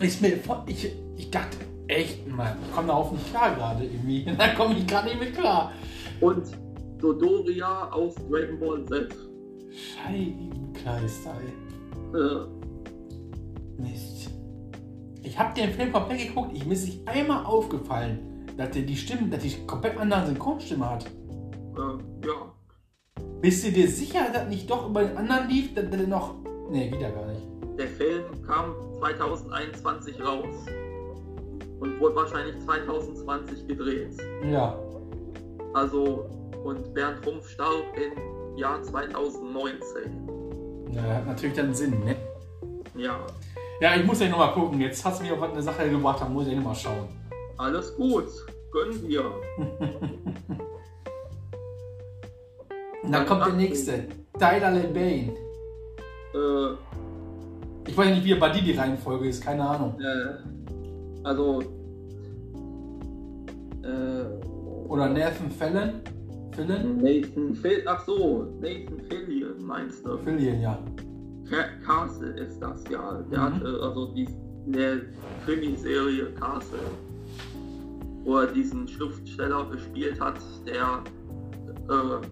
Ist 0.00 0.22
mir, 0.22 0.36
voll- 0.38 0.62
ich, 0.66 0.90
ich 1.16 1.30
dachte, 1.30 1.56
echt, 1.88 2.26
Mann, 2.28 2.56
ich 2.66 2.74
komme 2.74 2.88
darauf 2.88 3.12
nicht 3.12 3.28
klar 3.30 3.54
gerade 3.54 3.84
irgendwie. 3.84 4.24
Da 4.38 4.48
komme 4.54 4.78
ich 4.78 4.86
gerade 4.86 5.08
nicht 5.08 5.20
mit 5.20 5.34
klar. 5.34 5.72
Und 6.20 6.44
Dodoria 6.98 7.90
aus 7.90 8.14
Dragon 8.30 8.58
Ball 8.60 8.84
Z. 8.86 9.14
Scheibenkleister, 9.70 11.34
ey. 11.40 12.18
Äh, 12.18 12.46
Mist. 13.78 14.30
Ich 15.22 15.38
habe 15.38 15.54
den 15.54 15.70
Film 15.70 15.92
komplett 15.92 16.28
geguckt, 16.28 16.50
ich 16.54 16.64
mir 16.64 16.74
ist 16.74 16.86
nicht 16.86 17.08
einmal 17.08 17.44
aufgefallen, 17.44 18.46
dass 18.56 18.70
der 18.70 18.82
die 18.82 18.96
Stimme, 18.96 19.28
dass 19.28 19.42
die 19.42 19.66
komplett 19.66 19.96
andere 19.98 20.26
Synchronstimme 20.26 20.90
hat. 20.90 21.06
äh, 21.06 22.26
ja. 22.26 22.54
Bist 23.40 23.64
du 23.64 23.70
dir 23.70 23.88
sicher, 23.88 24.30
dass 24.32 24.48
nicht 24.48 24.68
doch 24.68 24.88
über 24.88 25.04
den 25.04 25.16
anderen 25.16 25.48
lief, 25.48 25.72
dass 25.74 25.88
der 25.90 26.06
noch. 26.08 26.34
Nee, 26.70 26.92
wieder 26.92 27.10
gar 27.10 27.26
nicht. 27.26 27.42
Der 27.78 27.86
Film 27.86 28.24
kam 28.44 28.74
2021 28.98 30.20
raus. 30.20 30.66
Und 31.78 32.00
wurde 32.00 32.16
wahrscheinlich 32.16 32.58
2020 32.64 33.68
gedreht. 33.68 34.16
Ja. 34.50 34.76
Also, 35.74 36.28
und 36.64 36.92
Bernd 36.92 37.24
Rumpf 37.24 37.48
starb 37.48 37.84
im 37.94 38.56
Jahr 38.58 38.82
2019. 38.82 39.78
Ja, 40.90 41.02
hat 41.02 41.26
natürlich 41.26 41.54
dann 41.54 41.72
Sinn, 41.72 42.04
ne? 42.04 42.16
Ja, 42.96 43.24
Ja, 43.80 43.94
ich 43.96 44.04
muss 44.04 44.20
ja 44.20 44.28
nochmal 44.28 44.52
gucken. 44.52 44.80
Jetzt 44.80 45.04
hast 45.04 45.20
du 45.20 45.24
mir 45.24 45.40
eine 45.42 45.62
Sache 45.62 45.88
gebracht, 45.88 46.20
da 46.20 46.28
muss 46.28 46.46
ich 46.48 46.56
nochmal 46.56 46.74
schauen. 46.74 47.08
alles 47.56 47.94
gut. 47.96 48.24
Gönnen 48.72 49.06
wir. 49.08 49.24
Und 53.02 53.12
dann 53.12 53.26
kommt 53.26 53.46
der 53.46 53.52
nächste. 53.54 54.04
Tyler 54.38 54.70
Labane. 54.72 55.32
Äh, 56.34 56.74
Ich 57.86 57.96
weiß 57.96 58.08
nicht, 58.10 58.24
wie 58.24 58.34
bei 58.34 58.50
dir 58.50 58.62
die 58.62 58.72
Reihenfolge 58.72 59.28
ist, 59.28 59.42
keine 59.42 59.66
Ahnung. 59.66 59.98
äh, 60.00 60.34
also, 61.24 61.60
äh, 63.82 64.24
Oder 64.88 65.08
Nathan 65.08 65.50
Fallon? 65.58 65.92
Fallon? 66.54 66.98
Nathan 67.02 67.54
Fill, 67.54 67.82
ach 67.86 68.04
so, 68.04 68.46
Nathan 68.60 69.00
Fillion 69.08 69.62
meinst 69.64 70.04
du? 70.04 70.18
Fillion, 70.18 70.60
ja. 70.60 70.78
Ca- 71.50 71.68
Castle 71.86 72.30
ist 72.40 72.60
das 72.60 72.84
ja. 72.90 73.22
Der 73.30 73.38
Mhm. 73.40 73.44
hat 73.54 73.62
äh, 73.62 73.80
also 73.82 74.06
die, 74.14 74.28
der 74.66 74.98
Krimiserie 75.44 76.26
Castle, 76.34 76.78
wo 78.24 78.38
er 78.38 78.46
diesen 78.48 78.86
Schriftsteller 78.86 79.64
gespielt 79.70 80.20
hat, 80.20 80.36
der 80.66 81.02
äh, 81.88 82.26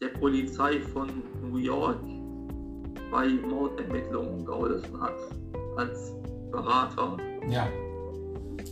der 0.00 0.08
Polizei 0.18 0.80
von 0.92 1.08
New 1.42 1.56
York 1.58 1.98
bei 3.10 3.28
Mordermittlungen 3.28 4.44
geholfen 4.44 5.00
hat 5.00 5.14
als 5.76 6.12
Berater. 6.50 7.16
Ja. 7.48 7.66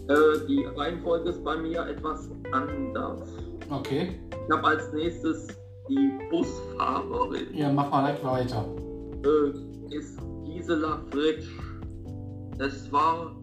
Äh, 0.08 0.46
die 0.48 0.64
Reihenfolge 0.76 1.30
ist 1.30 1.42
bei 1.44 1.56
mir 1.56 1.86
etwas 1.86 2.28
anders. 2.52 3.20
Okay. 3.70 4.18
Ich 4.30 4.52
habe 4.54 4.66
als 4.66 4.92
nächstes 4.92 5.48
die 5.88 6.10
Busfahrerin. 6.30 7.46
Ja, 7.54 7.72
mach 7.72 7.90
mal 7.90 8.04
direkt 8.06 8.24
weiter. 8.24 8.64
Äh, 9.24 9.94
ist 9.94 10.18
Gisela 10.44 11.02
Fritsch. 11.10 11.48
Es 12.58 12.90
war, 12.92 13.36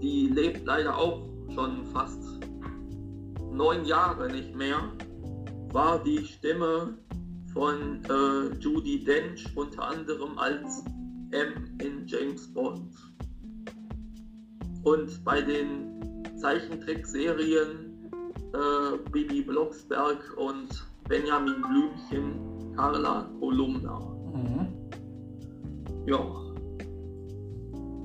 die 0.00 0.28
lebt 0.28 0.64
leider 0.64 0.96
auch 0.96 1.28
schon 1.54 1.84
fast 1.86 2.22
neun 3.50 3.84
Jahre 3.84 4.30
nicht 4.30 4.54
mehr, 4.54 4.78
war 5.72 6.02
die 6.02 6.24
Stimme 6.24 6.96
von 7.52 8.02
äh, 8.08 8.58
Judy 8.58 9.04
Dench 9.04 9.46
unter 9.56 9.88
anderem 9.88 10.38
als 10.38 10.84
M 11.32 11.78
in 11.80 12.06
James 12.06 12.46
Bond. 12.52 12.92
Und 14.84 15.24
bei 15.24 15.40
den 15.40 16.22
Zeichentrickserien 16.36 18.10
äh, 18.52 19.10
Bibi 19.10 19.42
Blocksberg 19.42 20.18
und 20.36 20.68
Benjamin 21.08 21.62
Blümchen 21.62 22.74
Carla 22.74 23.30
Kolumna. 23.38 24.21
Mhm. 24.32 24.68
Ja. 26.06 26.18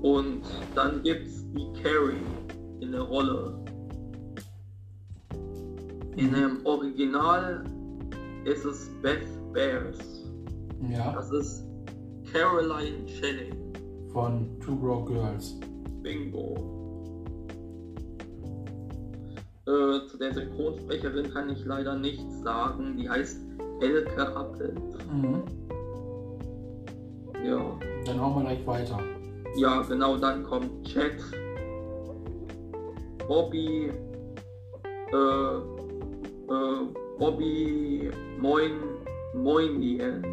Und 0.02 0.44
dann 0.76 1.02
gibt's 1.04 1.44
die 1.54 1.68
Carrie 1.82 2.22
in 2.80 2.92
der 2.92 3.02
Rolle. 3.02 3.58
In 6.16 6.34
dem 6.34 6.66
Original 6.66 7.64
ist 8.46 8.66
es 8.66 8.90
Beth 9.02 9.28
Bears. 9.54 9.98
Ja. 10.90 11.14
Das 11.14 11.32
ist 11.32 11.66
Caroline 12.32 13.06
Channing. 13.06 13.74
Von 14.12 14.60
Two 14.60 14.76
Broke 14.76 15.14
Girls. 15.14 15.60
Bingo. 16.02 16.56
Äh, 19.66 20.08
zu 20.08 20.18
der 20.18 20.34
Synchronsprecherin 20.34 21.30
kann 21.32 21.50
ich 21.50 21.66
leider 21.66 21.96
nichts 21.96 22.42
sagen. 22.42 22.98
Die 22.98 23.10
heißt 23.10 23.42
Elke 23.82 24.36
Appelt. 24.36 24.80
Mhm. 25.12 25.44
Ja. 27.48 27.80
Dann 28.06 28.20
hauen 28.22 28.36
wir 28.36 28.42
gleich 28.42 28.68
weiter. 28.68 29.00
Ja, 29.56 29.82
genau, 29.82 30.18
dann 30.18 30.44
kommt 30.44 30.86
Chat, 30.86 31.16
Bobby, 33.28 33.90
äh, 35.14 35.16
äh, 35.16 36.88
Bobby 37.18 38.12
Moin, 38.40 38.74
Moinien. 39.34 40.26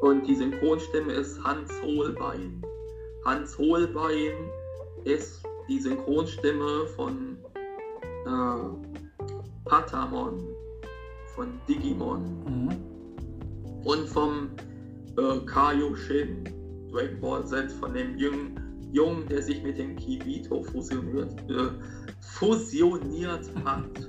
Und 0.00 0.26
die 0.26 0.36
Synchronstimme 0.36 1.12
ist 1.12 1.42
Hans 1.42 1.70
Hohlbein. 1.82 2.62
Hans 3.24 3.58
Hohlbein 3.58 4.32
ist 5.04 5.42
die 5.68 5.80
Synchronstimme 5.80 6.86
von 6.94 7.36
äh, 8.24 9.68
Patamon, 9.68 10.44
von 11.34 11.48
Digimon 11.68 12.22
Mhm. 12.46 12.68
und 13.84 14.08
vom 14.08 14.50
äh, 15.18 15.40
Kaioshin, 15.46 16.44
Dragon 16.90 17.20
Ball 17.20 17.44
Z, 17.46 17.72
von 17.72 17.92
dem 17.92 18.16
Jungen, 18.16 18.58
Jungen 18.92 19.26
der 19.28 19.42
sich 19.42 19.62
mit 19.62 19.76
dem 19.78 19.96
Kibito 19.96 20.62
fusioniert, 20.62 21.32
äh, 21.50 21.70
fusioniert 22.20 23.50
hat. 23.64 24.08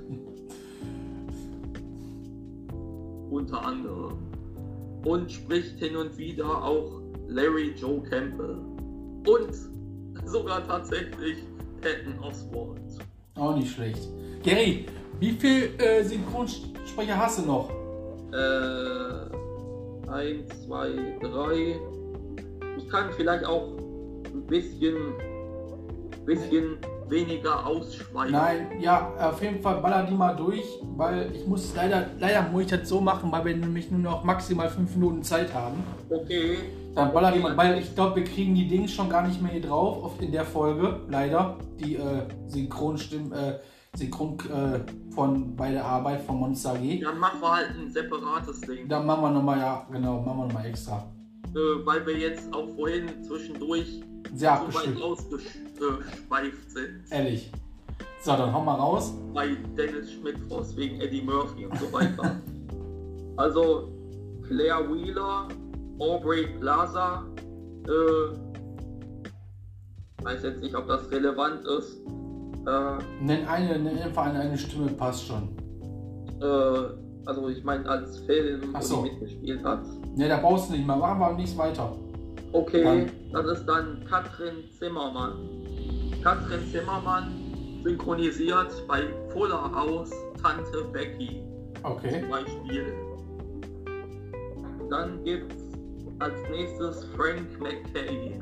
Unter 3.30 3.64
anderem. 3.64 4.18
Und 5.04 5.30
spricht 5.30 5.78
hin 5.78 5.96
und 5.96 6.16
wieder 6.18 6.62
auch 6.62 7.00
Larry 7.28 7.72
Joe 7.76 8.02
Campbell. 8.02 8.58
Und 9.26 9.54
sogar 10.24 10.66
tatsächlich 10.66 11.38
Patton 11.80 12.18
Oswalt. 12.22 12.80
Auch 13.36 13.56
nicht 13.56 13.72
schlecht. 13.72 14.08
Gary, 14.42 14.86
wie 15.20 15.32
viel 15.32 15.70
äh, 15.78 16.02
Synchronsprecher 16.02 17.16
hast 17.16 17.38
du 17.38 17.46
noch? 17.46 17.70
Äh, 18.32 19.09
1, 20.12 20.66
2, 20.66 20.88
3. 21.22 21.80
Ich 22.78 22.88
kann 22.88 23.12
vielleicht 23.16 23.44
auch 23.44 23.68
ein 24.32 24.46
bisschen, 24.46 24.96
bisschen 26.24 26.78
weniger 27.08 27.66
ausschweifen. 27.66 28.32
Nein, 28.32 28.66
ja, 28.80 29.12
auf 29.20 29.42
jeden 29.42 29.60
Fall 29.60 29.80
baller 29.80 30.04
die 30.04 30.14
mal 30.14 30.34
durch, 30.34 30.64
weil 30.96 31.30
ich 31.34 31.46
muss 31.46 31.74
leider, 31.74 32.06
leider 32.18 32.42
muss 32.42 32.62
ich 32.62 32.68
das 32.68 32.88
so 32.88 33.00
machen, 33.00 33.30
weil 33.32 33.44
wir 33.44 33.56
nämlich 33.56 33.90
nur 33.90 34.00
noch 34.00 34.22
maximal 34.24 34.68
fünf 34.68 34.94
Minuten 34.94 35.22
Zeit 35.22 35.52
haben. 35.52 35.82
Okay. 36.08 36.58
Dann 36.94 37.12
baller 37.12 37.30
die 37.32 37.38
Okay. 37.38 37.48
mal, 37.48 37.56
weil 37.56 37.78
ich 37.78 37.94
glaube, 37.94 38.16
wir 38.16 38.24
kriegen 38.24 38.54
die 38.54 38.66
Dings 38.68 38.92
schon 38.92 39.08
gar 39.08 39.26
nicht 39.26 39.40
mehr 39.42 39.52
hier 39.52 39.62
drauf 39.62 40.04
auf, 40.04 40.20
in 40.20 40.32
der 40.32 40.44
Folge, 40.44 41.00
leider. 41.08 41.56
Die 41.78 41.96
äh, 41.96 42.22
Synchronstimmen, 42.48 43.32
äh, 43.32 43.58
Synchron 43.96 44.38
äh, 44.50 44.80
von 45.12 45.56
bei 45.56 45.72
der 45.72 45.84
Arbeit 45.84 46.22
von 46.22 46.38
Monster 46.38 46.74
AG. 46.74 47.00
Dann 47.02 47.18
machen 47.18 47.40
wir 47.40 47.52
halt 47.52 47.70
ein 47.70 47.90
separates 47.90 48.60
Ding. 48.60 48.88
Dann 48.88 49.06
machen 49.06 49.22
wir 49.22 49.30
nochmal, 49.30 49.58
ja, 49.58 49.86
genau, 49.90 50.20
machen 50.20 50.38
wir 50.38 50.46
nochmal 50.46 50.66
extra. 50.66 51.04
Äh, 51.54 51.84
weil 51.84 52.06
wir 52.06 52.16
jetzt 52.16 52.52
auch 52.54 52.68
vorhin 52.76 53.08
zwischendurch 53.24 54.00
Sehr 54.34 54.62
so 54.70 54.78
weit 54.78 55.02
ausgeschweift 55.02 56.70
sind. 56.70 57.02
ehrlich. 57.10 57.50
So, 58.22 58.32
dann 58.32 58.52
hauen 58.52 58.66
wir 58.66 58.74
raus. 58.74 59.14
Bei 59.32 59.56
Dennis 59.76 60.12
Schmidt-Frost 60.12 60.76
wegen 60.76 61.00
Eddie 61.00 61.22
Murphy 61.22 61.66
und 61.66 61.78
so 61.78 61.92
weiter. 61.92 62.40
also 63.36 63.90
Claire 64.46 64.86
Wheeler, 64.92 65.48
Aubrey 65.98 66.46
Plaza, 66.58 67.24
äh, 67.86 68.36
weiß 70.22 70.42
jetzt 70.42 70.60
nicht, 70.60 70.74
ob 70.74 70.86
das 70.86 71.10
relevant 71.10 71.66
ist. 71.66 72.00
Äh, 72.66 72.98
Nenn 73.24 73.46
eine, 73.46 73.78
nenn 73.78 73.98
einfach 73.98 74.26
eine, 74.26 74.40
eine 74.40 74.58
Stimme, 74.58 74.88
passt 74.88 75.26
schon. 75.26 75.48
äh, 76.42 77.26
also 77.26 77.48
ich 77.48 77.62
meine 77.64 77.86
als 77.88 78.18
Film, 78.20 78.70
Ach 78.74 78.80
wo 78.80 78.84
so. 78.84 79.02
die 79.04 79.10
mitgespielt 79.10 79.62
hat. 79.64 79.80
Ne, 80.16 80.28
da 80.28 80.38
brauchst 80.38 80.68
du 80.70 80.74
nicht 80.74 80.86
mehr, 80.86 80.96
machen 80.96 81.20
wir 81.20 81.32
nichts 81.34 81.56
weiter. 81.56 81.94
Okay, 82.52 83.06
das 83.32 83.46
ist 83.46 83.66
dann 83.66 84.04
Katrin 84.08 84.64
Zimmermann. 84.78 85.32
Katrin 86.22 86.60
Zimmermann 86.72 87.30
synchronisiert 87.84 88.72
bei 88.88 89.04
Fuller 89.32 89.70
House 89.74 90.10
Tante 90.42 90.84
Becky 90.92 91.42
Okay. 91.82 92.20
zum 92.20 92.30
Beispiel. 92.30 92.92
Dann 94.90 95.22
gibt's 95.24 95.54
als 96.18 96.34
nächstes 96.50 97.04
Frank 97.16 97.46
McKay. 97.60 98.40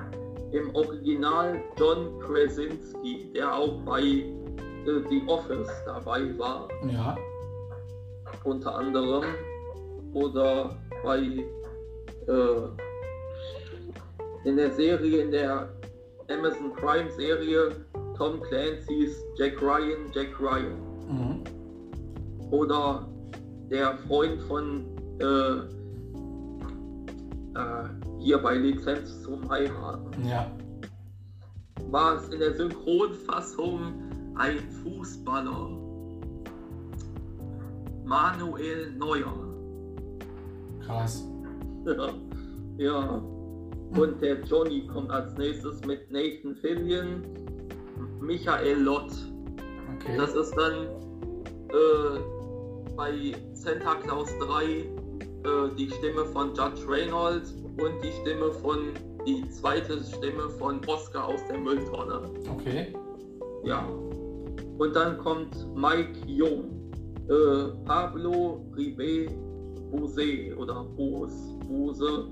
Im 0.52 0.74
Original 0.74 1.60
John 1.78 2.18
Krasinski, 2.20 3.30
der 3.34 3.54
auch 3.54 3.80
bei 3.84 4.00
äh, 4.00 4.24
The 5.10 5.22
Office 5.26 5.68
dabei 5.84 6.36
war, 6.38 6.68
Ja. 6.90 7.16
unter 8.44 8.74
anderem. 8.76 9.24
Oder 10.14 10.76
bei 11.04 11.18
äh, 11.18 12.60
in 14.44 14.56
der 14.56 14.70
Serie, 14.72 15.22
in 15.22 15.30
der 15.30 15.68
Amazon 16.30 16.72
Prime 16.76 17.10
Serie 17.12 17.72
Tom 18.16 18.40
Clancy's 18.40 19.22
Jack 19.36 19.60
Ryan, 19.60 20.10
Jack 20.14 20.28
Ryan. 20.40 20.78
Mhm. 21.08 21.44
Oder 22.50 23.06
der 23.70 23.98
Freund 24.08 24.40
von 24.42 24.86
äh, 25.20 25.60
hier 28.18 28.38
bei 28.38 28.54
Lizenz 28.54 29.22
zum 29.22 29.48
Heiraten. 29.48 30.26
Ja. 30.26 30.50
War 31.90 32.16
es 32.16 32.28
in 32.28 32.40
der 32.40 32.54
Synchronfassung 32.54 33.92
ein 34.36 34.58
Fußballer. 34.82 35.70
Manuel 38.04 38.92
Neuer. 38.96 39.48
Krass. 40.84 41.24
Ja. 41.86 42.08
ja. 42.78 43.22
Und 43.96 44.20
der 44.20 44.42
Johnny 44.44 44.86
kommt 44.86 45.10
als 45.10 45.36
nächstes 45.38 45.84
mit 45.84 46.10
Nathan 46.10 46.54
Fillion, 46.56 47.22
Michael 48.20 48.82
Lott. 48.82 49.12
Okay. 49.96 50.16
Das 50.16 50.34
ist 50.34 50.54
dann 50.56 50.88
äh, 51.70 52.20
bei 52.96 53.32
Santa 53.54 53.94
Claus 53.96 54.28
3 54.40 54.64
äh, 54.64 54.84
die 55.78 55.90
Stimme 55.90 56.24
von 56.26 56.54
Judge 56.54 56.86
Reynolds 56.86 57.54
und 57.80 58.02
die 58.02 58.12
Stimme 58.22 58.52
von, 58.52 58.94
die 59.26 59.48
zweite 59.50 60.02
Stimme 60.02 60.50
von 60.50 60.80
Oscar 60.86 61.28
aus 61.28 61.40
der 61.48 61.58
Mülltonne. 61.58 62.22
Okay. 62.50 62.92
Ja. 63.64 63.86
Und 64.78 64.94
dann 64.94 65.18
kommt 65.18 65.54
Mike 65.76 66.18
Jung, 66.26 66.90
äh, 67.28 67.68
Pablo 67.84 68.64
Ribe 68.76 69.30
Bose 69.90 70.56
oder 70.56 70.84
Bose, 70.84 71.54
Bose, 71.66 72.28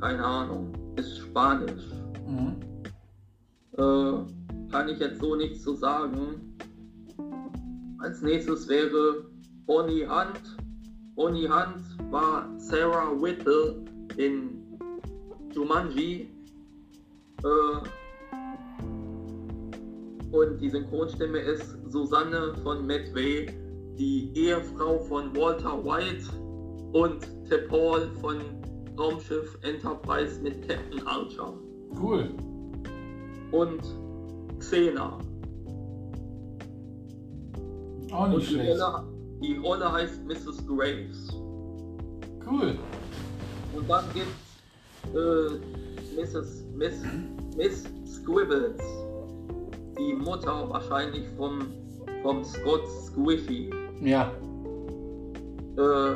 keine 0.00 0.24
Ahnung, 0.24 0.72
ist 0.96 1.18
Spanisch. 1.18 1.84
Mhm. 2.26 2.56
Äh, 3.76 4.70
kann 4.70 4.88
ich 4.88 4.98
jetzt 4.98 5.20
so 5.20 5.34
nichts 5.36 5.62
zu 5.62 5.74
sagen. 5.74 6.56
Als 7.98 8.22
nächstes 8.22 8.68
wäre 8.68 9.26
Bonnie 9.66 10.06
Hunt. 10.06 10.56
Bonnie 11.14 11.48
Hunt 11.48 12.12
war 12.12 12.48
Sarah 12.58 13.20
Whittle 13.20 13.84
in 14.16 14.59
Jumanji. 15.54 16.28
Äh, 17.42 17.88
und 20.32 20.58
die 20.60 20.70
Synchronstimme 20.70 21.38
ist 21.38 21.76
Susanne 21.90 22.54
von 22.62 22.86
Medway, 22.86 23.46
die 23.98 24.30
Ehefrau 24.34 24.98
von 25.00 25.34
Walter 25.36 25.82
White 25.84 26.28
und 26.92 27.26
T'Pol 27.50 28.12
von 28.20 28.36
Raumschiff 28.98 29.58
Enterprise 29.62 30.40
mit 30.40 30.68
Captain 30.68 31.04
Archer 31.06 31.52
Cool. 32.00 32.28
und 33.50 33.80
Xena. 34.60 35.18
Auch 38.12 38.24
Und 38.24 38.36
nicht 38.36 38.50
die 38.50 38.54
schlecht. 38.54 38.80
Rolle, 38.80 39.04
die 39.42 39.56
Rolle 39.56 39.92
heißt 39.92 40.24
Mrs. 40.26 40.64
Graves. 40.66 41.28
Cool. 42.46 42.78
Und 43.74 43.88
dann 43.88 44.04
gibt's 44.14 44.49
äh, 45.14 46.20
Mrs. 46.20 46.64
Miss, 46.74 47.02
Miss 47.56 47.84
Squibbles. 48.06 48.80
Die 49.98 50.14
Mutter 50.14 50.68
wahrscheinlich 50.70 51.28
vom, 51.36 51.72
vom 52.22 52.44
Scott 52.44 52.86
Squishy. 52.88 53.70
Ja. 54.00 54.32
Äh, 55.76 56.12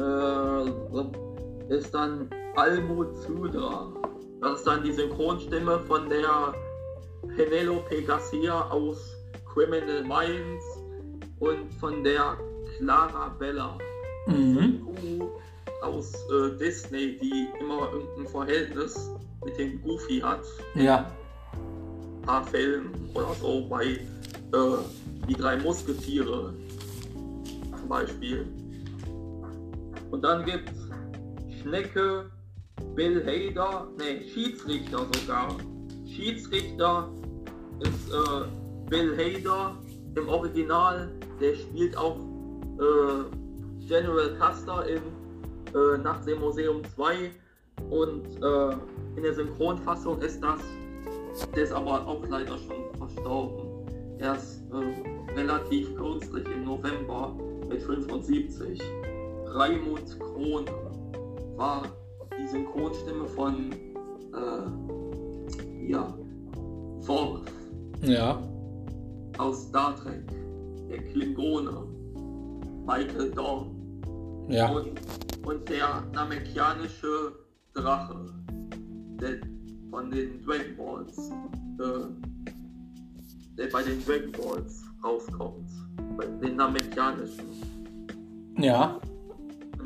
äh, 0.00 1.76
ist 1.76 1.94
dann 1.94 2.28
Almut 2.56 3.16
Zudra. 3.22 3.92
Das 4.40 4.58
ist 4.58 4.66
dann 4.66 4.82
die 4.82 4.92
Synchronstimme 4.92 5.78
von 5.80 6.08
der 6.08 6.54
Penelope 7.36 8.02
Garcia 8.02 8.68
aus 8.70 9.16
Criminal 9.52 10.02
Minds 10.02 10.64
und 11.40 11.72
von 11.80 12.02
der 12.04 12.36
Clara 12.76 13.28
Bella 13.38 13.78
Mhm. 14.26 14.80
Aus 15.84 16.12
äh, 16.30 16.56
Disney, 16.58 17.18
die 17.20 17.48
immer 17.60 17.92
irgendein 17.92 18.26
Verhältnis 18.26 19.10
mit 19.44 19.58
dem 19.58 19.82
Goofy 19.82 20.20
hat. 20.20 20.42
Ja. 20.74 21.10
Ein 21.52 22.22
paar 22.22 22.46
Filmen 22.46 23.10
oder 23.14 23.34
so 23.34 23.66
bei 23.68 23.84
äh, 23.84 23.98
Die 25.28 25.34
drei 25.34 25.56
Musketiere 25.58 26.54
zum 27.78 27.88
Beispiel. 27.88 28.46
Und 30.10 30.22
dann 30.22 30.44
gibt's 30.44 30.72
Schnecke, 31.60 32.30
Bill 32.94 33.24
Hader, 33.24 33.88
ne, 33.98 34.22
Schiedsrichter 34.32 35.06
sogar. 35.12 35.56
Schiedsrichter 36.06 37.10
ist 37.80 38.12
äh, 38.12 38.88
Bill 38.88 39.16
Hader 39.16 39.76
im 40.16 40.28
Original, 40.28 41.10
der 41.40 41.54
spielt 41.56 41.96
auch 41.96 42.16
äh, 42.78 43.86
General 43.86 44.34
Custer 44.38 44.86
in 44.86 45.02
äh, 45.74 45.98
Nachts 45.98 46.26
im 46.26 46.40
Museum 46.40 46.82
2 46.94 47.30
und 47.90 48.26
äh, 48.42 48.70
in 49.16 49.22
der 49.22 49.34
Synchronfassung 49.34 50.20
ist 50.20 50.40
das, 50.42 50.60
der 51.54 51.64
ist 51.64 51.72
aber 51.72 52.06
auch 52.06 52.22
leider 52.28 52.56
schon 52.58 52.94
verstorben. 52.96 53.64
Er 54.18 54.36
ist 54.36 54.62
äh, 54.72 55.32
relativ 55.38 55.94
kürzlich 55.96 56.46
im 56.46 56.64
November 56.64 57.34
mit 57.68 57.82
75. 57.82 58.80
Raimund 59.46 60.18
Krone 60.20 60.64
war 61.56 61.82
die 62.38 62.46
Synchronstimme 62.48 63.26
von 63.26 63.72
äh, 64.32 65.90
ja, 65.90 66.12
Worf 67.00 67.42
Ja. 68.02 68.40
aus 69.38 69.64
Star 69.64 69.94
Trek, 69.96 70.22
der 70.88 70.98
Klingone, 70.98 71.84
Michael 72.86 73.30
Dorn. 73.32 73.70
Ja. 74.48 74.70
Und, 74.70 74.88
und 75.44 75.68
der 75.68 76.02
namekianische 76.12 77.32
Drache, 77.74 78.32
der 79.20 79.36
von 79.90 80.10
den 80.10 80.44
Dragon 80.44 80.76
Balls, 80.76 81.18
äh, 81.80 82.06
der 83.56 83.66
bei 83.70 83.82
den 83.82 84.04
Dragon 84.04 84.32
Balls 84.32 84.84
rauskommt. 85.02 85.70
Bei 86.16 86.26
den 86.26 86.56
namekianischen. 86.56 87.44
Ja. 88.58 89.00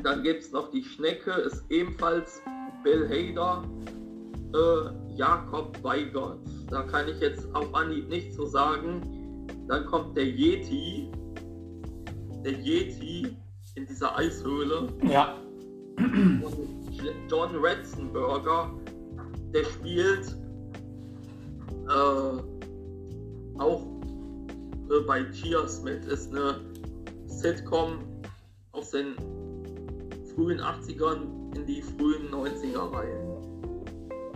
Dann 0.03 0.23
gibt 0.23 0.43
es 0.43 0.51
noch 0.51 0.71
die 0.71 0.83
Schnecke, 0.83 1.31
ist 1.31 1.63
ebenfalls 1.69 2.41
Bill 2.83 3.07
Hader, 3.09 3.63
äh, 4.53 5.15
Jakob 5.15 5.83
Weigert. 5.83 6.39
Da 6.69 6.83
kann 6.83 7.07
ich 7.09 7.19
jetzt 7.19 7.53
auf 7.53 7.73
Anhieb 7.73 8.07
nichts 8.07 8.35
zu 8.35 8.45
sagen. 8.45 9.47
Dann 9.67 9.85
kommt 9.85 10.15
der 10.15 10.25
Yeti. 10.25 11.11
Der 12.45 12.53
Yeti 12.53 13.35
in 13.75 13.85
dieser 13.85 14.17
Eishöhle. 14.17 14.87
Ja. 15.03 15.35
Und 15.99 17.29
John 17.29 17.49
Ratzenberger, 17.55 18.71
der 19.53 19.65
spielt 19.65 20.37
äh, 21.87 23.59
auch 23.59 23.81
äh, 24.89 24.99
bei 25.05 25.23
Cheers 25.31 25.83
mit. 25.83 26.05
Ist 26.05 26.31
eine 26.31 26.61
Sitcom 27.25 27.99
aus 28.71 28.91
den 28.91 29.15
frühen 30.33 30.61
80ern 30.61 31.55
in 31.55 31.65
die 31.65 31.81
frühen 31.81 32.29
90er 32.31 32.93
rein. 32.93 33.29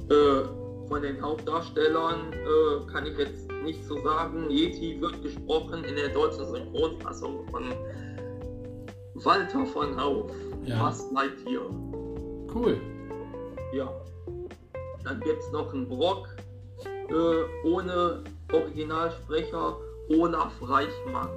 Äh, 0.10 0.88
von 0.88 1.02
den 1.02 1.22
Hauptdarstellern 1.22 2.34
äh, 2.34 2.92
kann 2.92 3.06
ich 3.06 3.18
jetzt 3.18 3.50
nicht 3.64 3.84
so 3.86 4.02
sagen. 4.04 4.50
Yeti 4.50 5.00
wird 5.00 5.22
gesprochen 5.24 5.84
in 5.86 5.96
der 5.96 6.10
deutschen 6.10 6.46
Synchronfassung 6.46 7.48
von 7.50 7.64
Walter 9.26 9.66
von 9.66 10.00
Hauf. 10.00 10.32
Ja. 10.66 10.78
Fast 10.78 11.12
Lightyear. 11.12 11.70
Cool. 12.54 12.80
Ja. 13.74 13.90
Dann 15.04 15.20
gibt 15.22 15.42
es 15.42 15.52
noch 15.52 15.74
einen 15.74 15.88
Brock 15.88 16.30
äh, 17.10 17.68
ohne 17.68 18.24
Originalsprecher 18.52 19.78
Olaf 20.10 20.54
Reichmann. 20.62 21.30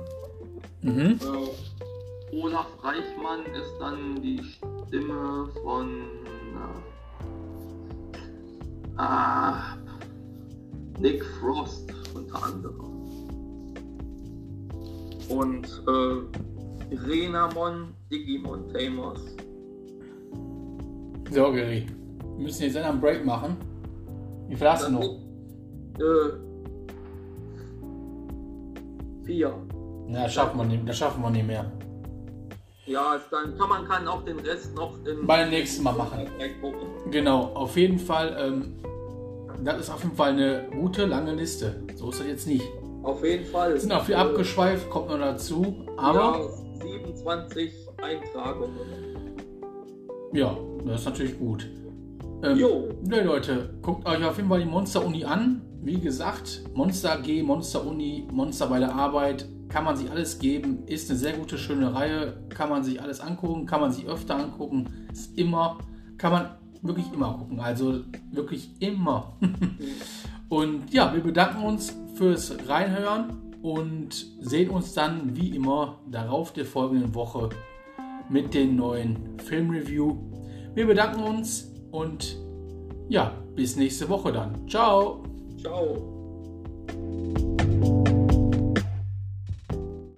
Mhm. 0.82 1.18
Äh, 1.20 2.36
Olaf 2.36 2.66
Reichmann 2.82 3.46
ist 3.46 3.72
dann 3.80 4.20
die 4.22 4.42
Stimme 4.42 5.48
von 5.62 5.88
äh, 8.96 9.00
ah, 9.00 9.76
Nick 10.98 11.24
Frost 11.40 11.92
unter 12.14 12.42
anderem. 12.42 12.96
Und 15.28 15.66
äh, 15.88 16.55
Renamon 16.90 17.94
Digimon 18.10 18.68
Tamers. 18.72 19.20
So, 21.30 21.52
Gary. 21.52 21.86
Wir 22.36 22.44
müssen 22.44 22.62
jetzt 22.64 22.76
einen 22.76 23.00
Break 23.00 23.24
machen. 23.24 23.56
Wie 24.48 24.54
viel 24.54 24.68
hast 24.70 24.86
du 24.86 24.92
noch? 24.92 25.02
Äh, 25.98 26.30
vier. 29.24 29.54
Ja, 30.08 30.22
das 30.22 30.34
schaffen 30.34 30.58
wir 30.58 30.64
nicht, 30.64 30.88
das 30.88 30.98
schaffen 30.98 31.22
wir 31.22 31.30
nicht 31.30 31.46
mehr. 31.46 31.72
Ja, 32.86 33.20
dann 33.32 33.58
kann 33.58 33.68
man 33.68 33.84
kann 33.88 34.06
auch 34.06 34.22
den 34.24 34.38
Rest 34.38 34.74
noch 34.76 34.92
in 35.04 35.26
Beim 35.26 35.50
nächsten 35.50 35.82
Mal 35.82 35.94
machen. 35.94 36.26
Genau, 37.10 37.46
auf 37.54 37.76
jeden 37.76 37.98
Fall. 37.98 38.36
Ähm, 38.38 38.74
das 39.64 39.80
ist 39.80 39.90
auf 39.90 40.02
jeden 40.04 40.14
Fall 40.14 40.32
eine 40.32 40.68
gute, 40.70 41.06
lange 41.06 41.34
Liste. 41.34 41.82
So 41.96 42.10
ist 42.10 42.20
das 42.20 42.28
jetzt 42.28 42.46
nicht. 42.46 42.64
Auf 43.02 43.24
jeden 43.24 43.44
Fall. 43.46 43.76
Sind 43.80 43.90
auch 43.90 44.04
viel 44.04 44.14
Äh, 44.14 44.18
abgeschweift, 44.18 44.88
kommt 44.90 45.08
noch 45.08 45.18
dazu. 45.18 45.74
Aber 45.96 46.38
ja, 46.38 46.48
27 47.26 47.72
Eintragungen. 48.00 48.78
ja, 50.32 50.56
das 50.84 51.00
ist 51.00 51.06
natürlich 51.06 51.38
gut. 51.38 51.68
Ähm, 52.44 52.56
Jo. 52.56 52.88
Ne, 53.02 53.24
Leute, 53.24 53.74
guckt 53.82 54.06
euch 54.06 54.24
auf 54.24 54.36
jeden 54.36 54.48
Fall 54.48 54.60
die 54.60 54.66
Monster 54.66 55.04
Uni 55.04 55.24
an. 55.24 55.60
Wie 55.82 55.98
gesagt, 55.98 56.62
Monster 56.74 57.14
AG, 57.14 57.42
Monster 57.42 57.84
Uni, 57.84 58.28
Monster 58.30 58.68
bei 58.68 58.78
der 58.78 58.94
Arbeit, 58.94 59.48
kann 59.68 59.84
man 59.84 59.96
sich 59.96 60.08
alles 60.08 60.38
geben. 60.38 60.84
Ist 60.86 61.10
eine 61.10 61.18
sehr 61.18 61.32
gute, 61.32 61.58
schöne 61.58 61.92
Reihe. 61.92 62.36
Kann 62.48 62.70
man 62.70 62.84
sich 62.84 63.02
alles 63.02 63.20
angucken, 63.20 63.66
kann 63.66 63.80
man 63.80 63.90
sich 63.90 64.06
öfter 64.06 64.36
angucken. 64.36 64.86
Ist 65.12 65.36
immer, 65.36 65.78
kann 66.18 66.30
man 66.30 66.50
wirklich 66.82 67.12
immer 67.12 67.38
gucken. 67.38 67.58
Also 67.58 68.02
wirklich 68.30 68.70
immer. 68.78 69.36
und 70.48 70.92
ja, 70.94 71.12
wir 71.12 71.22
bedanken 71.22 71.64
uns 71.64 71.92
fürs 72.14 72.56
Reinhören 72.68 73.45
und 73.66 74.14
sehen 74.38 74.70
uns 74.70 74.94
dann 74.94 75.34
wie 75.34 75.56
immer 75.56 75.98
darauf 76.08 76.52
der 76.52 76.64
folgenden 76.64 77.12
Woche 77.16 77.48
mit 78.28 78.54
den 78.54 78.76
neuen 78.76 79.40
Filmreview. 79.40 80.16
Wir 80.74 80.86
bedanken 80.86 81.24
uns 81.24 81.72
und 81.90 82.38
ja, 83.08 83.32
bis 83.56 83.74
nächste 83.74 84.08
Woche 84.08 84.30
dann. 84.30 84.68
Ciao. 84.68 85.24
Ciao. 85.60 87.42